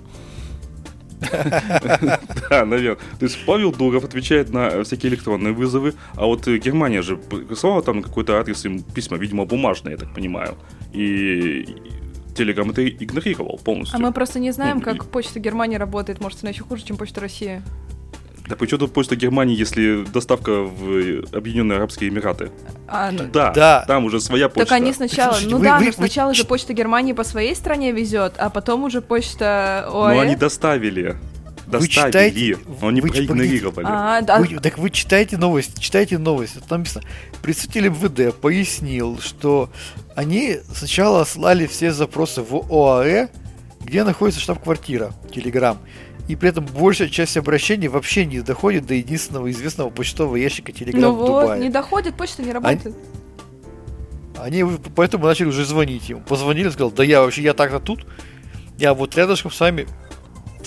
Да, 2.50 2.64
наверное. 2.66 2.96
То 3.20 3.26
есть 3.26 3.38
Павел 3.46 3.74
Дуров 3.74 4.06
отвечает 4.06 4.54
на 4.54 4.82
всякие 4.86 5.12
электронные 5.12 5.52
вызовы, 5.52 5.96
а 6.16 6.26
вот 6.26 6.48
Германия 6.48 7.02
же 7.02 7.18
прислала 7.18 7.82
там 7.82 8.02
какой-то 8.02 8.40
адрес 8.40 8.64
им 8.64 8.82
письма, 8.82 9.18
видимо, 9.18 9.44
бумажные, 9.46 9.94
я 9.94 9.98
так 9.98 10.14
понимаю. 10.14 10.56
И 10.94 11.66
Телеграм 12.34 12.70
это 12.70 12.88
игнорировал 12.88 13.60
полностью. 13.62 13.98
А 13.98 14.00
мы 14.00 14.14
просто 14.14 14.40
не 14.40 14.52
знаем, 14.52 14.78
ну, 14.78 14.84
как 14.84 15.06
почта 15.08 15.42
Германии 15.42 15.76
работает. 15.76 16.22
Может, 16.22 16.44
она 16.44 16.52
еще 16.52 16.64
хуже, 16.64 16.86
чем 16.86 16.96
почта 16.96 17.20
России. 17.20 17.62
Да 18.48 18.56
при 18.56 18.68
чем 18.68 18.80
тут 18.80 18.94
почта 18.94 19.16
Германии, 19.16 19.56
если 19.56 20.06
доставка 20.06 20.64
в 20.64 21.36
Объединенные 21.36 21.78
Арабские 21.78 22.10
Эмираты? 22.10 22.52
А, 22.88 23.12
ну... 23.12 23.26
да, 23.32 23.52
да, 23.52 23.84
там 23.88 24.06
уже 24.06 24.22
своя 24.22 24.48
почта. 24.48 24.70
Так 24.70 24.82
они 24.82 24.94
сначала, 24.94 25.34
Слушайте, 25.34 25.52
ну 25.52 25.58
вы, 25.60 25.66
да, 25.66 25.80
вы, 25.80 25.86
но 25.88 25.92
сначала 25.92 26.30
вы... 26.30 26.36
же 26.36 26.46
почта 26.46 26.74
Германии 26.74 27.14
по 27.14 27.24
своей 27.26 27.56
стране 27.56 27.92
везет, 27.92 28.36
а 28.38 28.50
потом 28.50 28.84
уже 28.84 29.02
почта 29.02 29.86
ОАЭ. 29.92 30.16
Ну 30.16 30.20
они 30.22 30.36
доставили. 30.36 31.18
Доставили, 31.68 31.82
вы 31.82 31.88
читаете, 31.90 32.58
но 32.82 32.88
они 32.88 33.02
вы, 33.02 33.10
проигнорировали. 33.10 33.86
А, 33.90 34.22
да. 34.22 34.40
вы, 34.40 34.48
так 34.60 34.78
вы 34.78 34.90
читаете 34.90 35.36
новость, 35.36 35.78
читайте 35.80 36.18
новость. 36.18 36.54
Там 36.70 36.80
написано, 36.80 37.04
представитель 37.42 37.90
МВД 37.90 38.34
пояснил, 38.34 39.20
что 39.20 39.70
они 40.16 40.60
сначала 40.74 41.26
слали 41.26 41.68
все 41.68 41.92
запросы 41.92 42.42
в 42.42 42.72
ОАЭ, 42.72 43.28
где 43.82 44.06
находится 44.06 44.40
штаб-квартира 44.40 45.12
Телеграм 45.34 45.78
и 46.28 46.36
при 46.36 46.50
этом 46.50 46.66
большая 46.66 47.10
часть 47.10 47.38
обращений 47.38 47.88
вообще 47.88 48.26
не 48.26 48.42
доходит 48.42 48.86
до 48.86 48.94
единственного 48.94 49.50
известного 49.52 49.90
почтового 49.90 50.36
ящика 50.36 50.72
Telegram 50.72 51.00
ну 51.00 51.12
в 51.12 51.16
вот, 51.16 51.42
Дубае. 51.42 51.62
не 51.62 51.70
доходит, 51.70 52.16
почта 52.16 52.44
не 52.44 52.52
работает. 52.52 52.96
Они, 54.38 54.62
они 54.62 54.78
поэтому 54.96 55.26
начали 55.26 55.48
уже 55.48 55.66
звонить 55.66 56.10
ему. 56.10 56.22
Позвонили, 56.22 56.70
сказал, 56.70 56.92
да 56.92 57.04
я 57.04 57.22
вообще, 57.22 57.42
я 57.44 57.54
так-то 57.54 57.80
тут, 57.80 58.06
я 58.78 58.94
вот 58.94 59.16
рядышком 59.16 59.52
с 59.52 59.60
вами 59.60 59.88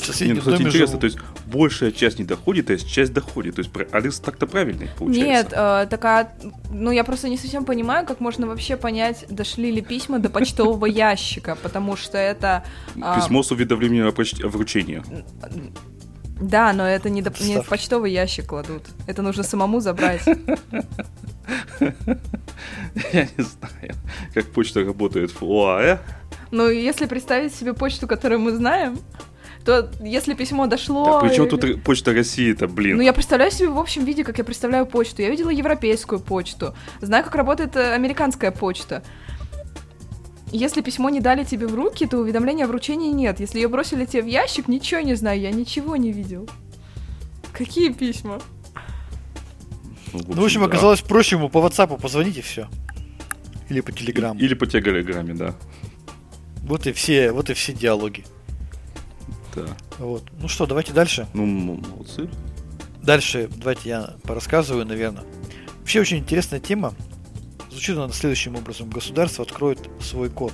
в 0.01 0.07
соседнем 0.07 0.37
Нет, 0.37 0.45
ну, 0.45 0.53
кстати, 0.53 0.69
интересно, 0.69 0.87
живу. 0.87 1.01
то 1.01 1.07
есть 1.07 1.19
большая 1.47 1.91
часть 1.93 2.19
не 2.19 2.25
доходит, 2.25 2.67
то 2.67 2.73
есть 2.73 2.91
часть 2.91 3.13
доходит. 3.13 3.57
То 3.57 3.63
есть 3.63 3.71
адрес 3.93 4.21
так-то 4.21 4.47
правильный 4.47 4.89
получается. 4.99 5.27
Нет, 5.27 5.53
э, 5.53 5.87
такая, 5.89 6.35
ну 6.71 6.91
я 6.91 7.05
просто 7.05 7.29
не 7.29 7.37
совсем 7.37 7.65
понимаю, 7.65 8.07
как 8.07 8.21
можно 8.21 8.47
вообще 8.47 8.77
понять, 8.77 9.25
дошли 9.29 9.71
ли 9.71 9.81
письма 9.81 10.19
до 10.19 10.31
почтового 10.31 10.87
ящика, 10.87 11.57
потому 11.63 11.97
что 11.97 12.19
это... 12.19 12.65
Э, 12.97 13.17
Письмо 13.17 13.43
с 13.43 13.51
уведомлением 13.51 14.07
о 14.07 14.49
вручении. 14.49 15.03
Да, 16.41 16.73
но 16.73 16.89
это 16.89 17.11
не, 17.11 17.21
до, 17.21 17.31
не 17.45 17.61
в 17.61 17.67
почтовый 17.67 18.13
ящик 18.13 18.47
кладут. 18.47 18.85
Это 19.07 19.21
нужно 19.21 19.43
самому 19.43 19.81
забрать. 19.81 20.23
Я 23.13 23.29
не 23.37 23.45
знаю, 23.45 23.95
как 24.33 24.47
почта 24.47 24.83
работает 24.83 25.39
в 25.39 25.45
ОАЭ. 25.45 25.99
Ну, 26.51 26.69
если 26.69 27.07
представить 27.07 27.55
себе 27.55 27.75
почту, 27.75 28.07
которую 28.09 28.41
мы 28.41 28.53
знаем, 28.53 28.99
то 29.65 29.91
если 30.01 30.35
письмо 30.35 30.67
дошло... 30.67 31.05
Да, 31.05 31.29
причем 31.29 31.49
тут 31.49 31.83
почта 31.83 32.13
России 32.13 32.53
это, 32.53 32.67
блин? 32.67 32.97
Ну, 32.97 33.03
я 33.03 33.13
представляю 33.13 33.51
себе 33.51 33.69
в 33.69 33.79
общем 33.79 34.05
виде, 34.05 34.25
как 34.25 34.39
я 34.39 34.45
представляю 34.45 34.87
почту. 34.87 35.23
Я 35.23 35.31
видела 35.31 35.51
европейскую 35.51 36.21
почту, 36.21 36.75
знаю, 37.01 37.25
как 37.25 37.35
работает 37.35 37.77
э, 37.77 37.93
американская 37.93 38.51
почта. 38.51 39.03
Если 40.53 40.81
письмо 40.81 41.11
не 41.11 41.21
дали 41.21 41.45
тебе 41.45 41.67
в 41.67 41.75
руки, 41.75 42.07
то 42.07 42.19
уведомления 42.19 42.65
о 42.65 42.69
вручении 42.69 43.13
нет. 43.13 43.39
Если 43.39 43.61
ее 43.61 43.69
бросили 43.69 44.05
тебе 44.05 44.23
в 44.23 44.27
ящик, 44.27 44.67
ничего 44.67 45.01
не 45.01 45.15
знаю, 45.15 45.41
я 45.41 45.51
ничего 45.51 45.97
не 45.97 46.11
видел. 46.11 46.49
Какие 47.53 47.93
письма? 47.93 48.41
Ну, 50.13 50.19
в 50.19 50.23
общем, 50.23 50.35
ну, 50.35 50.43
в 50.43 50.45
общем 50.45 50.61
да. 50.61 50.67
оказалось 50.67 51.03
проще 51.03 51.37
ему 51.37 51.49
по 51.49 51.59
WhatsApp 51.59 52.01
позвонить 52.01 52.37
и 52.37 52.41
все. 52.41 52.69
Или 53.69 53.81
по 53.81 53.93
Телеграму. 53.93 54.41
Или 54.41 54.55
по 54.55 54.67
Телеграме, 54.67 55.35
да. 55.35 55.55
Вот 56.63 56.87
и 56.87 56.93
все, 56.93 57.31
вот 57.31 57.51
и 57.51 57.55
все 57.55 57.73
диалоги. 57.73 58.25
Да. 59.55 59.67
Вот. 59.99 60.25
Ну 60.41 60.49
что, 60.49 60.67
давайте 60.67 60.93
дальше. 60.93 61.27
Ну, 61.35 61.47
молодцы. 61.47 62.29
Дальше 63.03 63.49
давайте 63.57 63.89
я 63.89 64.15
порассказываю, 64.23 64.87
наверное. 64.87 65.25
Вообще 65.79 66.01
очень 66.01 66.19
интересная 66.19 66.61
тема. 66.61 66.95
Звучит 67.71 67.97
она 67.97 68.13
следующим 68.13 68.57
образом. 68.57 68.91
Государство 68.91 69.45
откроет 69.45 69.79
свой 70.01 70.29
код. 70.29 70.53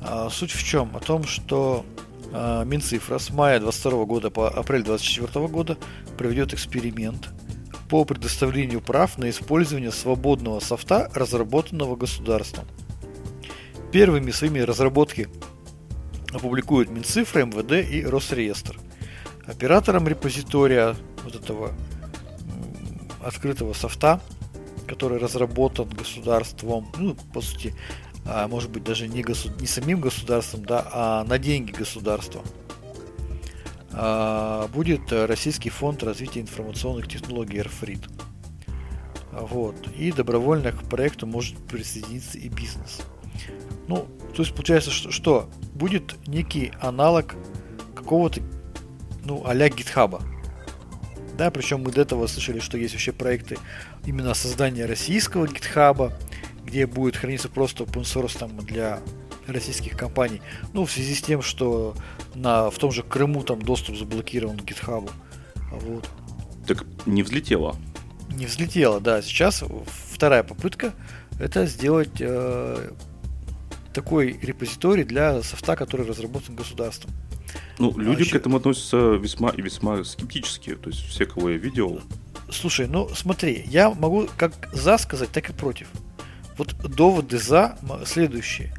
А, 0.00 0.28
суть 0.30 0.50
в 0.50 0.62
чем? 0.64 0.96
О 0.96 1.00
том, 1.00 1.24
что 1.24 1.84
а, 2.32 2.64
Минцифра 2.64 3.18
с 3.18 3.30
мая 3.30 3.60
22 3.60 4.04
года 4.04 4.30
по 4.30 4.48
апрель 4.48 4.82
24 4.82 5.46
года 5.48 5.78
проведет 6.16 6.52
эксперимент 6.54 7.28
по 7.88 8.04
предоставлению 8.04 8.80
прав 8.80 9.18
на 9.18 9.28
использование 9.28 9.92
свободного 9.92 10.60
софта, 10.60 11.10
разработанного 11.14 11.94
государством. 11.94 12.64
Первыми 13.92 14.30
своими 14.30 14.60
разработки 14.60 15.28
опубликуют 16.32 16.90
Минцифра, 16.90 17.44
МВД 17.44 17.88
и 17.88 18.04
Росреестр. 18.04 18.78
Оператором 19.46 20.06
репозитория 20.08 20.96
вот 21.24 21.34
этого 21.34 21.72
открытого 23.24 23.72
софта, 23.72 24.20
который 24.86 25.18
разработан 25.18 25.88
государством, 25.88 26.92
ну, 26.96 27.16
по 27.32 27.40
сути, 27.40 27.74
а, 28.24 28.46
может 28.48 28.70
быть, 28.70 28.84
даже 28.84 29.08
не, 29.08 29.22
госу- 29.22 29.52
не 29.60 29.66
самим 29.66 30.00
государством, 30.00 30.64
да, 30.64 30.88
а 30.92 31.24
на 31.24 31.38
деньги 31.38 31.72
государства, 31.72 32.42
а, 33.92 34.68
будет 34.68 35.12
Российский 35.12 35.70
фонд 35.70 36.02
развития 36.02 36.40
информационных 36.40 37.08
технологий 37.08 37.62
РФРИД. 37.62 38.08
Вот. 39.32 39.76
И 39.96 40.12
добровольно 40.12 40.72
к 40.72 40.82
проекту 40.84 41.26
может 41.26 41.56
присоединиться 41.66 42.38
и 42.38 42.48
бизнес. 42.48 43.00
Ну, 43.92 44.08
то 44.34 44.42
есть 44.42 44.54
получается, 44.54 44.90
что, 44.90 45.10
что 45.10 45.50
будет 45.74 46.16
некий 46.26 46.72
аналог 46.80 47.34
какого-то, 47.94 48.40
ну, 49.22 49.42
а-ля 49.44 49.68
гитхаба. 49.68 50.22
Да, 51.36 51.50
причем 51.50 51.82
мы 51.82 51.92
до 51.92 52.00
этого 52.00 52.26
слышали, 52.26 52.58
что 52.58 52.78
есть 52.78 52.94
вообще 52.94 53.12
проекты 53.12 53.58
именно 54.06 54.32
создания 54.32 54.86
российского 54.86 55.46
гитхаба, 55.46 56.14
где 56.64 56.86
будет 56.86 57.16
храниться 57.16 57.50
просто 57.50 57.84
open 57.84 58.02
source 58.02 58.38
там 58.38 58.56
для 58.58 59.00
российских 59.46 59.94
компаний. 59.94 60.40
Ну, 60.72 60.86
в 60.86 60.90
связи 60.90 61.14
с 61.14 61.20
тем, 61.20 61.42
что 61.42 61.94
на, 62.34 62.70
в 62.70 62.78
том 62.78 62.92
же 62.92 63.02
Крыму 63.02 63.42
там 63.42 63.60
доступ 63.60 63.98
заблокирован 63.98 64.56
к 64.56 64.64
гитхабу. 64.64 65.10
Вот. 65.70 66.08
Так 66.66 66.86
не 67.04 67.22
взлетело. 67.22 67.76
Не 68.30 68.46
взлетело, 68.46 69.00
да. 69.00 69.20
Сейчас 69.20 69.62
вторая 70.14 70.44
попытка 70.44 70.94
это 71.38 71.66
сделать 71.66 72.20
э, 72.20 72.92
такой 73.92 74.38
репозиторий 74.40 75.04
для 75.04 75.42
софта, 75.42 75.76
который 75.76 76.06
разработан 76.06 76.56
государством. 76.56 77.12
Ну, 77.78 77.96
люди 77.98 78.22
а 78.28 78.32
к 78.32 78.34
этому 78.34 78.56
относятся 78.58 79.14
весьма 79.14 79.50
и 79.50 79.62
весьма 79.62 80.04
скептически. 80.04 80.74
То 80.74 80.90
есть 80.90 81.06
все, 81.06 81.26
кого 81.26 81.50
я 81.50 81.56
видел. 81.56 82.00
Слушай, 82.50 82.86
ну 82.86 83.08
смотри, 83.14 83.64
я 83.68 83.90
могу 83.90 84.28
как 84.36 84.68
за 84.72 84.98
сказать, 84.98 85.30
так 85.30 85.50
и 85.50 85.52
против. 85.52 85.88
Вот 86.58 86.74
доводы 86.78 87.38
за 87.38 87.78
следующие. 88.04 88.72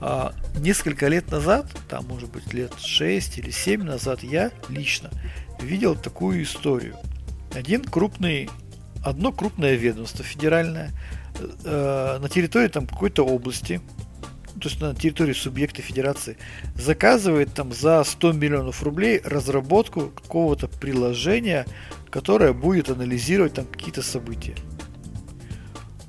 А, 0.00 0.34
несколько 0.60 1.08
лет 1.08 1.30
назад, 1.30 1.66
там 1.88 2.06
может 2.06 2.30
быть 2.30 2.52
лет 2.54 2.72
6 2.78 3.38
или 3.38 3.50
7 3.50 3.82
назад, 3.82 4.22
я 4.22 4.50
лично 4.68 5.10
видел 5.60 5.96
такую 5.96 6.42
историю. 6.42 6.96
Один 7.54 7.82
крупный, 7.82 8.48
одно 9.04 9.32
крупное 9.32 9.74
ведомство 9.74 10.24
федеральное 10.24 10.92
э, 11.64 12.18
на 12.20 12.28
территории 12.28 12.68
там 12.68 12.86
какой-то 12.86 13.24
области 13.24 13.80
то 14.58 14.68
есть 14.68 14.80
на 14.80 14.94
территории 14.94 15.32
субъекта 15.32 15.82
федерации, 15.82 16.36
заказывает 16.74 17.54
там 17.54 17.72
за 17.72 18.02
100 18.04 18.32
миллионов 18.32 18.82
рублей 18.82 19.20
разработку 19.24 20.08
какого-то 20.08 20.68
приложения, 20.68 21.66
которое 22.10 22.52
будет 22.52 22.90
анализировать 22.90 23.54
там 23.54 23.66
какие-то 23.66 24.02
события. 24.02 24.54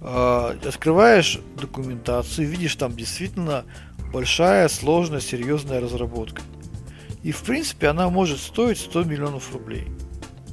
А, 0.02 0.58
открываешь 0.66 1.40
документацию, 1.60 2.48
видишь 2.48 2.76
там 2.76 2.96
действительно 2.96 3.66
большая, 4.12 4.68
сложная, 4.70 5.20
серьезная 5.20 5.82
разработка. 5.82 6.42
И 7.22 7.32
в 7.32 7.42
принципе 7.44 7.88
она 7.88 8.10
может 8.10 8.40
стоить 8.40 8.80
100 8.80 9.04
миллионов 9.04 9.54
рублей. 9.54 9.88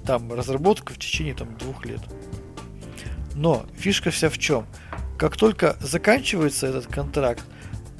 Там 0.04 0.32
разработка 0.32 0.92
в 0.92 0.98
течение 0.98 1.34
там 1.34 1.56
двух 1.56 1.84
лет. 1.84 2.00
Но 3.34 3.66
фишка 3.76 4.10
вся 4.10 4.30
в 4.30 4.38
чем? 4.38 4.66
Как 5.18 5.36
только 5.36 5.76
заканчивается 5.80 6.66
этот 6.66 6.86
контракт, 6.86 7.44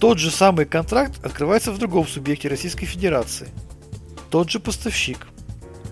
тот 0.00 0.18
же 0.18 0.30
самый 0.30 0.66
контракт 0.66 1.24
открывается 1.24 1.72
в 1.72 1.78
другом 1.78 2.06
субъекте 2.06 2.48
Российской 2.48 2.87
Федерации. 2.87 3.48
Тот 4.30 4.50
же 4.50 4.61
поставщик, 4.61 5.26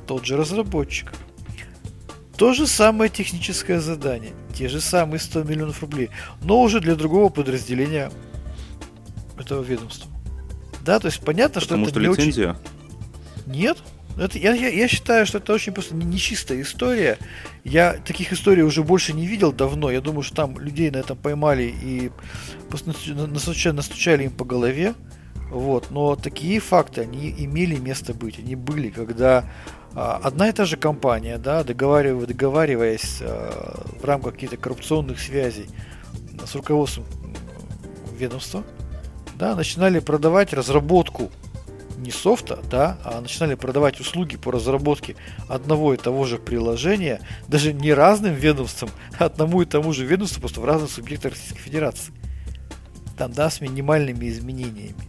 тот 0.06 0.24
же 0.24 0.36
разработчик. 0.36 1.12
То 2.36 2.52
же 2.52 2.66
самое 2.66 3.10
техническое 3.10 3.80
задание, 3.80 4.32
те 4.54 4.68
же 4.68 4.80
самые 4.80 5.20
100 5.20 5.44
миллионов 5.44 5.80
рублей, 5.82 6.10
но 6.42 6.60
уже 6.60 6.80
для 6.80 6.96
другого 6.96 7.28
подразделения 7.28 8.10
этого 9.38 9.62
ведомства. 9.62 10.10
Да, 10.84 10.98
то 10.98 11.06
есть 11.06 11.20
понятно, 11.20 11.60
Потому 11.60 11.86
что, 11.86 11.90
что 11.92 12.00
это 12.00 12.08
не 12.08 12.14
лицензия? 12.16 12.50
очень... 12.50 13.52
Нет, 13.58 13.78
это, 14.16 14.38
я, 14.38 14.54
я, 14.54 14.68
я 14.68 14.88
считаю, 14.88 15.26
что 15.26 15.38
это 15.38 15.52
очень 15.52 15.72
просто 15.72 15.94
нечистая 15.94 16.60
история. 16.62 17.18
Я 17.64 17.94
таких 18.04 18.32
историй 18.32 18.62
уже 18.62 18.82
больше 18.82 19.12
не 19.12 19.26
видел 19.26 19.52
давно. 19.52 19.90
Я 19.90 20.00
думаю, 20.00 20.22
что 20.22 20.36
там 20.36 20.58
людей 20.58 20.90
на 20.90 20.98
этом 20.98 21.16
поймали 21.16 21.74
и 21.82 22.10
настучали, 22.70 23.74
настучали 23.74 24.24
им 24.24 24.30
по 24.30 24.44
голове. 24.44 24.94
Вот, 25.50 25.90
но 25.90 26.16
такие 26.16 26.58
факты, 26.58 27.02
они 27.02 27.32
имели 27.38 27.76
место 27.76 28.12
быть, 28.12 28.40
они 28.40 28.56
были, 28.56 28.88
когда 28.88 29.44
а, 29.94 30.20
одна 30.24 30.48
и 30.48 30.52
та 30.52 30.64
же 30.64 30.76
компания, 30.76 31.38
да, 31.38 31.62
договариваясь, 31.62 32.26
договариваясь 32.26 33.18
а, 33.20 33.84
в 34.00 34.04
рамках 34.04 34.34
каких-то 34.34 34.56
коррупционных 34.56 35.20
связей 35.20 35.66
с 36.44 36.54
руководством 36.56 37.04
ведомства, 38.18 38.64
да, 39.36 39.54
начинали 39.54 40.00
продавать 40.00 40.52
разработку 40.52 41.30
не 41.96 42.10
софта, 42.10 42.60
да, 42.70 42.98
а 43.04 43.20
начинали 43.20 43.54
продавать 43.54 44.00
услуги 44.00 44.36
по 44.36 44.52
разработке 44.52 45.16
одного 45.48 45.94
и 45.94 45.96
того 45.96 46.24
же 46.24 46.38
приложения, 46.38 47.20
даже 47.48 47.72
не 47.72 47.92
разным 47.92 48.34
ведомствам, 48.34 48.90
а 49.18 49.26
одному 49.26 49.62
и 49.62 49.66
тому 49.66 49.92
же 49.92 50.04
ведомству, 50.04 50.40
просто 50.40 50.60
в 50.60 50.64
разных 50.64 50.90
субъектах 50.90 51.32
Российской 51.32 51.58
Федерации. 51.58 52.12
Там, 53.16 53.32
да, 53.32 53.48
с 53.48 53.60
минимальными 53.60 54.28
изменениями. 54.28 55.08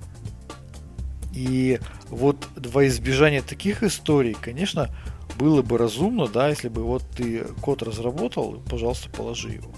И 1.34 1.80
вот 2.10 2.48
во 2.56 2.88
избежание 2.88 3.42
таких 3.42 3.84
историй, 3.84 4.38
конечно, 4.40 4.90
было 5.38 5.62
бы 5.62 5.78
разумно, 5.78 6.28
да, 6.28 6.50
если 6.50 6.70
бы 6.70 6.84
вот 6.84 7.04
ты 7.16 7.46
код 7.62 7.84
разработал, 7.84 8.62
пожалуйста, 8.70 9.10
положи 9.10 9.50
его. 9.50 9.72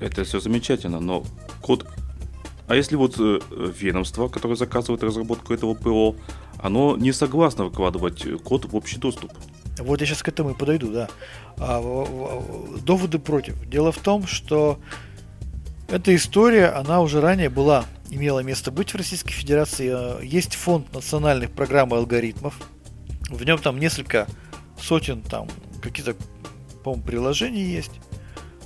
Это 0.00 0.24
все 0.24 0.40
замечательно, 0.40 0.98
но 0.98 1.24
код 1.60 1.86
а 2.68 2.76
если 2.76 2.96
вот 2.96 3.16
э, 3.18 3.40
ведомство, 3.50 4.28
которое 4.28 4.56
заказывает 4.56 5.02
разработку 5.02 5.52
этого 5.52 5.74
ПО, 5.74 6.16
оно 6.58 6.96
не 6.96 7.12
согласно 7.12 7.64
выкладывать 7.64 8.24
код 8.42 8.66
в 8.66 8.76
общий 8.76 8.98
доступ? 8.98 9.32
Вот 9.78 10.00
я 10.00 10.06
сейчас 10.06 10.22
к 10.22 10.28
этому 10.28 10.50
и 10.50 10.54
подойду, 10.54 10.92
да. 10.92 11.08
А, 11.58 11.80
доводы 12.84 13.18
против. 13.18 13.68
Дело 13.68 13.90
в 13.90 13.98
том, 13.98 14.26
что 14.26 14.78
эта 15.88 16.14
история, 16.14 16.68
она 16.68 17.00
уже 17.00 17.20
ранее 17.20 17.48
была, 17.48 17.84
имела 18.10 18.40
место 18.40 18.70
быть 18.70 18.92
в 18.92 18.96
Российской 18.96 19.32
Федерации. 19.32 20.24
Есть 20.24 20.54
фонд 20.54 20.92
национальных 20.94 21.50
программ 21.50 21.94
и 21.94 21.96
алгоритмов. 21.96 22.54
В 23.28 23.44
нем 23.44 23.58
там 23.58 23.78
несколько 23.78 24.26
сотен 24.80 25.22
там 25.22 25.48
какие-то, 25.82 26.14
по-моему, 26.84 27.04
приложений 27.04 27.64
есть. 27.64 27.92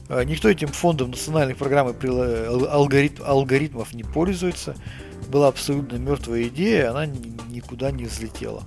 А, 0.09 0.23
никто 0.23 0.49
этим 0.49 0.69
фондом 0.69 1.11
национальных 1.11 1.57
программ 1.57 1.91
и 1.91 2.07
алгоритм, 2.07 3.23
алгоритмов 3.25 3.93
не 3.95 4.05
пользуется. 4.05 4.77
Была 5.29 5.49
абсолютно 5.49 5.97
мертвая 5.97 6.45
идея, 6.45 6.91
она 6.91 7.07
никуда 7.07 7.91
не 7.91 8.05
взлетела. 8.05 8.63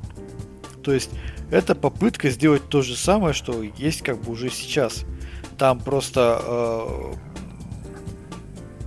То 0.83 0.93
есть 0.93 1.09
это 1.51 1.75
попытка 1.75 2.29
сделать 2.29 2.67
то 2.69 2.81
же 2.81 2.95
самое, 2.95 3.33
что 3.33 3.63
есть 3.63 4.01
как 4.01 4.21
бы 4.21 4.31
уже 4.31 4.49
сейчас. 4.49 5.05
Там 5.57 5.79
просто 5.79 6.41
э, 6.41 7.13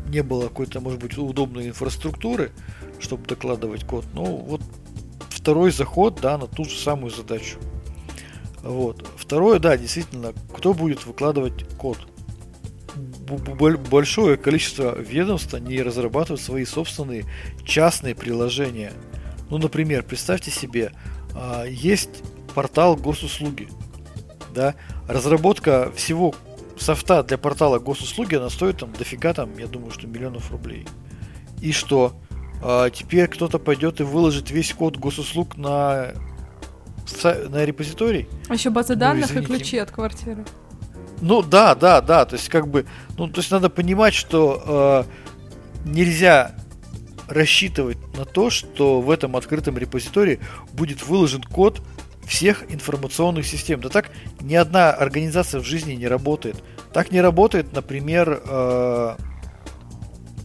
не 0.08 0.22
было 0.22 0.48
какой-то, 0.48 0.80
может 0.80 1.00
быть, 1.00 1.16
удобной 1.16 1.68
инфраструктуры, 1.68 2.52
чтобы 2.98 3.26
докладывать 3.26 3.84
код. 3.84 4.04
Но 4.12 4.24
вот 4.24 4.60
второй 5.30 5.72
заход, 5.72 6.20
да, 6.20 6.38
на 6.38 6.46
ту 6.46 6.64
же 6.64 6.78
самую 6.78 7.10
задачу. 7.10 7.58
Вот. 8.62 9.08
Второе, 9.16 9.58
да, 9.58 9.76
действительно, 9.76 10.32
кто 10.54 10.72
будет 10.72 11.04
выкладывать 11.04 11.64
код? 11.76 11.98
Большое 13.90 14.36
количество 14.36 14.98
ведомств 14.98 15.58
не 15.58 15.80
разрабатывают 15.82 16.40
свои 16.40 16.64
собственные 16.64 17.24
частные 17.64 18.14
приложения. 18.14 18.92
Ну, 19.50 19.58
например, 19.58 20.02
представьте 20.02 20.50
себе, 20.50 20.92
а, 21.34 21.64
есть 21.64 22.22
портал 22.54 22.96
госуслуги. 22.96 23.68
Да? 24.54 24.74
Разработка 25.08 25.90
всего 25.94 26.34
софта 26.76 27.22
для 27.22 27.38
портала 27.38 27.78
госуслуги, 27.78 28.34
она 28.34 28.50
стоит 28.50 28.78
там 28.78 28.92
дофига, 28.92 29.32
там, 29.32 29.56
я 29.58 29.66
думаю, 29.66 29.90
что 29.90 30.06
миллионов 30.06 30.50
рублей. 30.50 30.86
И 31.60 31.72
что? 31.72 32.14
А, 32.62 32.90
теперь 32.90 33.28
кто-то 33.28 33.58
пойдет 33.58 34.00
и 34.00 34.04
выложит 34.04 34.50
весь 34.50 34.72
код 34.72 34.96
госуслуг 34.96 35.56
на, 35.56 36.12
на 37.22 37.64
репозиторий? 37.64 38.28
А 38.48 38.54
еще 38.54 38.70
база 38.70 38.94
ну, 38.94 39.00
данных 39.00 39.34
ну, 39.34 39.40
и 39.40 39.44
ключи 39.44 39.78
от 39.78 39.90
квартиры. 39.90 40.44
Ну 41.22 41.40
да, 41.40 41.76
да, 41.76 42.00
да. 42.00 42.24
То 42.24 42.34
есть 42.34 42.48
как 42.48 42.68
бы, 42.68 42.84
ну 43.16 43.28
то 43.28 43.40
есть 43.40 43.50
надо 43.52 43.70
понимать, 43.70 44.12
что 44.12 45.06
э, 45.86 45.88
нельзя 45.88 46.56
рассчитывать 47.28 47.96
на 48.18 48.24
то, 48.24 48.50
что 48.50 49.00
в 49.00 49.08
этом 49.08 49.36
открытом 49.36 49.78
репозитории 49.78 50.40
будет 50.72 51.06
выложен 51.06 51.42
код 51.42 51.80
всех 52.26 52.64
информационных 52.72 53.46
систем. 53.46 53.80
Да 53.80 53.88
так 53.88 54.10
ни 54.40 54.56
одна 54.56 54.90
организация 54.90 55.60
в 55.60 55.64
жизни 55.64 55.92
не 55.92 56.08
работает. 56.08 56.56
Так 56.92 57.12
не 57.12 57.20
работает, 57.20 57.72
например, 57.72 58.42
э, 58.44 59.16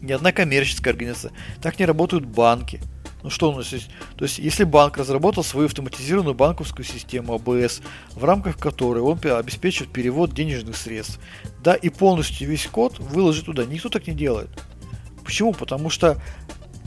ни 0.03 0.11
одна 0.11 0.31
коммерческая 0.31 0.93
организация. 0.93 1.31
Так 1.59 1.79
не 1.79 1.85
работают 1.85 2.23
банки. 2.25 2.81
Ну 3.23 3.29
что 3.29 3.51
у 3.51 3.55
нас 3.55 3.73
есть? 3.73 3.89
То 4.15 4.25
есть, 4.25 4.37
если 4.37 4.63
банк 4.63 4.97
разработал 4.97 5.43
свою 5.43 5.67
автоматизированную 5.67 6.35
банковскую 6.35 6.85
систему 6.85 7.33
АБС, 7.33 7.81
в 8.13 8.23
рамках 8.23 8.57
которой 8.57 8.99
он 8.99 9.19
обеспечивает 9.23 9.91
перевод 9.91 10.33
денежных 10.33 10.77
средств, 10.77 11.19
да, 11.63 11.73
и 11.73 11.89
полностью 11.89 12.47
весь 12.47 12.67
код 12.67 12.99
выложит 12.99 13.45
туда, 13.45 13.65
никто 13.65 13.89
так 13.89 14.07
не 14.07 14.13
делает. 14.13 14.49
Почему? 15.23 15.53
Потому 15.53 15.89
что 15.89 16.21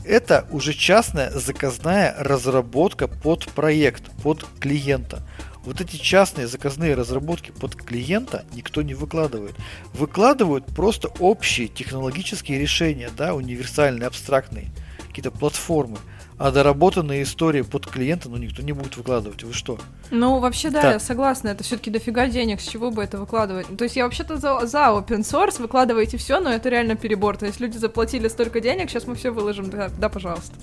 это 0.05 0.47
уже 0.51 0.73
частная 0.73 1.29
заказная 1.31 2.15
разработка 2.17 3.07
под 3.07 3.47
проект, 3.49 4.09
под 4.23 4.45
клиента. 4.59 5.21
Вот 5.63 5.79
эти 5.79 5.97
частные 5.97 6.47
заказные 6.47 6.95
разработки 6.95 7.51
под 7.51 7.75
клиента 7.75 8.45
никто 8.53 8.81
не 8.81 8.95
выкладывает. 8.95 9.55
Выкладывают 9.93 10.65
просто 10.65 11.09
общие 11.19 11.67
технологические 11.67 12.57
решения, 12.57 13.11
да, 13.15 13.35
универсальные, 13.35 14.07
абстрактные, 14.07 14.71
какие-то 15.07 15.29
платформы. 15.29 15.99
А 16.43 16.49
доработанные 16.49 17.21
истории 17.21 17.61
под 17.61 17.85
клиента, 17.85 18.27
ну, 18.27 18.37
никто 18.37 18.63
не 18.63 18.71
будет 18.71 18.97
выкладывать. 18.97 19.43
Вы 19.43 19.53
что? 19.53 19.77
Ну, 20.09 20.39
вообще, 20.39 20.71
да, 20.71 20.81
так. 20.81 20.93
я 20.93 20.99
согласна. 20.99 21.49
Это 21.49 21.63
все-таки 21.63 21.91
дофига 21.91 22.25
денег, 22.29 22.61
с 22.61 22.67
чего 22.67 22.89
бы 22.89 23.03
это 23.03 23.19
выкладывать. 23.19 23.67
То 23.77 23.83
есть 23.83 23.95
я 23.95 24.05
вообще-то 24.05 24.37
за, 24.37 24.65
за 24.65 24.87
open 24.87 25.19
source, 25.19 25.61
выкладываете 25.61 26.17
все, 26.17 26.39
но 26.39 26.49
это 26.51 26.69
реально 26.69 26.95
перебор. 26.95 27.37
То 27.37 27.45
есть 27.45 27.59
люди 27.59 27.77
заплатили 27.77 28.27
столько 28.27 28.59
денег, 28.59 28.89
сейчас 28.89 29.05
мы 29.05 29.13
все 29.13 29.29
выложим. 29.29 29.69
Да, 29.69 29.89
да 29.89 30.09
пожалуйста. 30.09 30.55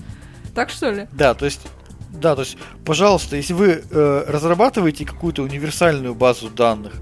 Так 0.53 0.69
что 0.69 0.91
ли? 0.91 1.07
Да, 1.13 1.33
то 1.33 1.45
есть 1.45 1.61
да, 2.09 2.35
то 2.35 2.41
есть, 2.41 2.57
пожалуйста, 2.85 3.37
если 3.37 3.53
вы 3.53 3.81
э, 3.89 4.23
разрабатываете 4.27 5.05
какую-то 5.05 5.43
универсальную 5.43 6.15
базу 6.15 6.49
данных, 6.49 6.93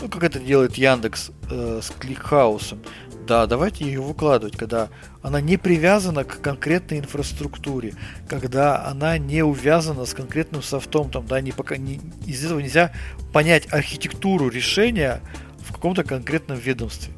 ну, 0.00 0.08
как 0.08 0.24
это 0.24 0.38
делает 0.40 0.74
Яндекс 0.74 1.30
э, 1.50 1.80
с 1.82 1.90
кликхаусом, 1.98 2.80
да, 3.26 3.46
давайте 3.46 3.84
ее 3.84 4.00
выкладывать, 4.00 4.56
когда 4.56 4.88
она 5.22 5.40
не 5.40 5.56
привязана 5.56 6.24
к 6.24 6.40
конкретной 6.40 7.00
инфраструктуре, 7.00 7.94
когда 8.28 8.86
она 8.86 9.18
не 9.18 9.42
увязана 9.42 10.06
с 10.06 10.14
конкретным 10.14 10.62
софтом, 10.62 11.10
там, 11.10 11.26
да, 11.26 11.40
не, 11.40 11.52
пока, 11.52 11.76
не, 11.76 12.00
из 12.26 12.44
этого 12.44 12.60
нельзя 12.60 12.92
понять 13.32 13.72
архитектуру 13.72 14.48
решения 14.48 15.20
в 15.58 15.72
каком-то 15.72 16.04
конкретном 16.04 16.58
ведомстве. 16.58 17.12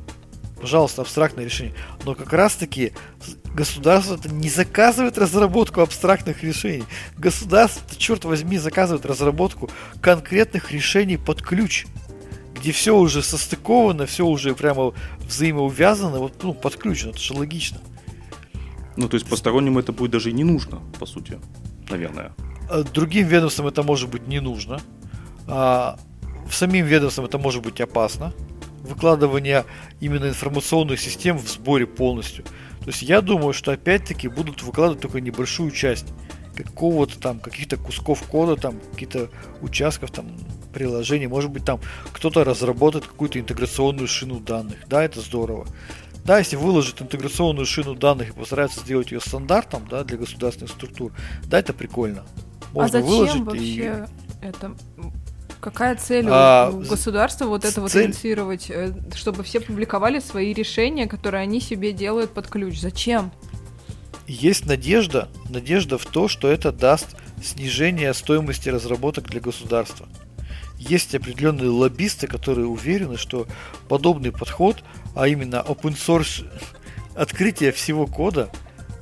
Пожалуйста, 0.60 1.02
абстрактное 1.02 1.44
решение. 1.44 1.74
Но 2.04 2.14
как 2.14 2.32
раз 2.32 2.56
таки 2.56 2.92
государство 3.54 4.18
не 4.28 4.50
заказывает 4.50 5.16
разработку 5.16 5.82
абстрактных 5.82 6.42
решений. 6.42 6.84
Государство, 7.16 7.82
черт 7.96 8.24
возьми, 8.24 8.58
заказывает 8.58 9.06
разработку 9.06 9.70
конкретных 10.00 10.72
решений 10.72 11.16
под 11.16 11.42
ключ 11.42 11.86
где 12.58 12.72
все 12.72 12.96
уже 12.96 13.22
состыковано, 13.22 14.06
все 14.06 14.26
уже 14.26 14.54
прямо 14.54 14.92
взаимоувязано, 15.20 16.18
вот, 16.18 16.42
ну, 16.42 16.54
подключено, 16.54 17.10
это 17.10 17.20
же 17.20 17.34
логично. 17.34 17.78
Ну, 18.96 19.08
то 19.08 19.14
есть 19.14 19.28
посторонним 19.28 19.78
это 19.78 19.92
будет 19.92 20.10
даже 20.10 20.30
и 20.30 20.32
не 20.32 20.44
нужно, 20.44 20.80
по 20.98 21.06
сути, 21.06 21.38
наверное. 21.88 22.32
А 22.68 22.82
другим 22.82 23.26
ведомствам 23.26 23.68
это 23.68 23.82
может 23.82 24.10
быть 24.10 24.26
не 24.26 24.40
нужно. 24.40 24.80
А 25.46 25.98
самим 26.50 26.84
ведомствам 26.84 27.26
это 27.26 27.38
может 27.38 27.62
быть 27.62 27.80
опасно. 27.80 28.32
Выкладывание 28.82 29.64
именно 30.00 30.28
информационных 30.28 31.00
систем 31.00 31.38
в 31.38 31.48
сборе 31.48 31.86
полностью. 31.86 32.44
То 32.80 32.88
есть 32.88 33.02
я 33.02 33.20
думаю, 33.20 33.52
что 33.52 33.72
опять-таки 33.72 34.28
будут 34.28 34.62
выкладывать 34.62 35.00
только 35.02 35.20
небольшую 35.20 35.70
часть 35.70 36.06
какого-то 36.56 37.18
там, 37.20 37.38
каких-то 37.38 37.76
кусков 37.76 38.22
кода, 38.22 38.56
там, 38.56 38.80
каких-то 38.92 39.30
участков 39.60 40.10
там 40.10 40.26
приложений. 40.68 41.26
Может 41.28 41.50
быть, 41.50 41.64
там 41.64 41.80
кто-то 42.12 42.44
разработает 42.44 43.06
какую-то 43.06 43.40
интеграционную 43.40 44.08
шину 44.08 44.40
данных. 44.40 44.78
Да, 44.86 45.02
это 45.02 45.20
здорово. 45.20 45.66
Да, 46.24 46.38
если 46.38 46.56
выложит 46.56 47.00
интеграционную 47.00 47.64
шину 47.64 47.94
данных 47.94 48.28
и 48.28 48.32
постарается 48.32 48.80
сделать 48.80 49.12
ее 49.12 49.20
стандартом 49.20 49.88
да, 49.90 50.04
для 50.04 50.18
государственных 50.18 50.70
структур, 50.70 51.12
да, 51.44 51.58
это 51.58 51.72
прикольно. 51.72 52.24
Можно 52.74 52.98
а 52.98 53.02
зачем 53.02 53.08
выложить 53.08 53.42
вообще 53.42 54.06
и... 54.42 54.46
это? 54.46 54.76
Какая 55.60 55.96
цель 55.96 56.26
а, 56.28 56.70
у 56.70 56.80
государства 56.80 57.46
вот 57.46 57.64
это 57.64 57.80
вот 57.80 57.94
инициировать, 57.96 58.70
э, 58.70 58.92
чтобы 59.14 59.42
все 59.42 59.60
публиковали 59.60 60.20
свои 60.20 60.52
решения, 60.52 61.06
которые 61.06 61.42
они 61.42 61.60
себе 61.60 61.92
делают 61.92 62.30
под 62.32 62.46
ключ? 62.46 62.78
Зачем? 62.78 63.32
Есть 64.26 64.66
надежда, 64.66 65.28
надежда 65.48 65.98
в 65.98 66.04
то, 66.04 66.28
что 66.28 66.48
это 66.48 66.70
даст 66.70 67.16
снижение 67.42 68.12
стоимости 68.12 68.68
разработок 68.68 69.30
для 69.30 69.40
государства 69.40 70.06
есть 70.78 71.14
определенные 71.14 71.68
лоббисты, 71.68 72.26
которые 72.26 72.66
уверены, 72.66 73.16
что 73.16 73.46
подобный 73.88 74.32
подход, 74.32 74.82
а 75.14 75.28
именно 75.28 75.64
open 75.66 75.94
source 75.94 76.46
открытие 77.16 77.72
всего 77.72 78.06
кода, 78.06 78.50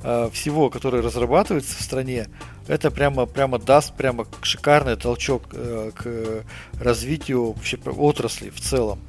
э, 0.03 0.29
всего, 0.33 0.69
которое 0.69 1.01
разрабатывается 1.01 1.77
в 1.77 1.81
стране, 1.81 2.27
это 2.67 2.91
прямо, 2.91 3.25
прямо 3.25 3.59
даст 3.59 3.95
прямо 3.95 4.27
шикарный 4.41 4.97
толчок 4.97 5.43
э, 5.53 5.91
к 5.95 6.43
развитию 6.81 7.53
вообще 7.53 7.77
отрасли 7.77 8.49
в 8.49 8.59
целом. 8.59 8.99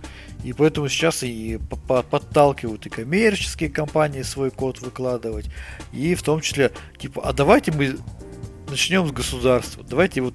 И 0.45 0.53
поэтому 0.53 0.89
сейчас 0.89 1.25
и 1.25 1.59
подталкивают 1.89 2.87
и 2.87 2.91
коммерческие 2.91 3.71
компании 3.71 4.23
свой 4.23 4.53
код 4.53 4.81
выкладывать, 4.81 5.47
и 5.93 6.15
в 6.15 6.23
том 6.23 6.41
числе, 6.43 6.71
типа, 6.97 7.23
а 7.25 7.33
давайте 7.33 7.73
мы 7.73 7.97
начнем 8.71 9.07
с 9.07 9.11
государства. 9.11 9.83
Давайте 9.83 10.21
вот 10.21 10.35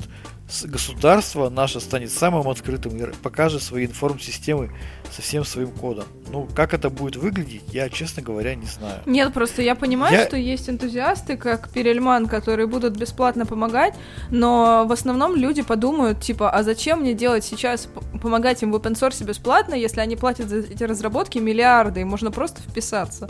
государство 0.63 1.49
наше 1.49 1.79
станет 1.79 2.11
самым 2.11 2.47
открытым 2.47 2.95
и 2.97 3.13
покажет 3.13 3.61
свои 3.61 3.85
информ-системы 3.85 4.71
со 5.11 5.21
всем 5.21 5.45
своим 5.45 5.71
кодом. 5.71 6.05
Ну, 6.31 6.47
как 6.55 6.73
это 6.73 6.89
будет 6.89 7.15
выглядеть, 7.15 7.63
я, 7.71 7.89
честно 7.89 8.21
говоря, 8.21 8.55
не 8.55 8.65
знаю. 8.65 9.01
Нет, 9.05 9.33
просто 9.33 9.61
я 9.61 9.75
понимаю, 9.75 10.13
я... 10.13 10.25
что 10.25 10.37
есть 10.37 10.69
энтузиасты, 10.69 11.37
как 11.37 11.69
Перельман, 11.69 12.27
которые 12.27 12.67
будут 12.67 12.97
бесплатно 12.97 13.45
помогать, 13.45 13.95
но 14.29 14.85
в 14.87 14.91
основном 14.91 15.35
люди 15.35 15.61
подумают, 15.61 16.21
типа, 16.21 16.49
а 16.49 16.63
зачем 16.63 17.01
мне 17.01 17.13
делать 17.13 17.43
сейчас, 17.43 17.87
помогать 18.21 18.63
им 18.63 18.71
в 18.71 18.75
open 18.75 18.93
source 18.93 19.23
бесплатно, 19.23 19.73
если 19.75 20.01
они 20.01 20.15
платят 20.15 20.49
за 20.49 20.59
эти 20.59 20.83
разработки 20.83 21.39
миллиарды, 21.39 22.01
и 22.01 22.03
можно 22.03 22.31
просто 22.31 22.61
вписаться? 22.61 23.29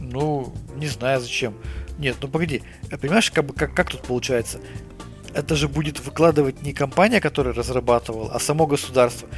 Ну, 0.00 0.52
не 0.76 0.86
знаю 0.86 1.20
зачем. 1.20 1.54
Нет, 1.98 2.16
ну 2.20 2.28
погоди, 2.28 2.62
понимаешь, 3.00 3.30
как, 3.30 3.44
бы, 3.44 3.54
как, 3.54 3.74
как 3.74 3.90
тут 3.90 4.02
получается? 4.02 4.60
Это 5.38 5.54
же 5.54 5.68
будет 5.68 6.00
выкладывать 6.00 6.62
не 6.62 6.72
компания, 6.72 7.20
которая 7.20 7.54
разрабатывала, 7.54 8.32
а 8.32 8.40
само 8.40 8.66
государство. 8.66 9.28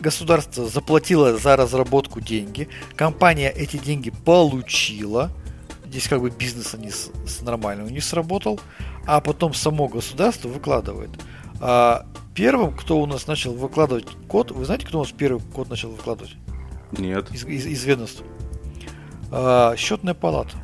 Государство 0.00 0.66
заплатило 0.66 1.36
за 1.36 1.56
разработку 1.56 2.20
деньги, 2.20 2.68
компания 2.96 3.50
эти 3.50 3.76
деньги 3.76 4.10
получила, 4.10 5.30
здесь 5.86 6.08
как 6.08 6.20
бы 6.22 6.30
бизнес 6.30 6.74
не 6.74 6.90
с, 6.90 7.10
с 7.26 7.42
нормально 7.42 7.88
не 7.88 8.00
сработал, 8.00 8.58
а 9.06 9.20
потом 9.20 9.52
само 9.54 9.88
государство 9.88 10.48
выкладывает. 10.48 11.10
А 11.60 12.06
первым, 12.34 12.74
кто 12.74 12.98
у 12.98 13.06
нас 13.06 13.26
начал 13.26 13.52
выкладывать 13.52 14.06
код, 14.26 14.50
вы 14.50 14.64
знаете, 14.64 14.86
кто 14.86 14.98
у 14.98 15.02
нас 15.02 15.12
первый 15.12 15.40
код 15.54 15.68
начал 15.68 15.90
выкладывать? 15.90 16.34
Нет. 16.92 17.30
Из, 17.30 17.44
из, 17.44 17.66
из 17.66 17.84
ведомств. 17.84 18.22
А, 19.30 19.76
счетная 19.76 20.14
палата 20.14 20.56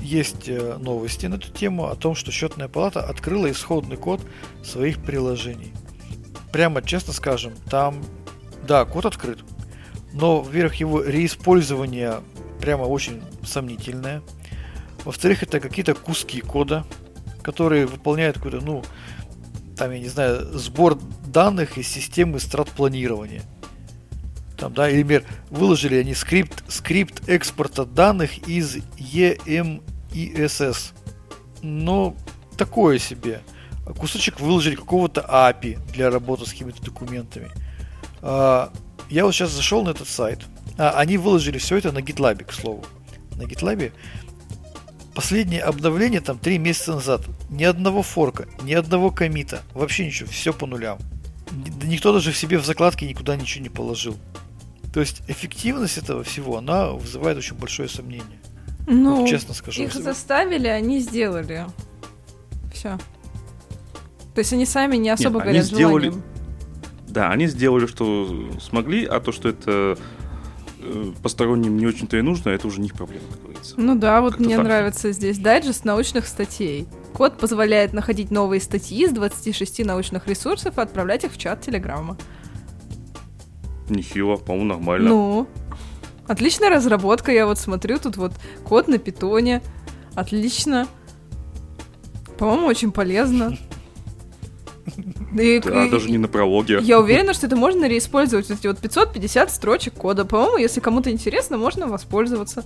есть 0.00 0.48
э, 0.48 0.76
новости 0.78 1.26
на 1.26 1.34
эту 1.36 1.50
тему 1.50 1.86
о 1.86 1.96
том, 1.96 2.14
что 2.14 2.30
счетная 2.30 2.68
палата 2.68 3.00
открыла 3.00 3.50
исходный 3.50 3.96
код 3.96 4.20
своих 4.62 5.02
приложений. 5.02 5.72
Прямо 6.52 6.82
честно 6.82 7.12
скажем, 7.12 7.52
там, 7.70 8.02
да, 8.66 8.84
код 8.84 9.06
открыт, 9.06 9.40
но, 10.12 10.40
во-первых, 10.40 10.76
его 10.76 11.02
реиспользование 11.02 12.20
прямо 12.60 12.84
очень 12.84 13.22
сомнительное. 13.44 14.22
Во-вторых, 15.04 15.42
это 15.42 15.60
какие-то 15.60 15.94
куски 15.94 16.40
кода, 16.40 16.84
которые 17.42 17.86
выполняют 17.86 18.36
какой-то, 18.36 18.60
ну, 18.60 18.82
там, 19.76 19.92
я 19.92 19.98
не 19.98 20.08
знаю, 20.08 20.58
сбор 20.58 20.98
данных 21.26 21.78
из 21.78 21.86
системы 21.86 22.40
стратпланирования. 22.40 23.42
Там, 24.56 24.72
да, 24.72 24.84
например, 24.84 25.24
выложили 25.50 25.96
они 25.96 26.14
скрипт, 26.14 26.64
скрипт 26.68 27.28
экспорта 27.28 27.84
данных 27.84 28.48
из 28.48 28.76
EM 28.76 29.82
ISS. 30.12 30.92
Но 31.62 32.16
такое 32.56 32.98
себе. 32.98 33.40
Кусочек 33.98 34.40
выложили 34.40 34.74
какого-то 34.74 35.20
API 35.20 35.78
для 35.92 36.10
работы 36.10 36.46
с 36.46 36.50
какими-то 36.50 36.82
документами. 36.82 37.50
А, 38.22 38.72
я 39.10 39.24
вот 39.24 39.32
сейчас 39.32 39.50
зашел 39.52 39.84
на 39.84 39.90
этот 39.90 40.08
сайт. 40.08 40.40
А, 40.78 40.90
они 40.92 41.18
выложили 41.18 41.58
все 41.58 41.76
это 41.76 41.92
на 41.92 41.98
GitLab, 41.98 42.44
к 42.44 42.52
слову. 42.52 42.84
На 43.36 43.42
GitLab 43.42 43.92
последнее 45.14 45.62
обновление 45.62 46.20
там 46.20 46.38
3 46.38 46.58
месяца 46.58 46.94
назад. 46.94 47.22
Ни 47.48 47.64
одного 47.64 48.02
форка, 48.02 48.46
ни 48.62 48.72
одного 48.72 49.10
комита. 49.10 49.62
Вообще 49.72 50.06
ничего, 50.06 50.28
все 50.30 50.52
по 50.52 50.66
нулям. 50.66 50.98
Никто 51.84 52.12
даже 52.12 52.32
в 52.32 52.36
себе 52.36 52.58
в 52.58 52.64
закладке 52.64 53.06
никуда 53.08 53.36
ничего 53.36 53.62
не 53.62 53.70
положил. 53.70 54.16
То 54.96 55.00
есть 55.00 55.20
эффективность 55.28 55.98
этого 55.98 56.24
всего, 56.24 56.56
она 56.56 56.92
вызывает 56.92 57.36
очень 57.36 57.54
большое 57.54 57.86
сомнение. 57.86 58.40
Ну, 58.86 59.16
вот 59.16 59.28
честно 59.28 59.52
скажу. 59.52 59.82
Их 59.82 59.92
заставили, 59.92 60.68
они 60.68 61.00
сделали. 61.00 61.66
Все. 62.72 62.96
То 64.34 64.38
есть 64.38 64.54
они 64.54 64.64
сами 64.64 64.96
не 64.96 65.10
особо 65.10 65.40
Нет, 65.40 65.48
горят 65.48 65.54
они 65.54 65.62
сделали... 65.62 66.04
желанием. 66.06 66.24
Да, 67.08 67.30
они 67.30 67.46
сделали, 67.46 67.84
что 67.84 68.48
смогли, 68.58 69.04
а 69.04 69.20
то, 69.20 69.32
что 69.32 69.50
это 69.50 69.98
э, 70.78 71.12
посторонним 71.22 71.76
не 71.76 71.86
очень-то 71.86 72.16
и 72.16 72.22
нужно, 72.22 72.48
это 72.48 72.66
уже 72.66 72.80
не 72.80 72.86
их 72.86 72.94
проблема, 72.94 73.24
как 73.30 73.42
говорится. 73.42 73.74
Ну 73.76 73.96
да, 73.96 74.22
вот 74.22 74.38
мне 74.38 74.56
так. 74.56 74.64
нравится 74.64 75.12
здесь 75.12 75.36
дайджест 75.38 75.84
научных 75.84 76.26
статей. 76.26 76.88
Код 77.12 77.36
позволяет 77.36 77.92
находить 77.92 78.30
новые 78.30 78.62
статьи 78.62 79.06
с 79.06 79.10
26 79.10 79.84
научных 79.84 80.26
ресурсов 80.26 80.78
и 80.78 80.80
отправлять 80.80 81.24
их 81.24 81.32
в 81.32 81.36
чат 81.36 81.60
Телеграма. 81.60 82.16
Нехило, 83.88 84.36
по-моему, 84.36 84.74
нормально. 84.74 85.08
Ну, 85.08 85.48
Отличная 86.26 86.70
разработка, 86.70 87.30
я 87.30 87.46
вот 87.46 87.58
смотрю, 87.58 87.98
тут 87.98 88.16
вот 88.16 88.32
код 88.64 88.88
на 88.88 88.98
питоне. 88.98 89.62
Отлично. 90.14 90.88
По-моему, 92.38 92.66
очень 92.66 92.90
полезно. 92.90 93.56
И, 95.38 95.60
да, 95.60 95.86
и, 95.86 95.90
даже 95.90 96.10
не 96.10 96.18
на 96.18 96.28
прологе. 96.28 96.78
Я 96.82 97.00
уверена, 97.00 97.34
что 97.34 97.46
это 97.46 97.56
можно 97.56 97.86
реиспользовать. 97.86 98.50
Эти 98.50 98.66
вот 98.66 98.78
550 98.78 99.50
строчек 99.50 99.94
кода. 99.94 100.24
По-моему, 100.24 100.56
если 100.56 100.80
кому-то 100.80 101.10
интересно, 101.10 101.58
можно 101.58 101.86
воспользоваться. 101.86 102.64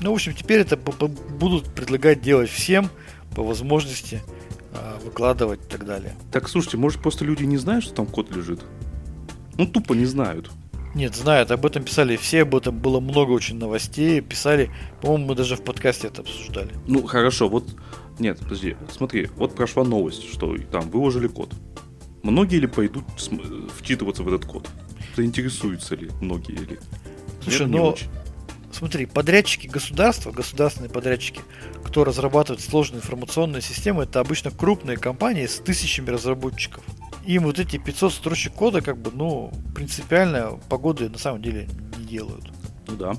Ну, 0.00 0.10
в 0.10 0.14
общем, 0.14 0.34
теперь 0.34 0.60
это 0.60 0.76
будут 0.76 1.72
предлагать 1.74 2.22
делать 2.22 2.50
всем 2.50 2.88
по 3.36 3.42
возможности 3.42 4.22
а, 4.72 4.98
выкладывать 5.04 5.60
и 5.64 5.68
так 5.68 5.84
далее. 5.84 6.16
Так, 6.32 6.48
слушайте, 6.48 6.76
может, 6.76 7.02
просто 7.02 7.24
люди 7.24 7.44
не 7.44 7.58
знают, 7.58 7.84
что 7.84 7.94
там 7.94 8.06
код 8.06 8.34
лежит? 8.34 8.60
Ну, 9.56 9.66
тупо 9.66 9.94
не 9.94 10.06
знают. 10.06 10.50
Нет, 10.94 11.14
знают, 11.14 11.52
об 11.52 11.64
этом 11.64 11.84
писали 11.84 12.16
все, 12.16 12.42
об 12.42 12.56
этом 12.56 12.78
было 12.78 12.98
много 12.98 13.30
очень 13.30 13.56
новостей, 13.56 14.20
писали, 14.20 14.70
по-моему, 15.00 15.26
мы 15.28 15.34
даже 15.36 15.54
в 15.54 15.62
подкасте 15.62 16.08
это 16.08 16.22
обсуждали. 16.22 16.74
Ну, 16.88 17.06
хорошо, 17.06 17.48
вот, 17.48 17.76
нет, 18.18 18.40
подожди, 18.40 18.76
смотри, 18.90 19.28
вот 19.36 19.54
прошла 19.54 19.84
новость, 19.84 20.28
что 20.32 20.56
там 20.58 20.90
выложили 20.90 21.28
код. 21.28 21.54
Многие 22.24 22.56
ли 22.56 22.66
пойдут 22.66 23.04
вчитываться 23.78 24.24
в 24.24 24.28
этот 24.28 24.50
код? 24.50 24.68
Заинтересуются 25.16 25.94
ли 25.94 26.10
многие 26.20 26.54
или? 26.54 26.80
Слушай, 27.42 27.66
Нет, 27.66 27.70
но 27.70 27.96
смотри, 28.72 29.06
подрядчики 29.06 29.68
государства, 29.68 30.32
государственные 30.32 30.90
подрядчики, 30.90 31.40
кто 31.84 32.02
разрабатывает 32.02 32.60
сложные 32.60 32.98
информационные 32.98 33.62
системы, 33.62 34.02
это 34.02 34.18
обычно 34.18 34.50
крупные 34.50 34.96
компании 34.96 35.46
с 35.46 35.56
тысячами 35.56 36.10
разработчиков 36.10 36.82
им 37.24 37.44
вот 37.44 37.58
эти 37.58 37.76
500 37.76 38.12
строчек 38.12 38.52
кода, 38.54 38.80
как 38.80 38.98
бы, 38.98 39.10
ну, 39.12 39.52
принципиально 39.74 40.58
погоды 40.68 41.08
на 41.08 41.18
самом 41.18 41.42
деле 41.42 41.68
не 41.98 42.04
делают. 42.04 42.50
Ну 42.86 42.96
да. 42.96 43.14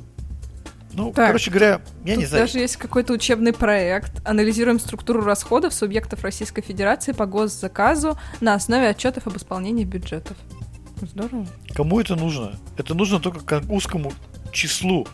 Ну, 0.93 1.13
так, 1.13 1.27
короче 1.27 1.49
говоря, 1.51 1.81
я 2.03 2.15
не 2.15 2.25
знаю. 2.25 2.45
Даже 2.45 2.59
есть 2.59 2.75
какой-то 2.75 3.13
учебный 3.13 3.53
проект. 3.53 4.11
Анализируем 4.25 4.79
структуру 4.79 5.21
расходов 5.21 5.73
субъектов 5.73 6.23
Российской 6.23 6.61
Федерации 6.61 7.13
по 7.13 7.25
госзаказу 7.25 8.17
на 8.41 8.53
основе 8.53 8.89
отчетов 8.89 9.27
об 9.27 9.37
исполнении 9.37 9.85
бюджетов. 9.85 10.35
Здорово. 11.01 11.47
Кому 11.73 11.99
это 11.99 12.15
нужно? 12.15 12.59
Это 12.77 12.93
нужно 12.93 13.19
только 13.19 13.39
к 13.39 13.71
узкому 13.71 14.13
числу 14.51 15.07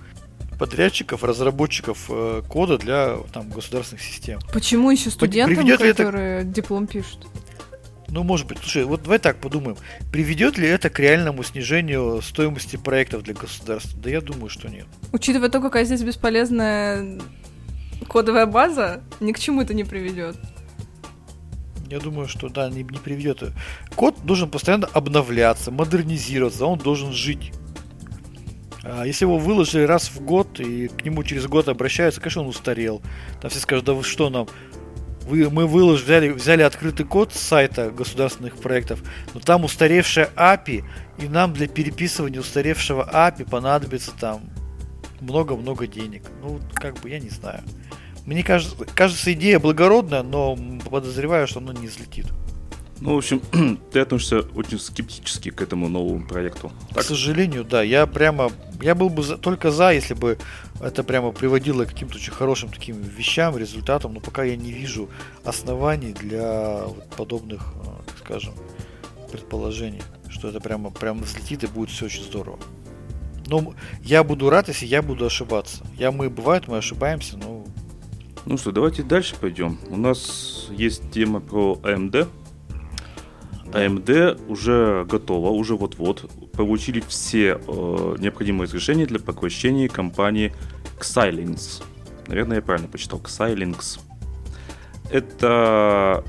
подрядчиков, 0.57 1.23
разработчиков 1.23 2.05
э, 2.09 2.41
кода 2.49 2.77
для 2.77 3.17
там, 3.31 3.49
государственных 3.49 4.01
систем. 4.01 4.39
Почему 4.51 4.89
еще 4.89 5.11
студентам, 5.11 5.67
которые 5.67 6.41
это... 6.41 6.43
диплом 6.43 6.87
пишут? 6.87 7.27
Ну, 8.09 8.23
может 8.23 8.47
быть, 8.47 8.59
слушай, 8.59 8.85
вот 8.85 9.03
давай 9.03 9.19
так 9.19 9.37
подумаем. 9.39 9.77
Приведет 10.11 10.57
ли 10.57 10.67
это 10.67 10.89
к 10.89 10.99
реальному 10.99 11.43
снижению 11.43 12.21
стоимости 12.21 12.77
проектов 12.77 13.23
для 13.23 13.33
государства? 13.33 13.99
Да 14.01 14.09
я 14.09 14.21
думаю, 14.21 14.49
что 14.49 14.69
нет. 14.69 14.85
Учитывая 15.11 15.49
то, 15.49 15.61
какая 15.61 15.83
здесь 15.83 16.03
бесполезная 16.03 17.19
кодовая 18.07 18.45
база, 18.45 19.01
ни 19.19 19.33
к 19.33 19.39
чему 19.39 19.61
это 19.61 19.73
не 19.73 19.83
приведет. 19.83 20.37
Я 21.89 21.99
думаю, 21.99 22.27
что 22.27 22.49
да, 22.49 22.69
не, 22.69 22.83
не 22.83 22.99
приведет. 22.99 23.43
Код 23.95 24.15
должен 24.23 24.49
постоянно 24.49 24.87
обновляться, 24.87 25.71
модернизироваться, 25.71 26.65
он 26.65 26.79
должен 26.79 27.13
жить. 27.13 27.51
А 28.83 29.05
если 29.05 29.25
его 29.25 29.37
выложили 29.37 29.83
раз 29.83 30.09
в 30.09 30.21
год 30.21 30.59
и 30.59 30.87
к 30.87 31.03
нему 31.03 31.23
через 31.23 31.45
год 31.47 31.67
обращаются, 31.67 32.21
конечно, 32.21 32.41
он 32.41 32.47
устарел. 32.47 33.01
Там 33.41 33.51
все 33.51 33.59
скажут, 33.59 33.85
да 33.85 33.93
вы 33.93 34.03
что 34.03 34.29
нам, 34.29 34.47
вы, 35.27 35.49
мы 35.49 35.67
выложили, 35.67 36.05
взяли, 36.05 36.29
взяли 36.29 36.61
открытый 36.61 37.05
код 37.05 37.33
с 37.33 37.39
сайта 37.39 37.91
государственных 37.91 38.55
проектов, 38.57 39.01
но 39.33 39.39
там 39.39 39.65
устаревшая 39.65 40.29
API, 40.35 40.83
и 41.17 41.27
нам 41.27 41.53
для 41.53 41.67
переписывания 41.67 42.39
устаревшего 42.39 43.09
API 43.13 43.49
понадобится 43.49 44.11
там 44.17 44.41
много-много 45.19 45.85
денег. 45.85 46.23
Ну, 46.41 46.59
как 46.73 46.99
бы, 47.01 47.09
я 47.09 47.19
не 47.19 47.29
знаю. 47.29 47.61
Мне 48.25 48.43
кажется, 48.43 48.75
кажется, 48.95 49.33
идея 49.33 49.59
благородная, 49.59 50.23
но 50.23 50.57
подозреваю, 50.89 51.47
что 51.47 51.59
она 51.59 51.73
не 51.73 51.87
взлетит. 51.87 52.27
Ну, 52.99 53.13
в 53.13 53.17
общем, 53.17 53.41
ты 53.91 53.99
относишься 53.99 54.39
очень 54.55 54.79
скептически 54.79 55.51
к 55.51 55.61
этому 55.61 55.87
новому 55.87 56.25
проекту. 56.25 56.71
Так? 56.89 57.03
К 57.03 57.07
сожалению, 57.07 57.63
да. 57.63 57.83
Я 57.83 58.07
прямо, 58.07 58.51
я 58.81 58.95
был 58.95 59.09
бы 59.09 59.23
за, 59.23 59.37
только 59.37 59.71
за, 59.71 59.91
если 59.91 60.13
бы 60.13 60.37
это 60.81 61.03
прямо 61.03 61.31
приводило 61.31 61.85
к 61.85 61.89
каким-то 61.89 62.15
очень 62.15 62.33
хорошим 62.33 62.69
таким 62.69 63.01
вещам, 63.01 63.57
результатам, 63.57 64.13
но 64.13 64.19
пока 64.19 64.43
я 64.43 64.55
не 64.55 64.71
вижу 64.71 65.09
оснований 65.43 66.13
для 66.13 66.85
вот 66.85 67.09
подобных, 67.11 67.73
э, 67.83 67.87
так 68.07 68.17
скажем, 68.19 68.53
предположений, 69.31 70.01
что 70.29 70.49
это 70.49 70.59
прямо, 70.59 70.89
прямо 70.89 71.21
взлетит 71.21 71.63
и 71.63 71.67
будет 71.67 71.89
все 71.89 72.05
очень 72.05 72.23
здорово. 72.23 72.59
Но 73.47 73.73
я 74.03 74.23
буду 74.23 74.49
рад, 74.49 74.67
если 74.67 74.85
я 74.85 75.01
буду 75.01 75.25
ошибаться. 75.25 75.85
Я, 75.97 76.11
мы, 76.11 76.29
бывает, 76.29 76.67
мы 76.67 76.77
ошибаемся, 76.77 77.37
но... 77.37 77.65
Ну 78.45 78.57
что, 78.57 78.71
давайте 78.71 79.03
дальше 79.03 79.35
пойдем. 79.39 79.77
У 79.89 79.97
нас 79.97 80.67
есть 80.71 81.11
тема 81.11 81.39
про 81.39 81.79
AMD. 81.83 82.27
AMD 83.77 84.49
уже 84.49 85.05
готова, 85.05 85.49
уже 85.49 85.75
вот-вот. 85.75 86.29
Получили 86.53 87.03
все 87.07 87.59
э, 87.67 88.15
необходимые 88.19 88.65
разрешения 88.65 89.05
для 89.05 89.19
поглощения 89.19 89.87
компании 89.87 90.53
Xilinx. 90.99 91.83
Наверное, 92.27 92.57
я 92.57 92.61
правильно 92.61 92.87
почитал. 92.87 93.19
Xilinx. 93.19 93.99
Это 95.11 96.23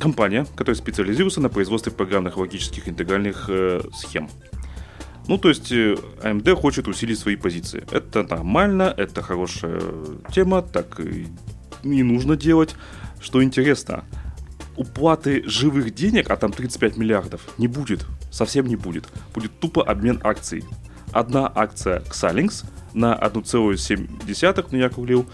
компания, 0.00 0.46
которая 0.56 0.76
специализируется 0.76 1.40
на 1.40 1.50
производстве 1.50 1.92
программных 1.92 2.38
логических 2.38 2.88
интегральных 2.88 3.46
э, 3.48 3.82
схем. 3.94 4.28
Ну, 5.28 5.38
то 5.38 5.50
есть 5.50 5.70
AMD 5.70 6.50
э, 6.50 6.54
хочет 6.56 6.88
усилить 6.88 7.18
свои 7.18 7.36
позиции. 7.36 7.84
Это 7.92 8.22
нормально, 8.22 8.94
это 8.96 9.22
хорошая 9.22 9.80
тема, 10.32 10.62
так 10.62 10.98
и 11.00 11.26
не 11.84 12.02
нужно 12.02 12.36
делать. 12.36 12.74
Что 13.20 13.42
интересно, 13.44 14.04
уплаты 14.76 15.42
живых 15.46 15.94
денег, 15.94 16.30
а 16.30 16.36
там 16.36 16.52
35 16.52 16.96
миллиардов, 16.96 17.42
не 17.58 17.68
будет. 17.68 18.06
Совсем 18.30 18.66
не 18.66 18.76
будет. 18.76 19.06
Будет 19.34 19.58
тупо 19.58 19.82
обмен 19.82 20.20
акций. 20.22 20.64
Одна 21.12 21.50
акция 21.54 22.00
Xilinx 22.10 22.64
на 22.94 23.14
1,7, 23.14 24.66
ну 24.70 24.78
я 24.78 24.86
округлил, 24.86 25.26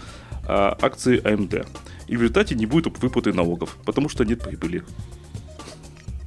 а, 0.47 0.77
акции 0.81 1.21
AMD. 1.21 1.67
И 2.07 2.15
в 2.15 2.21
результате 2.21 2.55
не 2.55 2.65
будет 2.65 2.97
выплаты 2.99 3.33
налогов, 3.33 3.77
потому 3.85 4.09
что 4.09 4.23
нет 4.23 4.41
прибыли. 4.41 4.83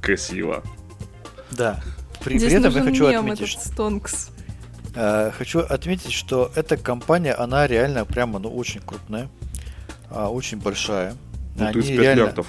Красиво. 0.01 0.63
Да. 1.51 1.81
При, 2.23 2.37
Здесь 2.37 2.51
при 2.51 2.59
этом 2.59 2.73
я 2.73 2.83
хочу 2.83 3.07
отметить. 3.07 3.59
Стонкс. 3.59 4.29
Э, 4.93 5.31
хочу 5.37 5.59
отметить, 5.59 6.11
что 6.11 6.51
эта 6.55 6.77
компания, 6.77 7.33
она 7.33 7.65
реально 7.65 8.05
прямо, 8.05 8.39
ну, 8.39 8.53
очень 8.53 8.81
крупная, 8.81 9.29
э, 10.09 10.23
очень 10.23 10.59
большая. 10.59 11.15
Ну, 11.55 11.65
Они 11.65 11.73
35 11.73 11.99
реально... 11.99 12.21
миллиардов. 12.21 12.47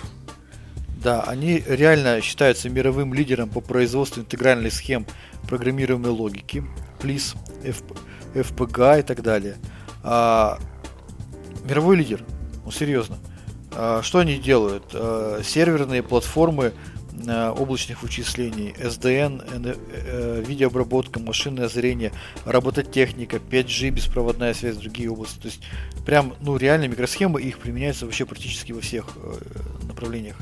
Да, 1.03 1.23
они 1.23 1.63
реально 1.67 2.21
считаются 2.21 2.69
мировым 2.69 3.13
лидером 3.13 3.49
по 3.49 3.61
производству 3.61 4.23
интегральных 4.23 4.73
схем 4.73 5.05
программируемой 5.49 6.13
логики, 6.13 6.65
PLIS, 7.01 7.37
FP, 7.65 7.99
FPGA 8.35 9.01
и 9.01 9.03
так 9.03 9.23
далее. 9.23 9.57
А, 10.05 10.59
мировой 11.65 11.97
лидер, 11.97 12.25
ну 12.65 12.71
серьезно. 12.71 13.19
А, 13.73 14.01
что 14.03 14.21
они 14.21 14.37
делают? 14.37 14.85
А, 14.95 15.41
серверные 15.43 16.05
платформы 16.05 16.73
облачных 17.57 18.03
вычислений, 18.03 18.75
SDN, 18.79 19.43
э, 19.67 19.77
э, 19.93 20.45
видеообработка, 20.47 21.21
машинное 21.21 21.69
зрение, 21.69 22.13
робототехника, 22.45 23.37
5G, 23.37 23.91
беспроводная 23.91 24.55
связь, 24.55 24.77
другие 24.77 25.11
области. 25.11 25.39
То 25.39 25.49
есть 25.49 25.63
прям, 26.07 26.35
ну 26.41 26.57
реально 26.57 26.89
микросхемы, 26.89 27.41
их 27.43 27.59
применяются 27.59 28.07
вообще 28.07 28.25
практически 28.25 28.73
во 28.73 28.81
всех 28.81 29.07
э, 29.17 29.87
направлениях. 29.87 30.37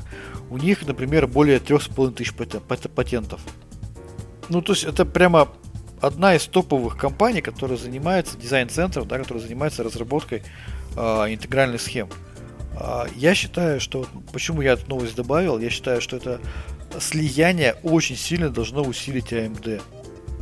У 0.49 0.57
них, 0.57 0.85
например, 0.85 1.27
более 1.27 1.59
3,5 1.59 2.11
тысяч 2.13 2.33
патентов. 2.33 3.41
Ну, 4.49 4.61
то 4.61 4.73
есть 4.73 4.85
это 4.85 5.05
прямо 5.05 5.49
одна 5.99 6.35
из 6.35 6.45
топовых 6.47 6.97
компаний, 6.97 7.41
которая 7.41 7.77
занимается 7.77 8.37
дизайн-центром, 8.37 9.07
да, 9.07 9.19
которая 9.19 9.43
занимается 9.43 9.83
разработкой 9.83 10.43
э, 10.95 11.01
интегральных 11.01 11.81
схем. 11.81 12.07
Э, 12.07 12.30
я 13.15 13.35
считаю, 13.35 13.79
что 13.79 14.07
почему 14.31 14.61
я 14.61 14.73
эту 14.73 14.89
новость 14.89 15.15
добавил, 15.15 15.59
я 15.59 15.69
считаю, 15.69 16.01
что 16.01 16.17
это 16.17 16.39
слияние 16.99 17.75
очень 17.83 18.15
сильно 18.15 18.49
должно 18.49 18.83
усилить 18.83 19.31
AMD. 19.31 19.81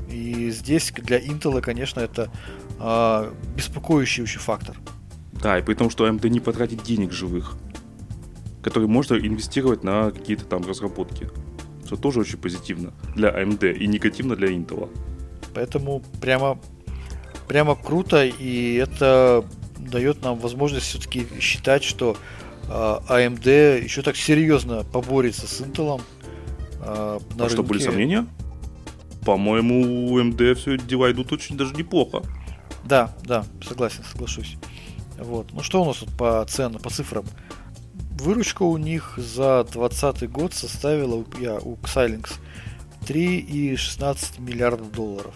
И 0.09 0.49
здесь 0.51 0.91
для 0.91 1.19
Intel, 1.19 1.61
конечно, 1.61 1.99
это 1.99 2.31
э, 2.79 3.31
беспокоящий 3.55 4.23
очень 4.23 4.39
фактор. 4.39 4.75
Да, 5.33 5.59
и 5.59 5.61
при 5.61 5.75
том, 5.75 5.89
что 5.89 6.07
AMD 6.07 6.27
не 6.29 6.39
потратит 6.39 6.83
денег 6.83 7.11
живых 7.11 7.55
которые 8.61 8.89
можно 8.89 9.15
инвестировать 9.15 9.83
на 9.83 10.11
какие-то 10.11 10.45
там 10.45 10.63
разработки. 10.63 11.29
Что 11.85 11.95
тоже 11.95 12.19
очень 12.19 12.37
позитивно 12.37 12.93
для 13.15 13.29
AMD 13.29 13.73
и 13.73 13.87
негативно 13.87 14.35
для 14.35 14.49
Intel. 14.49 14.89
Поэтому 15.53 16.03
прямо, 16.21 16.59
прямо 17.47 17.75
круто, 17.75 18.25
и 18.25 18.75
это 18.75 19.43
дает 19.79 20.21
нам 20.21 20.37
возможность 20.37 20.85
все-таки 20.85 21.27
считать, 21.39 21.83
что 21.83 22.17
AMD 22.67 23.83
еще 23.83 24.01
так 24.01 24.15
серьезно 24.15 24.83
поборется 24.83 25.47
с 25.47 25.61
Intel. 25.61 26.01
А 26.81 27.19
рынке. 27.35 27.49
что, 27.49 27.63
были 27.63 27.79
сомнения? 27.79 28.27
По-моему, 29.25 30.11
у 30.11 30.19
AMD 30.19 30.53
все 30.55 30.77
дела 30.77 31.11
идут 31.11 31.31
очень 31.31 31.57
даже 31.57 31.73
неплохо. 31.73 32.21
Да, 32.85 33.15
да, 33.23 33.45
согласен, 33.67 34.03
соглашусь. 34.03 34.57
Вот. 35.17 35.51
Ну 35.51 35.61
что 35.61 35.81
у 35.81 35.85
нас 35.85 35.97
тут 35.97 36.15
по 36.17 36.45
ценам, 36.47 36.81
по 36.81 36.89
цифрам? 36.89 37.25
Выручка 38.11 38.63
у 38.63 38.77
них 38.77 39.13
за 39.17 39.65
2020 39.71 40.29
год 40.29 40.53
составила 40.53 41.25
я, 41.39 41.55
у 41.55 41.75
Xilinx 41.75 42.31
3,16 43.07 44.41
миллиарда 44.41 44.83
долларов. 44.83 45.33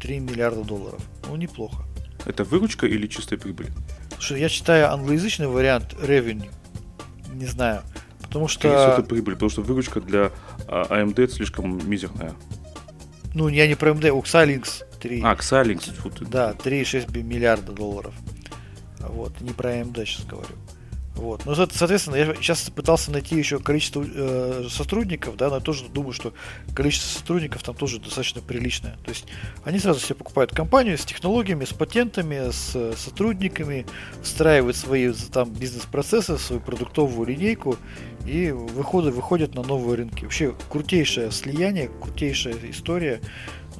3 0.00 0.18
миллиарда 0.20 0.62
долларов. 0.64 1.00
Ну, 1.28 1.36
неплохо. 1.36 1.84
Это 2.24 2.44
выручка 2.44 2.86
или 2.86 3.06
чистая 3.06 3.38
прибыль? 3.38 3.68
Что 4.18 4.36
я 4.36 4.48
читаю 4.48 4.92
англоязычный 4.92 5.48
вариант 5.48 5.94
revenue. 5.94 6.50
Не 7.32 7.46
знаю. 7.46 7.82
Потому 8.20 8.48
что... 8.48 8.68
Если 8.68 8.92
это 8.92 9.02
прибыль, 9.02 9.34
потому 9.34 9.50
что 9.50 9.62
выручка 9.62 10.00
для 10.00 10.30
AMD 10.66 11.14
а, 11.18 11.22
это 11.22 11.32
слишком 11.32 11.88
мизерная. 11.88 12.34
Ну, 13.34 13.48
я 13.48 13.66
не 13.66 13.74
про 13.74 13.90
AMD, 13.90 14.10
у 14.10 14.22
Xilinx 14.22 14.84
3. 15.00 15.22
А, 15.24 15.34
Xilinx. 15.34 16.28
Да, 16.28 16.52
3,6 16.52 17.22
миллиарда 17.22 17.72
долларов. 17.72 18.14
Вот, 19.00 19.40
не 19.40 19.52
про 19.52 19.72
AMD 19.72 20.04
сейчас 20.06 20.24
говорю. 20.26 20.54
Вот. 21.22 21.46
Ну, 21.46 21.54
соответственно, 21.54 22.16
я 22.16 22.34
сейчас 22.34 22.68
пытался 22.68 23.12
найти 23.12 23.36
еще 23.36 23.60
количество 23.60 24.04
э, 24.04 24.66
сотрудников, 24.68 25.36
да, 25.36 25.50
но 25.50 25.54
я 25.54 25.60
тоже 25.60 25.84
думаю, 25.88 26.12
что 26.12 26.34
количество 26.74 27.20
сотрудников 27.20 27.62
там 27.62 27.76
тоже 27.76 28.00
достаточно 28.00 28.42
приличное. 28.42 28.96
То 29.04 29.10
есть 29.10 29.26
они 29.62 29.78
сразу 29.78 30.00
себе 30.00 30.16
покупают 30.16 30.52
компанию 30.52 30.98
с 30.98 31.04
технологиями, 31.04 31.64
с 31.64 31.72
патентами, 31.72 32.50
с 32.50 32.72
э, 32.74 32.94
сотрудниками, 32.96 33.86
встраивают 34.20 34.76
свои 34.76 35.12
там 35.32 35.52
бизнес-процессы, 35.52 36.38
свою 36.38 36.60
продуктовую 36.60 37.28
линейку 37.28 37.76
и 38.26 38.50
выходят, 38.50 39.14
выходят 39.14 39.54
на 39.54 39.62
новые 39.62 39.98
рынки. 39.98 40.24
Вообще 40.24 40.56
крутейшее 40.70 41.30
слияние, 41.30 41.88
крутейшая 42.00 42.56
история. 42.68 43.20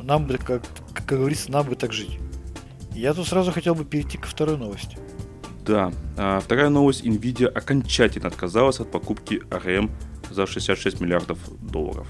Нам 0.01 0.29
бы, 0.29 0.39
как, 0.39 0.63
как 0.95 1.07
говорится, 1.07 1.51
нам 1.51 1.67
бы 1.67 1.75
так 1.75 1.93
жить. 1.93 2.21
Я 2.95 3.15
тут 3.15 3.27
сразу 3.27 3.51
хотел 3.51 3.75
бы 3.75 3.85
перейти 3.85 4.17
ко 4.17 4.29
второй 4.29 4.57
новости. 4.57 4.97
Да. 5.65 5.93
А 6.17 6.41
вторая 6.41 6.69
новость. 6.69 7.05
Nvidia 7.05 7.47
окончательно 7.47 8.29
отказалась 8.29 8.81
от 8.81 8.91
покупки 8.91 9.43
ARM 9.51 9.91
за 10.31 10.47
66 10.47 11.01
миллиардов 11.01 11.39
долларов. 11.61 12.07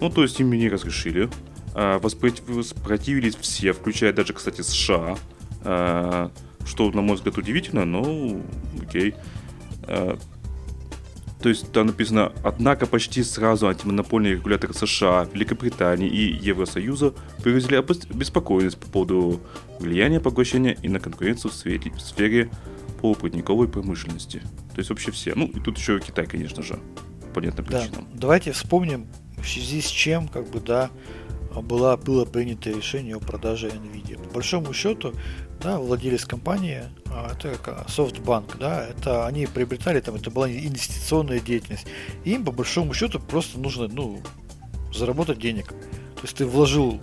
Ну, 0.00 0.10
то 0.10 0.22
есть 0.22 0.38
им 0.40 0.50
не 0.50 0.68
разрешили. 0.68 1.28
А, 1.74 1.98
воспротивились 1.98 3.36
все, 3.36 3.72
включая 3.72 4.12
даже, 4.12 4.32
кстати, 4.32 4.60
США. 4.60 5.16
А, 5.62 6.30
что, 6.64 6.90
на 6.90 7.02
мой 7.02 7.16
взгляд, 7.16 7.38
удивительно, 7.38 7.84
но 7.84 8.40
окей. 8.82 9.14
То 11.46 11.50
есть 11.50 11.70
там 11.70 11.86
написано, 11.86 12.32
однако 12.42 12.86
почти 12.86 13.22
сразу 13.22 13.68
антимонопольные 13.68 14.32
регуляторы 14.32 14.72
США, 14.74 15.28
Великобритании 15.32 16.08
и 16.08 16.34
Евросоюза 16.42 17.14
выразили 17.44 17.76
обеспокоенность 17.76 18.78
по 18.78 18.88
поводу 18.88 19.40
влияния 19.78 20.18
поглощения 20.18 20.76
и 20.82 20.88
на 20.88 20.98
конкуренцию 20.98 21.52
в 21.52 21.54
сфере, 21.54 21.92
в 21.92 22.00
сфере 22.00 22.50
полупроводниковой 23.00 23.68
промышленности. 23.68 24.42
То 24.72 24.78
есть 24.78 24.90
вообще 24.90 25.10
все. 25.10 25.34
Ну 25.34 25.46
и 25.46 25.60
тут 25.60 25.78
еще 25.78 26.00
Китай, 26.00 26.26
конечно 26.26 26.62
же, 26.62 26.78
по 27.20 27.40
понятным 27.40 27.66
да. 27.66 27.80
причинам. 27.80 28.08
Давайте 28.12 28.52
вспомним, 28.52 29.06
в 29.36 29.48
связи 29.48 29.80
с 29.80 29.86
чем, 29.86 30.28
как 30.28 30.48
бы, 30.50 30.60
да, 30.60 30.90
была, 31.62 31.96
было 31.96 32.24
принято 32.24 32.70
решение 32.70 33.16
о 33.16 33.20
продаже 33.20 33.68
NVIDIA. 33.68 34.22
По 34.22 34.34
большому 34.34 34.72
счету, 34.72 35.14
да, 35.60 35.78
владелец 35.78 36.24
компании, 36.24 36.82
а, 37.06 37.32
это 37.32 37.56
как 37.62 37.86
SoftBank, 37.88 38.58
да, 38.58 38.86
это 38.86 39.26
они 39.26 39.46
приобретали, 39.46 40.00
там, 40.00 40.16
это 40.16 40.30
была 40.30 40.50
инвестиционная 40.50 41.40
деятельность. 41.40 41.86
Им, 42.24 42.44
по 42.44 42.52
большому 42.52 42.94
счету, 42.94 43.20
просто 43.20 43.58
нужно, 43.58 43.88
ну, 43.88 44.20
заработать 44.94 45.38
денег. 45.38 45.68
То 45.68 46.22
есть 46.22 46.36
ты 46.36 46.46
вложил 46.46 47.00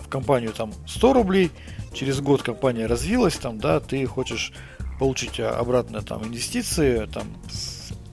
в 0.00 0.08
компанию 0.08 0.52
там 0.52 0.72
100 0.86 1.12
рублей, 1.12 1.50
через 1.92 2.20
год 2.20 2.42
компания 2.42 2.86
развилась, 2.86 3.36
там, 3.36 3.58
да, 3.58 3.80
ты 3.80 4.04
хочешь 4.06 4.52
получить 4.98 5.40
обратно 5.40 6.02
там 6.02 6.24
инвестиции, 6.24 7.06
там 7.06 7.26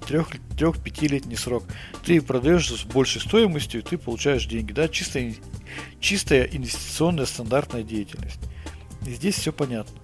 трех-пятилетний 0.07 1.37
срок. 1.37 1.63
Ты 2.03 2.21
продаешь 2.21 2.69
с 2.69 2.83
большей 2.83 3.21
стоимостью, 3.21 3.83
ты 3.83 3.97
получаешь 3.97 4.45
деньги. 4.45 4.73
Да? 4.73 4.87
Чистая, 4.87 5.35
чистая 5.99 6.43
инвестиционная 6.43 7.25
стандартная 7.25 7.83
деятельность. 7.83 8.39
И 9.05 9.11
здесь 9.11 9.35
все 9.35 9.53
понятно. 9.53 9.97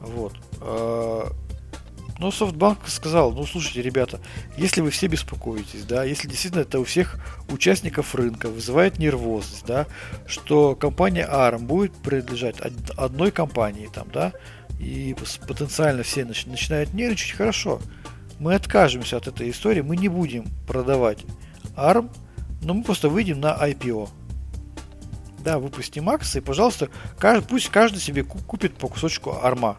Вот. 0.00 0.34
А, 0.60 1.30
но 2.18 2.30
Софтбанк 2.30 2.86
сказал, 2.86 3.32
ну 3.32 3.44
слушайте, 3.44 3.82
ребята, 3.82 4.20
если 4.56 4.80
вы 4.80 4.90
все 4.90 5.08
беспокоитесь, 5.08 5.84
да, 5.84 6.04
если 6.04 6.28
действительно 6.28 6.62
это 6.62 6.78
у 6.78 6.84
всех 6.84 7.18
участников 7.48 8.14
рынка 8.14 8.48
вызывает 8.48 8.98
нервозность, 8.98 9.66
да, 9.66 9.86
что 10.26 10.76
компания 10.76 11.28
ARM 11.28 11.64
будет 11.64 11.92
принадлежать 11.94 12.56
одной 12.96 13.30
компании, 13.30 13.90
там, 13.92 14.08
да, 14.12 14.32
и 14.78 15.16
потенциально 15.46 16.02
все 16.02 16.24
начинают 16.24 16.92
нервничать, 16.94 17.36
хорошо, 17.36 17.80
мы 18.38 18.54
откажемся 18.54 19.16
от 19.16 19.26
этой 19.26 19.50
истории, 19.50 19.80
мы 19.80 19.96
не 19.96 20.08
будем 20.08 20.46
продавать 20.66 21.24
ARM, 21.76 22.10
но 22.62 22.74
мы 22.74 22.82
просто 22.82 23.08
выйдем 23.08 23.40
на 23.40 23.56
IPO. 23.56 24.08
Да, 25.40 25.58
выпустим 25.58 26.08
акции, 26.08 26.40
пожалуйста, 26.40 26.88
пусть 27.48 27.68
каждый 27.68 27.98
себе 27.98 28.24
купит 28.24 28.74
по 28.76 28.88
кусочку 28.88 29.38
арма 29.42 29.78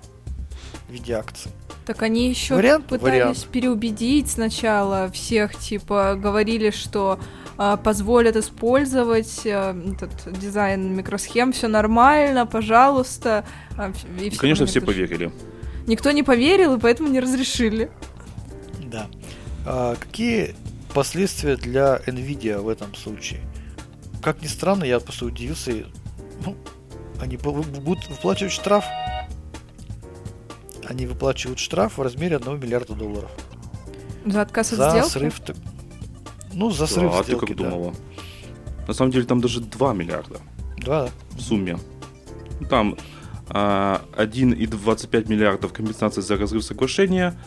в 0.88 0.94
виде 0.94 1.14
акций. 1.14 1.52
Так 1.86 2.02
они 2.02 2.30
еще 2.30 2.56
вариант, 2.56 2.88
пытались 2.88 3.12
вариант. 3.12 3.48
переубедить 3.52 4.30
сначала 4.30 5.12
всех, 5.12 5.56
типа 5.56 6.16
говорили, 6.20 6.72
что 6.72 7.20
позволят 7.58 8.36
использовать 8.36 9.46
э, 9.46 9.74
этот 9.94 10.40
дизайн 10.40 10.94
микросхем, 10.96 11.52
все 11.52 11.68
нормально, 11.68 12.46
пожалуйста. 12.46 13.46
А, 13.78 13.92
и 14.20 14.30
все 14.30 14.40
Конечно, 14.40 14.66
все 14.66 14.82
поверили. 14.82 15.32
Никто 15.88 16.12
не 16.12 16.24
поверил, 16.24 16.76
и 16.76 16.80
поэтому 16.80 17.10
не 17.10 17.20
разрешили. 17.20 17.92
Да. 18.84 19.08
А, 19.66 19.96
какие 19.96 20.56
последствия 20.94 21.56
для 21.56 22.02
Nvidia 22.06 22.60
в 22.60 22.68
этом 22.68 22.94
случае? 22.96 23.42
Как 24.22 24.42
ни 24.42 24.48
странно, 24.48 24.84
я 24.84 25.00
просто 25.00 25.26
удивился. 25.26 25.86
Ну, 26.46 26.56
они 27.22 27.38
будут 27.38 28.08
выплачивать 28.10 28.52
штраф 28.52 28.86
они 30.88 31.06
выплачивают 31.06 31.60
штраф 31.60 31.98
в 31.98 32.02
размере 32.02 32.38
1 32.38 32.60
миллиарда 32.60 32.94
долларов. 32.94 33.32
За 34.26 34.42
отказ 34.42 34.74
от 34.74 34.78
за 34.78 34.90
сделки? 34.90 35.12
Срыв, 35.12 35.42
ну, 36.56 36.72
за 36.72 36.88
срыв 36.88 37.12
да, 37.12 37.24
сделки, 37.24 37.44
а 37.44 37.48
ты 37.48 37.54
как 37.54 37.58
да. 37.58 37.70
думала? 37.70 37.94
На 38.88 38.94
самом 38.94 39.12
деле 39.12 39.26
там 39.26 39.42
даже 39.42 39.62
2 39.62 39.94
миллиарда. 39.94 40.40
2, 40.78 41.10
В 41.32 41.42
сумме. 41.42 41.78
Там 42.70 42.96
а, 43.50 44.02
1,25 44.18 45.30
миллиардов 45.30 45.74
компенсации 45.74 46.22
за 46.22 46.38
разрыв 46.38 46.64
соглашения. 46.64 47.38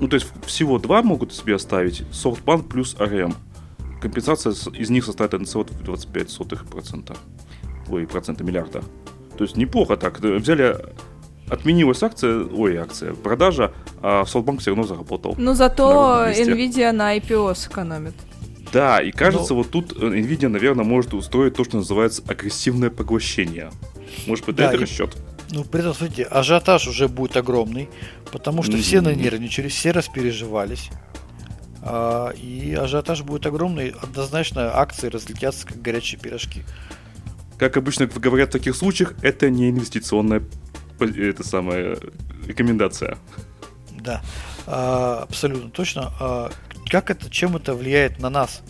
Ну, 0.00 0.08
то 0.08 0.14
есть 0.14 0.26
всего 0.46 0.78
2 0.78 1.02
могут 1.02 1.32
себе 1.32 1.54
оставить. 1.54 2.02
SoftBank 2.12 2.68
плюс 2.68 2.94
RM. 2.96 3.34
Компенсация 4.00 4.52
из 4.74 4.90
них 4.90 5.04
составит 5.04 5.34
1,25%. 5.34 7.16
Ой, 7.90 8.06
процента 8.06 8.44
миллиарда. 8.44 8.82
То 9.36 9.44
есть 9.44 9.56
неплохо 9.56 9.96
так. 9.96 10.20
Взяли 10.20 10.76
отменилась 11.50 12.02
акция, 12.02 12.44
ой, 12.44 12.76
акция, 12.76 13.12
продажа, 13.14 13.72
а 14.02 14.22
SoftBank 14.22 14.58
все 14.58 14.70
равно 14.70 14.84
заработал. 14.84 15.34
Ну 15.36 15.54
зато 15.54 16.28
Nvidia 16.28 16.92
на 16.92 17.16
IPO 17.16 17.54
сэкономит. 17.54 18.14
Да, 18.72 19.00
и 19.00 19.10
кажется, 19.10 19.54
Но... 19.54 19.60
вот 19.60 19.70
тут 19.70 19.92
э, 19.92 20.06
Nvidia, 20.06 20.48
наверное, 20.48 20.84
может 20.84 21.14
устроить 21.14 21.54
то, 21.54 21.64
что 21.64 21.78
называется 21.78 22.22
агрессивное 22.26 22.90
поглощение. 22.90 23.70
Может 24.26 24.46
быть, 24.46 24.56
да, 24.56 24.66
это 24.66 24.76
и... 24.76 24.80
расчет? 24.80 25.16
Ну, 25.50 25.64
при 25.64 25.80
этом, 25.80 25.94
смотрите, 25.94 26.22
ажиотаж 26.24 26.86
уже 26.86 27.08
будет 27.08 27.36
огромный, 27.36 27.88
потому 28.30 28.62
что 28.62 28.72
mm-hmm. 28.72 28.82
все 28.82 29.00
нанервничались, 29.00 29.74
все 29.74 29.90
распереживались. 29.90 30.90
А, 31.82 32.30
и 32.30 32.74
ажиотаж 32.74 33.22
будет 33.22 33.46
огромный, 33.46 33.88
однозначно 34.00 34.78
акции 34.78 35.08
разлетятся, 35.08 35.66
как 35.66 35.82
горячие 35.82 36.20
пирожки. 36.20 36.62
Как 37.58 37.76
обычно 37.76 38.06
говорят 38.06 38.50
в 38.50 38.52
таких 38.52 38.76
случаях, 38.76 39.14
это 39.22 39.50
не 39.50 39.70
инвестиционная 39.70 40.42
это 41.00 41.46
самая 41.46 41.96
рекомендация. 42.46 43.16
Да, 43.98 44.22
а, 44.66 45.22
абсолютно 45.22 45.70
точно. 45.70 46.12
А, 46.20 46.50
как 46.90 47.10
это, 47.10 47.30
чем 47.30 47.56
это 47.56 47.74
влияет 47.74 48.18
на 48.18 48.30
нас? 48.30 48.62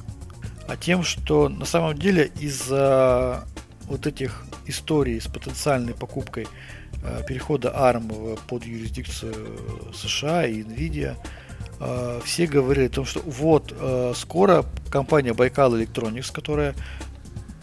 А 0.68 0.76
тем, 0.76 1.02
что 1.02 1.48
на 1.48 1.64
самом 1.64 1.96
деле 1.96 2.30
из-за 2.38 3.44
вот 3.84 4.06
этих 4.06 4.44
историй 4.66 5.20
с 5.20 5.26
потенциальной 5.26 5.94
покупкой 5.94 6.46
а, 7.02 7.22
перехода 7.22 7.74
ARM 7.76 8.38
под 8.46 8.64
юрисдикцию 8.64 9.92
США 9.94 10.46
и 10.46 10.62
Nvidia, 10.62 11.16
все 12.24 12.46
говорили 12.46 12.88
о 12.88 12.90
том, 12.90 13.06
что 13.06 13.20
вот 13.20 13.74
скоро 14.14 14.66
компания 14.90 15.30
Baikal 15.30 15.82
Electronics, 15.82 16.30
которая 16.30 16.74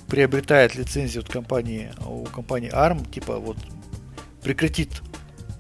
приобретает 0.08 0.76
лицензию 0.76 1.24
от 1.24 1.30
компании, 1.30 1.91
у 2.05 2.24
компании 2.26 2.72
ARM, 2.74 3.10
типа 3.12 3.38
вот 3.38 3.58
прекратит 4.41 4.89
э, 4.89 5.07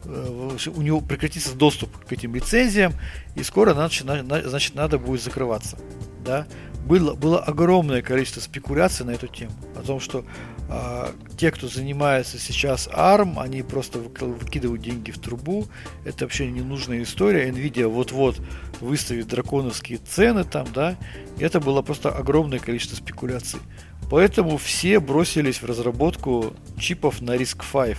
у 0.07 0.81
него 0.81 1.01
прекратится 1.01 1.53
доступ 1.55 2.05
к 2.05 2.11
этим 2.11 2.33
лицензиям, 2.33 2.93
и 3.35 3.43
скоро 3.43 3.73
значит, 3.73 4.75
надо 4.75 4.97
будет 4.97 5.21
закрываться. 5.21 5.77
Да? 6.23 6.47
Было, 6.85 7.15
было 7.15 7.39
огромное 7.39 8.01
количество 8.01 8.39
спекуляций 8.39 9.05
на 9.05 9.11
эту 9.11 9.27
тему. 9.27 9.51
О 9.75 9.81
том, 9.81 9.99
что 9.99 10.23
э, 10.69 11.07
те, 11.37 11.51
кто 11.51 11.67
занимается 11.67 12.39
сейчас 12.39 12.87
ARM, 12.87 13.41
они 13.41 13.61
просто 13.61 13.99
выкидывают 13.99 14.81
деньги 14.81 15.11
в 15.11 15.19
трубу. 15.19 15.67
Это 16.05 16.23
вообще 16.23 16.47
ненужная 16.49 17.03
история. 17.03 17.49
Nvidia 17.49 17.87
вот-вот 17.87 18.39
выставит 18.79 19.27
драконовские 19.27 19.97
цены 19.97 20.45
там, 20.45 20.65
да. 20.73 20.95
Это 21.39 21.59
было 21.59 21.81
просто 21.81 22.09
огромное 22.09 22.59
количество 22.59 22.95
спекуляций. 22.95 23.59
Поэтому 24.09 24.57
все 24.57 25.01
бросились 25.01 25.61
в 25.61 25.65
разработку 25.65 26.53
чипов 26.79 27.19
на 27.19 27.35
RISC-V 27.35 27.97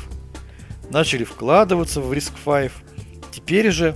начали 0.90 1.24
вкладываться 1.24 2.00
в 2.00 2.12
Risk 2.12 2.32
5. 2.44 2.72
Теперь 3.32 3.70
же 3.70 3.94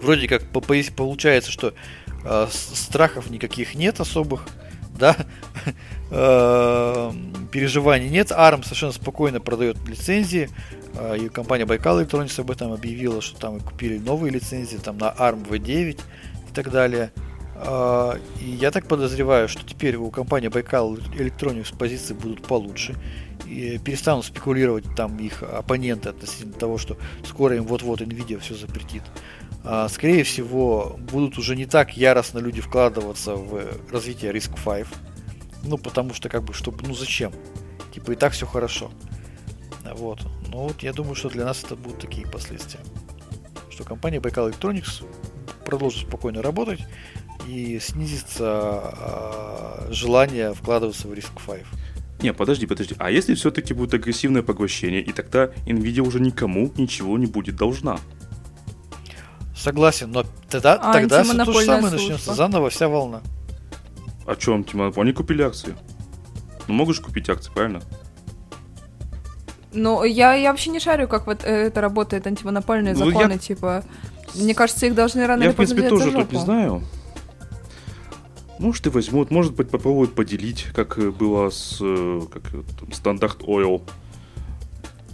вроде 0.00 0.28
как 0.28 0.42
получается, 0.50 1.50
что 1.50 1.74
э, 2.24 2.46
страхов 2.50 3.30
никаких 3.30 3.74
нет 3.74 4.00
особых, 4.00 4.46
да, 4.98 5.16
э, 6.10 7.12
переживаний 7.50 8.08
нет. 8.08 8.30
ARM 8.30 8.62
совершенно 8.62 8.92
спокойно 8.92 9.40
продает 9.40 9.76
лицензии, 9.88 10.50
э, 10.94 11.18
и 11.18 11.28
компания 11.28 11.64
Baikal 11.64 12.04
Electronics 12.04 12.40
об 12.40 12.50
этом 12.50 12.72
объявила, 12.72 13.20
что 13.20 13.38
там 13.38 13.60
купили 13.60 13.98
новые 13.98 14.32
лицензии 14.32 14.76
там 14.76 14.98
на 14.98 15.10
ARM 15.10 15.46
V9 15.48 15.92
и 15.92 16.54
так 16.54 16.70
далее. 16.70 17.12
Э, 17.56 18.14
и 18.40 18.50
я 18.50 18.70
так 18.70 18.86
подозреваю, 18.86 19.48
что 19.48 19.66
теперь 19.66 19.96
у 19.96 20.10
компании 20.10 20.48
Baikal 20.48 20.98
Electronics 21.14 21.76
позиции 21.76 22.14
будут 22.14 22.42
получше 22.42 22.94
перестанут 23.84 24.24
спекулировать 24.24 24.84
там 24.94 25.18
их 25.18 25.42
оппоненты 25.42 26.08
относительно 26.08 26.52
того, 26.52 26.78
что 26.78 26.96
скоро 27.24 27.56
им 27.56 27.64
вот-вот 27.64 28.00
Nvidia 28.00 28.38
все 28.38 28.54
запретит. 28.54 29.02
А, 29.64 29.88
скорее 29.88 30.24
всего, 30.24 30.98
будут 30.98 31.38
уже 31.38 31.56
не 31.56 31.66
так 31.66 31.96
яростно 31.96 32.38
люди 32.38 32.60
вкладываться 32.60 33.34
в 33.34 33.66
развитие 33.90 34.32
Risk 34.32 34.58
5. 34.64 34.86
Ну, 35.64 35.76
потому 35.76 36.14
что, 36.14 36.28
как 36.28 36.44
бы, 36.44 36.54
чтобы, 36.54 36.86
ну 36.86 36.94
зачем? 36.94 37.32
Типа, 37.92 38.12
и 38.12 38.16
так 38.16 38.32
все 38.32 38.46
хорошо. 38.46 38.90
Вот. 39.94 40.20
Но 40.48 40.68
вот 40.68 40.82
я 40.82 40.92
думаю, 40.92 41.14
что 41.14 41.28
для 41.28 41.44
нас 41.44 41.62
это 41.62 41.76
будут 41.76 42.00
такие 42.00 42.26
последствия. 42.26 42.80
Что 43.68 43.84
компания 43.84 44.18
Baikal 44.18 44.50
Electronics 44.50 45.04
продолжит 45.64 46.08
спокойно 46.08 46.42
работать 46.42 46.80
и 47.46 47.78
снизится 47.80 48.94
э, 48.96 49.92
желание 49.92 50.54
вкладываться 50.54 51.08
в 51.08 51.12
Risk 51.12 51.30
5. 51.46 51.64
Не, 52.22 52.32
подожди, 52.32 52.66
подожди. 52.66 52.94
А 52.98 53.10
если 53.10 53.34
все-таки 53.34 53.72
будет 53.72 53.94
агрессивное 53.94 54.42
поглощение, 54.42 55.02
и 55.02 55.12
тогда 55.12 55.46
Nvidia 55.66 56.00
уже 56.00 56.20
никому 56.20 56.70
ничего 56.76 57.16
не 57.18 57.26
будет 57.26 57.56
должна? 57.56 57.98
Согласен, 59.56 60.10
но 60.10 60.24
тогда, 60.48 60.74
а, 60.74 60.92
тогда 60.92 61.22
все 61.22 61.44
то 61.44 61.52
же 61.52 61.64
самое 61.64 61.88
служба. 61.88 61.96
начнется 61.98 62.34
заново 62.34 62.70
вся 62.70 62.88
волна. 62.88 63.20
А 64.26 64.34
что, 64.38 64.54
антимонопольные 64.54 65.10
Они 65.10 65.16
купили 65.16 65.42
акции. 65.42 65.74
Ну, 66.68 66.74
можешь 66.74 67.00
купить 67.00 67.28
акции, 67.28 67.50
правильно? 67.52 67.80
Ну, 69.72 70.04
я, 70.04 70.34
я 70.34 70.50
вообще 70.50 70.70
не 70.70 70.80
шарю, 70.80 71.08
как 71.08 71.26
вот 71.26 71.44
э, 71.44 71.66
это 71.66 71.80
работает, 71.80 72.26
антимонопольные 72.26 72.94
ну, 72.94 73.06
законы, 73.06 73.32
я... 73.32 73.38
типа... 73.38 73.84
Мне 74.34 74.54
кажется, 74.54 74.86
их 74.86 74.94
должны 74.94 75.26
рано 75.26 75.42
я, 75.42 75.48
или 75.48 75.56
поздно 75.56 75.74
Я, 75.74 75.86
в 75.86 75.88
принципе, 75.88 76.10
тоже 76.10 76.24
тут 76.24 76.32
не 76.32 76.38
знаю. 76.38 76.82
Может 78.60 78.86
и 78.88 78.90
возьмут, 78.90 79.30
может 79.30 79.54
быть 79.54 79.70
попробуют 79.70 80.14
поделить, 80.14 80.66
как 80.74 80.98
было 81.16 81.48
с 81.48 81.78
э, 81.80 82.20
как, 82.30 82.42
там, 82.78 82.92
стандарт 82.92 83.40
Oil, 83.40 83.80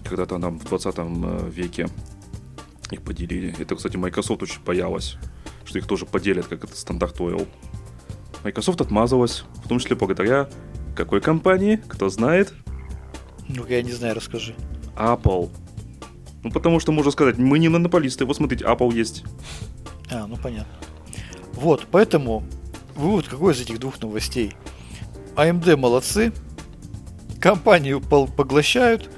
когда-то 0.03 0.41
там 0.41 0.59
в 0.59 0.65
20 0.65 0.95
э, 0.99 1.51
веке 1.51 1.89
их 2.91 3.03
поделили. 3.03 3.55
Это, 3.57 3.77
кстати, 3.77 3.97
Microsoft 3.97 4.43
очень 4.43 4.61
боялась, 4.65 5.17
что 5.65 5.79
их 5.79 5.87
тоже 5.87 6.07
поделят, 6.07 6.49
как 6.49 6.65
это 6.65 6.77
стандарт 6.77 7.21
Oil. 7.21 7.47
Microsoft 8.43 8.81
отмазалась, 8.81 9.45
в 9.65 9.69
том 9.69 9.79
числе 9.79 9.95
благодаря 9.95 10.49
какой 10.97 11.21
компании, 11.21 11.81
кто 11.87 12.09
знает? 12.09 12.53
Ну, 13.47 13.65
я 13.69 13.81
не 13.81 13.93
знаю, 13.93 14.17
расскажи. 14.17 14.57
Apple. 14.97 15.51
Ну, 16.43 16.51
потому 16.51 16.81
что 16.81 16.91
можно 16.91 17.13
сказать, 17.13 17.39
мы 17.39 17.61
не 17.61 17.69
монополисты, 17.69 18.25
вот 18.25 18.37
смотрите, 18.37 18.65
Apple 18.65 18.93
есть. 18.93 19.23
А, 20.11 20.27
ну 20.27 20.37
понятно. 20.37 20.73
Вот, 21.53 21.87
поэтому 21.93 22.43
вывод 22.97 23.29
какой 23.29 23.55
из 23.55 23.61
этих 23.61 23.79
двух 23.79 24.01
новостей? 24.01 24.55
AMD 25.37 25.77
молодцы, 25.77 26.33
компанию 27.41 28.01
поглощают, 28.01 29.11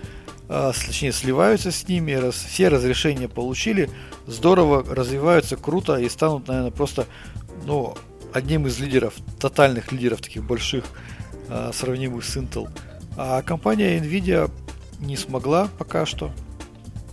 а, 0.49 0.73
точнее 0.73 1.13
сливаются 1.13 1.71
с 1.71 1.87
ними, 1.87 2.13
раз, 2.13 2.35
все 2.35 2.69
разрешения 2.69 3.29
получили, 3.29 3.89
здорово 4.27 4.85
развиваются, 4.85 5.57
круто 5.57 5.97
и 5.97 6.09
станут, 6.09 6.49
наверное, 6.49 6.71
просто 6.71 7.07
ну, 7.65 7.97
одним 8.33 8.67
из 8.67 8.79
лидеров, 8.81 9.15
тотальных 9.39 9.93
лидеров 9.93 10.21
таких 10.21 10.45
больших, 10.45 10.85
а, 11.49 11.71
сравнимых 11.73 12.25
с 12.25 12.37
Intel. 12.37 12.69
А 13.17 13.43
компания 13.43 13.99
Nvidia 13.99 14.51
не 15.01 15.17
смогла 15.17 15.69
пока 15.79 16.07
что, 16.07 16.33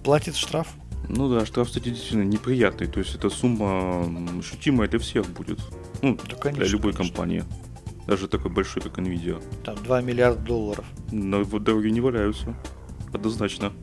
платит 0.04 0.36
штраф. 0.36 0.68
Ну 1.10 1.30
да, 1.30 1.46
штраф, 1.46 1.68
кстати, 1.68 1.90
действительно 1.90 2.24
неприятный. 2.24 2.88
То 2.88 3.00
есть 3.00 3.16
эта 3.16 3.30
сумма 3.30 4.06
ощутимая 4.40 4.88
для 4.88 5.00
всех 5.00 5.28
будет. 5.28 5.60
Ну, 6.06 6.20
да, 6.30 6.36
конечно, 6.36 6.64
для 6.64 6.72
любой 6.72 6.94
конечно. 6.94 7.16
компании. 7.16 7.44
Даже 8.06 8.28
такой 8.28 8.52
большой, 8.52 8.84
как 8.84 9.00
Nvidia. 9.00 9.42
Там 9.64 9.76
2 9.84 10.02
миллиарда 10.02 10.40
долларов. 10.40 10.86
Но 11.12 11.42
вот 11.42 11.64
дороги 11.64 11.88
не 11.88 12.00
валяются. 12.00 12.56
Однозначно. 13.12 13.74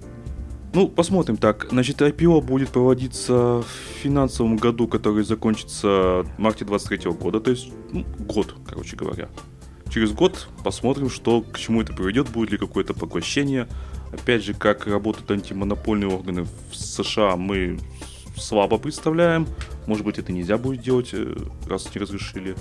Ну, 0.72 0.86
посмотрим 0.88 1.36
так. 1.36 1.66
Значит, 1.70 2.00
IPO 2.00 2.40
будет 2.40 2.68
проводиться 2.68 3.62
в 3.62 3.66
финансовом 4.00 4.56
году, 4.56 4.86
который 4.86 5.24
закончится 5.24 6.22
в 6.22 6.38
марте 6.38 6.64
23 6.64 7.10
года, 7.10 7.40
то 7.40 7.50
есть 7.50 7.72
ну, 7.90 8.06
год, 8.20 8.54
короче 8.64 8.96
говоря. 8.96 9.28
Через 9.92 10.12
год 10.12 10.48
посмотрим, 10.62 11.10
что 11.10 11.42
к 11.42 11.58
чему 11.58 11.82
это 11.82 11.92
приведет, 11.92 12.28
будет 12.30 12.52
ли 12.52 12.56
какое-то 12.56 12.94
поглощение. 12.94 13.66
Опять 14.12 14.44
же, 14.44 14.54
как 14.54 14.86
работают 14.86 15.28
антимонопольные 15.28 16.08
органы 16.08 16.46
в 16.70 16.76
США, 16.76 17.34
мы 17.34 17.80
слабо 18.36 18.78
представляем. 18.78 19.46
Может 19.86 20.04
быть, 20.04 20.18
это 20.18 20.32
нельзя 20.32 20.58
будет 20.58 20.82
делать, 20.82 21.10
э, 21.12 21.34
раз 21.66 21.92
не 21.94 22.00
разрешили. 22.00 22.56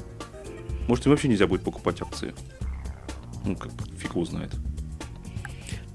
Может, 0.87 1.05
им 1.05 1.11
вообще 1.11 1.27
нельзя 1.27 1.47
будет 1.47 1.63
покупать 1.63 2.01
акции. 2.01 2.33
Ну, 3.45 3.55
как 3.55 3.71
фиг 3.97 4.11
его 4.11 4.25
знает. 4.25 4.51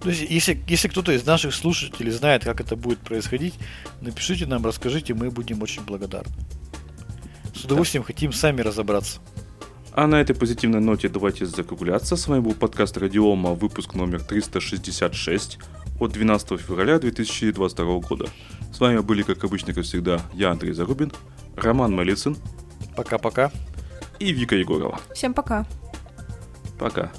То 0.00 0.10
есть, 0.10 0.30
если, 0.30 0.62
если 0.68 0.88
кто-то 0.88 1.12
из 1.12 1.26
наших 1.26 1.54
слушателей 1.54 2.12
знает, 2.12 2.44
как 2.44 2.60
это 2.60 2.76
будет 2.76 2.98
происходить, 2.98 3.54
напишите 4.00 4.46
нам, 4.46 4.64
расскажите, 4.64 5.14
мы 5.14 5.30
будем 5.30 5.62
очень 5.62 5.82
благодарны. 5.82 6.32
С 7.54 7.64
удовольствием 7.64 8.02
да. 8.02 8.06
хотим 8.06 8.32
сами 8.32 8.60
разобраться. 8.60 9.20
А 9.92 10.06
на 10.06 10.20
этой 10.20 10.36
позитивной 10.36 10.80
ноте 10.80 11.08
давайте 11.08 11.46
закругляться. 11.46 12.16
С 12.16 12.28
вами 12.28 12.40
был 12.40 12.52
подкаст 12.52 12.98
Радиома, 12.98 13.54
выпуск 13.54 13.94
номер 13.94 14.22
366 14.22 15.58
от 15.98 16.12
12 16.12 16.60
февраля 16.60 16.98
2022 16.98 17.98
года. 18.00 18.26
С 18.76 18.80
вами 18.80 18.98
были, 18.98 19.22
как 19.22 19.42
обычно, 19.42 19.72
как 19.72 19.84
всегда, 19.84 20.20
я, 20.34 20.50
Андрей 20.50 20.74
Зарубин, 20.74 21.10
Роман 21.56 21.96
Малицын. 21.96 22.36
Пока-пока. 22.94 23.50
И 24.18 24.32
Вика 24.32 24.54
Егорова. 24.54 25.00
Всем 25.14 25.32
пока. 25.32 25.66
Пока. 26.78 27.10